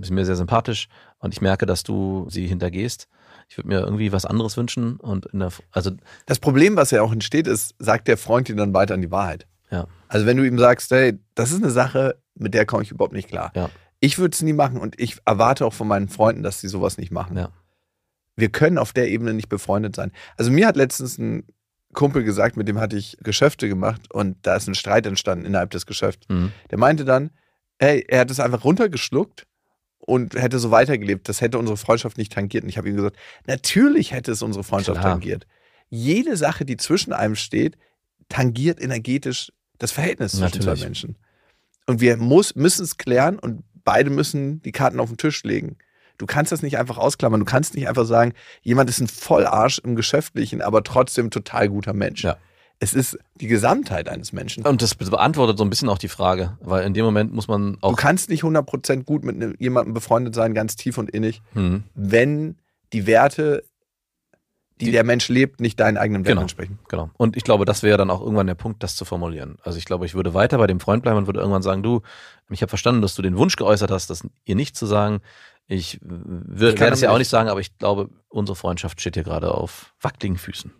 Ist 0.00 0.10
mir 0.10 0.24
sehr 0.24 0.36
sympathisch. 0.36 0.88
Und 1.18 1.34
ich 1.34 1.40
merke, 1.40 1.66
dass 1.66 1.82
du 1.82 2.26
sie 2.30 2.46
hintergehst. 2.46 3.08
Ich 3.48 3.56
würde 3.56 3.68
mir 3.68 3.80
irgendwie 3.80 4.12
was 4.12 4.26
anderes 4.26 4.56
wünschen. 4.56 4.96
Und 4.96 5.26
in 5.26 5.40
der, 5.40 5.50
also, 5.72 5.90
Das 6.26 6.38
Problem, 6.38 6.76
was 6.76 6.90
ja 6.90 7.02
auch 7.02 7.12
entsteht, 7.12 7.46
ist, 7.46 7.74
sagt 7.78 8.08
der 8.08 8.18
Freund 8.18 8.48
dir 8.48 8.56
dann 8.56 8.74
weiter 8.74 8.94
an 8.94 9.02
die 9.02 9.10
Wahrheit. 9.10 9.46
Ja. 9.70 9.86
Also 10.08 10.26
wenn 10.26 10.36
du 10.36 10.46
ihm 10.46 10.58
sagst, 10.58 10.90
hey, 10.90 11.18
das 11.34 11.50
ist 11.50 11.62
eine 11.62 11.70
Sache, 11.70 12.16
mit 12.34 12.54
der 12.54 12.66
komme 12.66 12.82
ich 12.82 12.90
überhaupt 12.90 13.12
nicht 13.12 13.28
klar. 13.28 13.52
Ja. 13.54 13.70
Ich 14.00 14.18
würde 14.18 14.32
es 14.32 14.42
nie 14.42 14.52
machen 14.52 14.80
und 14.80 14.98
ich 14.98 15.18
erwarte 15.24 15.66
auch 15.66 15.74
von 15.74 15.88
meinen 15.88 16.08
Freunden, 16.08 16.42
dass 16.42 16.60
sie 16.60 16.68
sowas 16.68 16.98
nicht 16.98 17.10
machen. 17.10 17.36
Ja. 17.36 17.50
Wir 18.38 18.50
können 18.50 18.78
auf 18.78 18.92
der 18.92 19.08
Ebene 19.08 19.34
nicht 19.34 19.48
befreundet 19.48 19.96
sein. 19.96 20.12
Also 20.36 20.50
mir 20.50 20.66
hat 20.66 20.76
letztens 20.76 21.18
ein 21.18 21.44
Kumpel 21.92 22.22
gesagt, 22.22 22.56
mit 22.56 22.68
dem 22.68 22.78
hatte 22.78 22.96
ich 22.96 23.16
Geschäfte 23.20 23.68
gemacht 23.68 24.12
und 24.12 24.36
da 24.42 24.54
ist 24.56 24.68
ein 24.68 24.74
Streit 24.74 25.06
entstanden 25.06 25.44
innerhalb 25.44 25.70
des 25.70 25.86
Geschäfts. 25.86 26.28
mhm. 26.28 26.52
Der 26.70 26.78
meinte 26.78 27.04
dann, 27.04 27.30
hey, 27.80 28.04
er 28.06 28.20
hat 28.20 28.30
es 28.30 28.38
einfach 28.38 28.64
runtergeschluckt 28.64 29.46
und 29.98 30.34
hätte 30.34 30.58
so 30.58 30.70
weitergelebt. 30.70 31.28
Das 31.28 31.40
hätte 31.40 31.58
unsere 31.58 31.76
Freundschaft 31.76 32.16
nicht 32.16 32.32
tangiert. 32.32 32.62
Und 32.62 32.70
ich 32.70 32.78
habe 32.78 32.88
ihm 32.88 32.96
gesagt, 32.96 33.16
natürlich 33.46 34.12
hätte 34.12 34.30
es 34.30 34.42
unsere 34.42 34.62
Freundschaft 34.62 35.00
Klar. 35.00 35.14
tangiert. 35.14 35.46
Jede 35.90 36.36
Sache, 36.36 36.64
die 36.64 36.76
zwischen 36.76 37.12
einem 37.12 37.34
steht, 37.34 37.76
tangiert 38.28 38.80
energetisch 38.80 39.52
das 39.78 39.90
Verhältnis 39.90 40.32
zwischen 40.32 40.44
Natürlich. 40.44 40.64
zwei 40.66 40.84
Menschen. 40.84 41.16
Und 41.86 42.00
wir 42.00 42.16
muss, 42.18 42.54
müssen 42.54 42.84
es 42.84 42.98
klären 42.98 43.38
und 43.38 43.64
beide 43.84 44.10
müssen 44.10 44.60
die 44.62 44.72
Karten 44.72 45.00
auf 45.00 45.08
den 45.08 45.16
Tisch 45.16 45.42
legen. 45.44 45.78
Du 46.18 46.26
kannst 46.26 46.52
das 46.52 46.62
nicht 46.62 46.78
einfach 46.78 46.98
ausklammern. 46.98 47.40
Du 47.40 47.46
kannst 47.46 47.74
nicht 47.74 47.88
einfach 47.88 48.04
sagen, 48.04 48.32
jemand 48.62 48.90
ist 48.90 49.00
ein 49.00 49.08
Vollarsch 49.08 49.78
im 49.78 49.96
Geschäftlichen, 49.96 50.60
aber 50.62 50.82
trotzdem 50.82 51.30
total 51.30 51.68
guter 51.68 51.92
Mensch. 51.94 52.24
Ja. 52.24 52.36
Es 52.80 52.94
ist 52.94 53.18
die 53.36 53.48
Gesamtheit 53.48 54.08
eines 54.08 54.32
Menschen. 54.32 54.64
Und 54.64 54.82
das 54.82 54.94
beantwortet 54.94 55.58
so 55.58 55.64
ein 55.64 55.70
bisschen 55.70 55.88
auch 55.88 55.98
die 55.98 56.08
Frage, 56.08 56.56
weil 56.60 56.84
in 56.86 56.94
dem 56.94 57.04
Moment 57.04 57.32
muss 57.32 57.48
man 57.48 57.72
Du 57.72 57.78
auch. 57.82 57.96
kannst 57.96 58.28
nicht 58.30 58.42
100% 58.44 59.04
gut 59.04 59.24
mit 59.24 59.60
jemandem 59.60 59.94
befreundet 59.94 60.34
sein, 60.34 60.54
ganz 60.54 60.76
tief 60.76 60.96
und 60.98 61.10
innig, 61.10 61.42
Mhm. 61.54 61.82
wenn 61.94 62.56
die 62.92 63.06
Werte, 63.06 63.64
die, 64.80 64.86
Die- 64.86 64.90
der 64.92 65.02
Mensch 65.02 65.28
lebt, 65.28 65.60
nicht 65.60 65.80
deinen 65.80 65.96
eigenen 65.96 66.22
Werten 66.22 66.34
Genau. 66.34 66.42
entsprechen. 66.42 66.78
Genau. 66.88 67.10
Und 67.16 67.36
ich 67.36 67.42
glaube, 67.42 67.64
das 67.64 67.82
wäre 67.82 67.98
dann 67.98 68.10
auch 68.10 68.20
irgendwann 68.20 68.46
der 68.46 68.54
Punkt, 68.54 68.82
das 68.84 68.94
zu 68.94 69.04
formulieren. 69.04 69.56
Also 69.64 69.76
ich 69.78 69.84
glaube, 69.84 70.06
ich 70.06 70.14
würde 70.14 70.34
weiter 70.34 70.56
bei 70.58 70.68
dem 70.68 70.78
Freund 70.78 71.02
bleiben 71.02 71.18
und 71.18 71.26
würde 71.26 71.40
irgendwann 71.40 71.62
sagen, 71.62 71.82
du, 71.82 72.02
ich 72.48 72.62
habe 72.62 72.70
verstanden, 72.70 73.02
dass 73.02 73.16
du 73.16 73.22
den 73.22 73.36
Wunsch 73.36 73.56
geäußert 73.56 73.90
hast, 73.90 74.08
das 74.10 74.24
ihr 74.44 74.54
nicht 74.54 74.76
zu 74.76 74.86
sagen. 74.86 75.18
Ich 75.68 75.98
würde 76.02 76.74
kann 76.74 76.94
es 76.94 77.02
ja 77.02 77.10
auch 77.10 77.18
nicht 77.18 77.28
sagen, 77.28 77.50
aber 77.50 77.60
ich 77.60 77.76
glaube, 77.76 78.08
unsere 78.28 78.56
Freundschaft 78.56 79.00
steht 79.00 79.14
hier 79.14 79.24
gerade 79.24 79.52
auf 79.52 79.94
wackeligen 80.00 80.38
Füßen. 80.38 80.72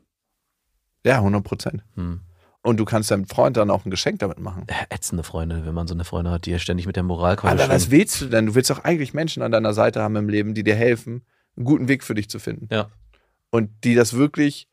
Ja, 1.04 1.20
100%. 1.20 1.80
Hm. 1.94 2.20
Und 2.62 2.76
du 2.78 2.84
kannst 2.84 3.10
deinem 3.10 3.26
Freund 3.26 3.56
dann 3.56 3.70
auch 3.70 3.84
ein 3.84 3.90
Geschenk 3.90 4.18
damit 4.18 4.40
machen. 4.40 4.64
Äh, 4.66 4.94
Ätzende 4.94 5.22
Freunde, 5.22 5.64
wenn 5.64 5.74
man 5.74 5.86
so 5.86 5.94
eine 5.94 6.04
Freundin 6.04 6.32
hat, 6.32 6.46
die 6.46 6.50
ja 6.50 6.58
ständig 6.58 6.86
mit 6.86 6.96
der 6.96 7.02
Moralkeule 7.02 7.52
Aber 7.52 7.72
was 7.72 7.90
willst 7.90 8.20
du 8.20 8.26
denn? 8.26 8.46
Du 8.46 8.54
willst 8.54 8.70
doch 8.70 8.82
eigentlich 8.82 9.14
Menschen 9.14 9.42
an 9.42 9.52
deiner 9.52 9.74
Seite 9.74 10.02
haben 10.02 10.16
im 10.16 10.28
Leben, 10.28 10.54
die 10.54 10.64
dir 10.64 10.74
helfen, 10.74 11.24
einen 11.56 11.66
guten 11.66 11.88
Weg 11.88 12.02
für 12.02 12.14
dich 12.14 12.28
zu 12.30 12.38
finden. 12.38 12.68
Ja. 12.72 12.90
Und 13.50 13.70
die 13.84 13.94
das 13.94 14.14
wirklich 14.14 14.68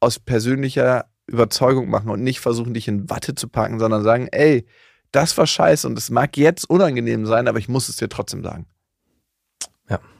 aus 0.00 0.18
persönlicher 0.18 1.06
Überzeugung 1.26 1.88
machen 1.88 2.10
und 2.10 2.22
nicht 2.22 2.40
versuchen, 2.40 2.74
dich 2.74 2.86
in 2.86 3.08
Watte 3.08 3.34
zu 3.34 3.48
packen, 3.48 3.78
sondern 3.78 4.02
sagen, 4.02 4.28
ey, 4.30 4.66
das 5.10 5.36
war 5.38 5.46
scheiße 5.46 5.86
und 5.86 5.96
es 5.96 6.10
mag 6.10 6.36
jetzt 6.36 6.68
unangenehm 6.68 7.24
sein, 7.24 7.48
aber 7.48 7.58
ich 7.58 7.68
muss 7.68 7.88
es 7.88 7.96
dir 7.96 8.08
trotzdem 8.08 8.42
sagen. 8.42 8.66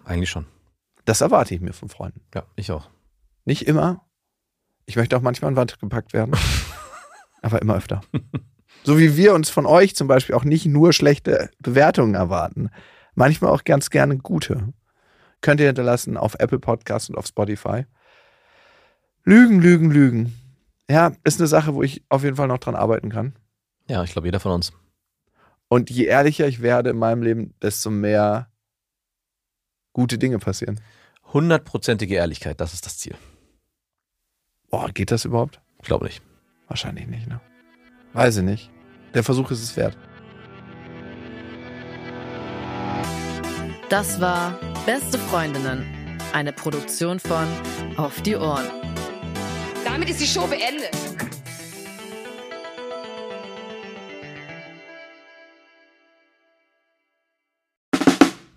Eigentlich 0.04 0.30
schon. 0.30 0.46
Das 1.04 1.20
erwarte 1.20 1.54
ich 1.54 1.60
mir 1.60 1.72
von 1.72 1.88
Freunden. 1.88 2.20
Ja, 2.34 2.44
ich 2.56 2.70
auch. 2.70 2.90
Nicht 3.44 3.66
immer. 3.66 4.06
Ich 4.86 4.96
möchte 4.96 5.16
auch 5.16 5.22
manchmal 5.22 5.50
in 5.50 5.56
Wand 5.56 5.78
gepackt 5.78 6.12
werden. 6.12 6.34
aber 7.42 7.60
immer 7.60 7.76
öfter. 7.76 8.00
So 8.84 8.98
wie 8.98 9.16
wir 9.16 9.34
uns 9.34 9.50
von 9.50 9.66
euch 9.66 9.94
zum 9.96 10.08
Beispiel 10.08 10.34
auch 10.34 10.44
nicht 10.44 10.66
nur 10.66 10.92
schlechte 10.92 11.50
Bewertungen 11.58 12.14
erwarten. 12.14 12.70
Manchmal 13.14 13.50
auch 13.50 13.64
ganz 13.64 13.90
gerne 13.90 14.18
gute. 14.18 14.72
Könnt 15.40 15.60
ihr 15.60 15.66
hinterlassen 15.66 16.16
auf 16.16 16.34
Apple 16.38 16.58
Podcasts 16.58 17.08
und 17.08 17.16
auf 17.16 17.26
Spotify. 17.26 17.86
Lügen, 19.24 19.60
Lügen, 19.60 19.90
Lügen. 19.90 20.34
Ja, 20.90 21.12
ist 21.24 21.40
eine 21.40 21.46
Sache, 21.46 21.74
wo 21.74 21.82
ich 21.82 22.04
auf 22.08 22.24
jeden 22.24 22.36
Fall 22.36 22.48
noch 22.48 22.58
dran 22.58 22.74
arbeiten 22.74 23.10
kann. 23.10 23.34
Ja, 23.88 24.02
ich 24.04 24.12
glaube, 24.12 24.28
jeder 24.28 24.40
von 24.40 24.52
uns. 24.52 24.72
Und 25.68 25.90
je 25.90 26.04
ehrlicher 26.04 26.46
ich 26.46 26.60
werde 26.60 26.90
in 26.90 26.98
meinem 26.98 27.22
Leben, 27.22 27.54
desto 27.60 27.90
mehr 27.90 28.48
gute 29.94 30.18
Dinge 30.18 30.38
passieren. 30.38 30.78
Hundertprozentige 31.32 32.16
Ehrlichkeit, 32.16 32.60
das 32.60 32.74
ist 32.74 32.84
das 32.84 32.98
Ziel. 32.98 33.14
Boah, 34.68 34.90
geht 34.90 35.10
das 35.10 35.24
überhaupt? 35.24 35.62
Ich 35.80 35.86
glaube 35.86 36.04
nicht. 36.04 36.22
Wahrscheinlich 36.68 37.06
nicht, 37.06 37.26
ne? 37.26 37.40
Weiß 38.12 38.36
ich 38.36 38.42
nicht. 38.42 38.70
Der 39.14 39.24
Versuch 39.24 39.50
ist 39.50 39.62
es 39.62 39.76
wert. 39.76 39.96
Das 43.88 44.20
war 44.20 44.58
Beste 44.86 45.18
Freundinnen, 45.18 45.86
eine 46.32 46.52
Produktion 46.52 47.18
von 47.18 47.46
Auf 47.96 48.20
die 48.22 48.36
Ohren. 48.36 48.66
Damit 49.84 50.10
ist 50.10 50.20
die 50.20 50.26
Show 50.26 50.46
beendet. 50.46 50.90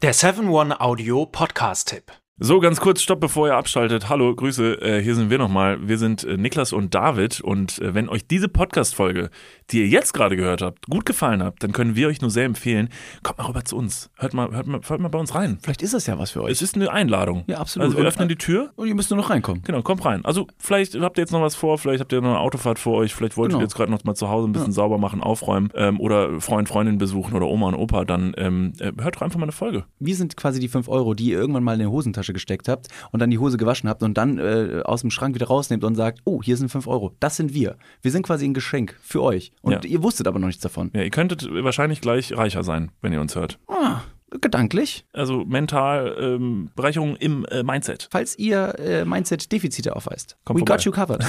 Der 0.03 0.13
7-One-Audio-Podcast-Tipp. 0.13 2.11
So, 2.37 2.59
ganz 2.59 2.79
kurz, 2.79 3.01
stopp, 3.01 3.19
bevor 3.19 3.47
ihr 3.47 3.55
abschaltet. 3.55 4.09
Hallo, 4.09 4.35
Grüße, 4.35 4.79
äh, 4.79 5.01
hier 5.01 5.15
sind 5.15 5.31
wir 5.31 5.39
nochmal. 5.39 5.87
Wir 5.87 5.97
sind 5.97 6.23
äh, 6.23 6.37
Niklas 6.37 6.71
und 6.71 6.93
David 6.93 7.41
und 7.41 7.79
äh, 7.79 7.95
wenn 7.95 8.07
euch 8.07 8.27
diese 8.27 8.47
Podcast-Folge, 8.47 9.31
die 9.71 9.79
ihr 9.81 9.87
jetzt 9.87 10.13
gerade 10.13 10.35
gehört 10.37 10.61
habt, 10.61 10.87
gut 10.87 11.05
gefallen 11.05 11.43
habt, 11.43 11.63
dann 11.63 11.71
können 11.73 11.95
wir 11.95 12.07
euch 12.07 12.21
nur 12.21 12.29
sehr 12.31 12.45
empfehlen, 12.45 12.89
kommt 13.23 13.37
mal 13.37 13.45
rüber 13.45 13.65
zu 13.65 13.75
uns. 13.77 14.09
Hört 14.17 14.33
mal, 14.33 14.51
hört 14.51 14.67
mal, 14.67 14.79
hört 14.87 15.01
mal 15.01 15.09
bei 15.09 15.19
uns 15.19 15.35
rein. 15.35 15.57
Vielleicht 15.61 15.81
ist 15.81 15.93
das 15.93 16.07
ja 16.07 16.17
was 16.17 16.31
für 16.31 16.43
euch. 16.43 16.51
Es 16.53 16.61
ist 16.61 16.75
eine 16.75 16.91
Einladung. 16.91 17.43
Ja, 17.47 17.57
absolut. 17.57 17.87
Also 17.87 17.97
wir 17.97 18.05
öffnen 18.05 18.29
die 18.29 18.35
Tür. 18.37 18.71
Und 18.75 18.87
ihr 18.87 18.95
müsst 18.95 19.09
nur 19.09 19.17
noch 19.17 19.29
reinkommen. 19.29 19.63
Genau, 19.63 19.81
kommt 19.81 20.05
rein. 20.05 20.23
Also 20.25 20.47
vielleicht 20.57 20.95
habt 20.99 21.17
ihr 21.17 21.21
jetzt 21.21 21.31
noch 21.31 21.41
was 21.41 21.55
vor, 21.55 21.77
vielleicht 21.77 21.99
habt 21.99 22.11
ihr 22.13 22.21
noch 22.21 22.29
eine 22.29 22.39
Autofahrt 22.39 22.79
vor 22.79 22.95
euch, 22.97 23.13
vielleicht 23.13 23.35
wollt 23.37 23.49
Genau. 23.49 23.59
ihr 23.59 23.63
jetzt 23.63 23.75
gerade 23.75 23.91
noch 23.91 24.03
mal 24.03 24.15
zu 24.15 24.29
Hause 24.29 24.47
ein 24.47 24.51
bisschen 24.53 24.71
sauber 24.71 24.97
machen, 24.97 25.21
aufräumen 25.21 25.69
ähm, 25.75 25.99
oder 25.99 26.39
Freund, 26.39 26.67
Freundin 26.69 26.97
besuchen 26.97 27.33
oder 27.35 27.47
Oma 27.47 27.67
und 27.67 27.75
Opa, 27.75 28.05
dann 28.05 28.33
ähm, 28.37 28.73
äh, 28.79 28.91
hört 29.01 29.17
doch 29.17 29.21
einfach 29.21 29.37
mal 29.37 29.43
eine 29.43 29.51
Folge. 29.51 29.85
Wir 29.99 30.15
sind 30.15 30.37
quasi 30.37 30.59
die 30.59 30.67
5 30.67 30.87
Euro, 30.87 31.13
die 31.13 31.29
ihr 31.31 31.37
irgendwann 31.37 31.63
mal 31.63 31.73
in 31.73 31.79
die 31.79 31.85
Hosentasche 31.87 32.33
gesteckt 32.33 32.67
habt 32.69 32.87
und 33.11 33.21
dann 33.21 33.29
die 33.29 33.39
Hose 33.39 33.57
gewaschen 33.57 33.89
habt 33.89 34.03
und 34.03 34.17
dann 34.17 34.37
äh, 34.37 34.81
aus 34.85 35.01
dem 35.01 35.11
Schrank 35.11 35.35
wieder 35.35 35.47
rausnehmt 35.47 35.83
und 35.83 35.95
sagt, 35.95 36.19
oh, 36.23 36.41
hier 36.41 36.55
sind 36.57 36.69
5 36.69 36.87
Euro. 36.87 37.13
Das 37.19 37.35
sind 37.35 37.53
wir. 37.53 37.75
Wir 38.01 38.11
sind 38.11 38.23
quasi 38.23 38.45
ein 38.45 38.53
Geschenk 38.53 38.95
für 39.01 39.21
euch. 39.23 39.51
Und 39.67 39.83
Ja. 39.83 39.89
ihr 39.89 40.03
wusstet 40.03 40.27
aber 40.27 40.39
noch 40.39 40.47
nichts 40.47 40.61
davon. 40.63 40.89
Ja, 40.93 41.01
ihr 41.03 41.09
könntet 41.09 41.47
wahrscheinlich 41.63 42.01
gleich 42.01 42.35
reicher 42.35 42.63
sein, 42.63 42.91
wenn 43.01 43.13
ihr 43.13 43.21
uns 43.21 43.35
hört. 43.35 43.59
Ah, 43.67 44.01
gedanklich. 44.41 45.05
Also 45.13 45.45
mental 45.45 46.15
ähm, 46.19 46.69
Bereicherung 46.75 47.15
im 47.17 47.45
äh, 47.45 47.63
Mindset. 47.63 48.07
Falls 48.11 48.37
ihr 48.37 48.77
äh, 48.79 49.05
Mindset-Defizite 49.05 49.95
aufweist. 49.95 50.37
Kommt 50.45 50.57
We 50.57 50.61
vorbei. 50.61 50.75
got 50.75 50.83
you 50.85 50.91
covered. 50.91 51.25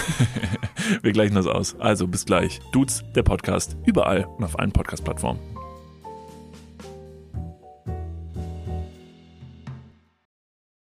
Wir 1.02 1.12
gleichen 1.12 1.34
das 1.34 1.46
aus. 1.46 1.76
Also 1.78 2.06
bis 2.06 2.24
gleich. 2.24 2.60
Dudes, 2.72 3.04
der 3.14 3.22
Podcast. 3.22 3.76
Überall 3.84 4.24
und 4.38 4.44
auf 4.44 4.58
allen 4.58 4.72
Podcast-Plattformen. 4.72 5.57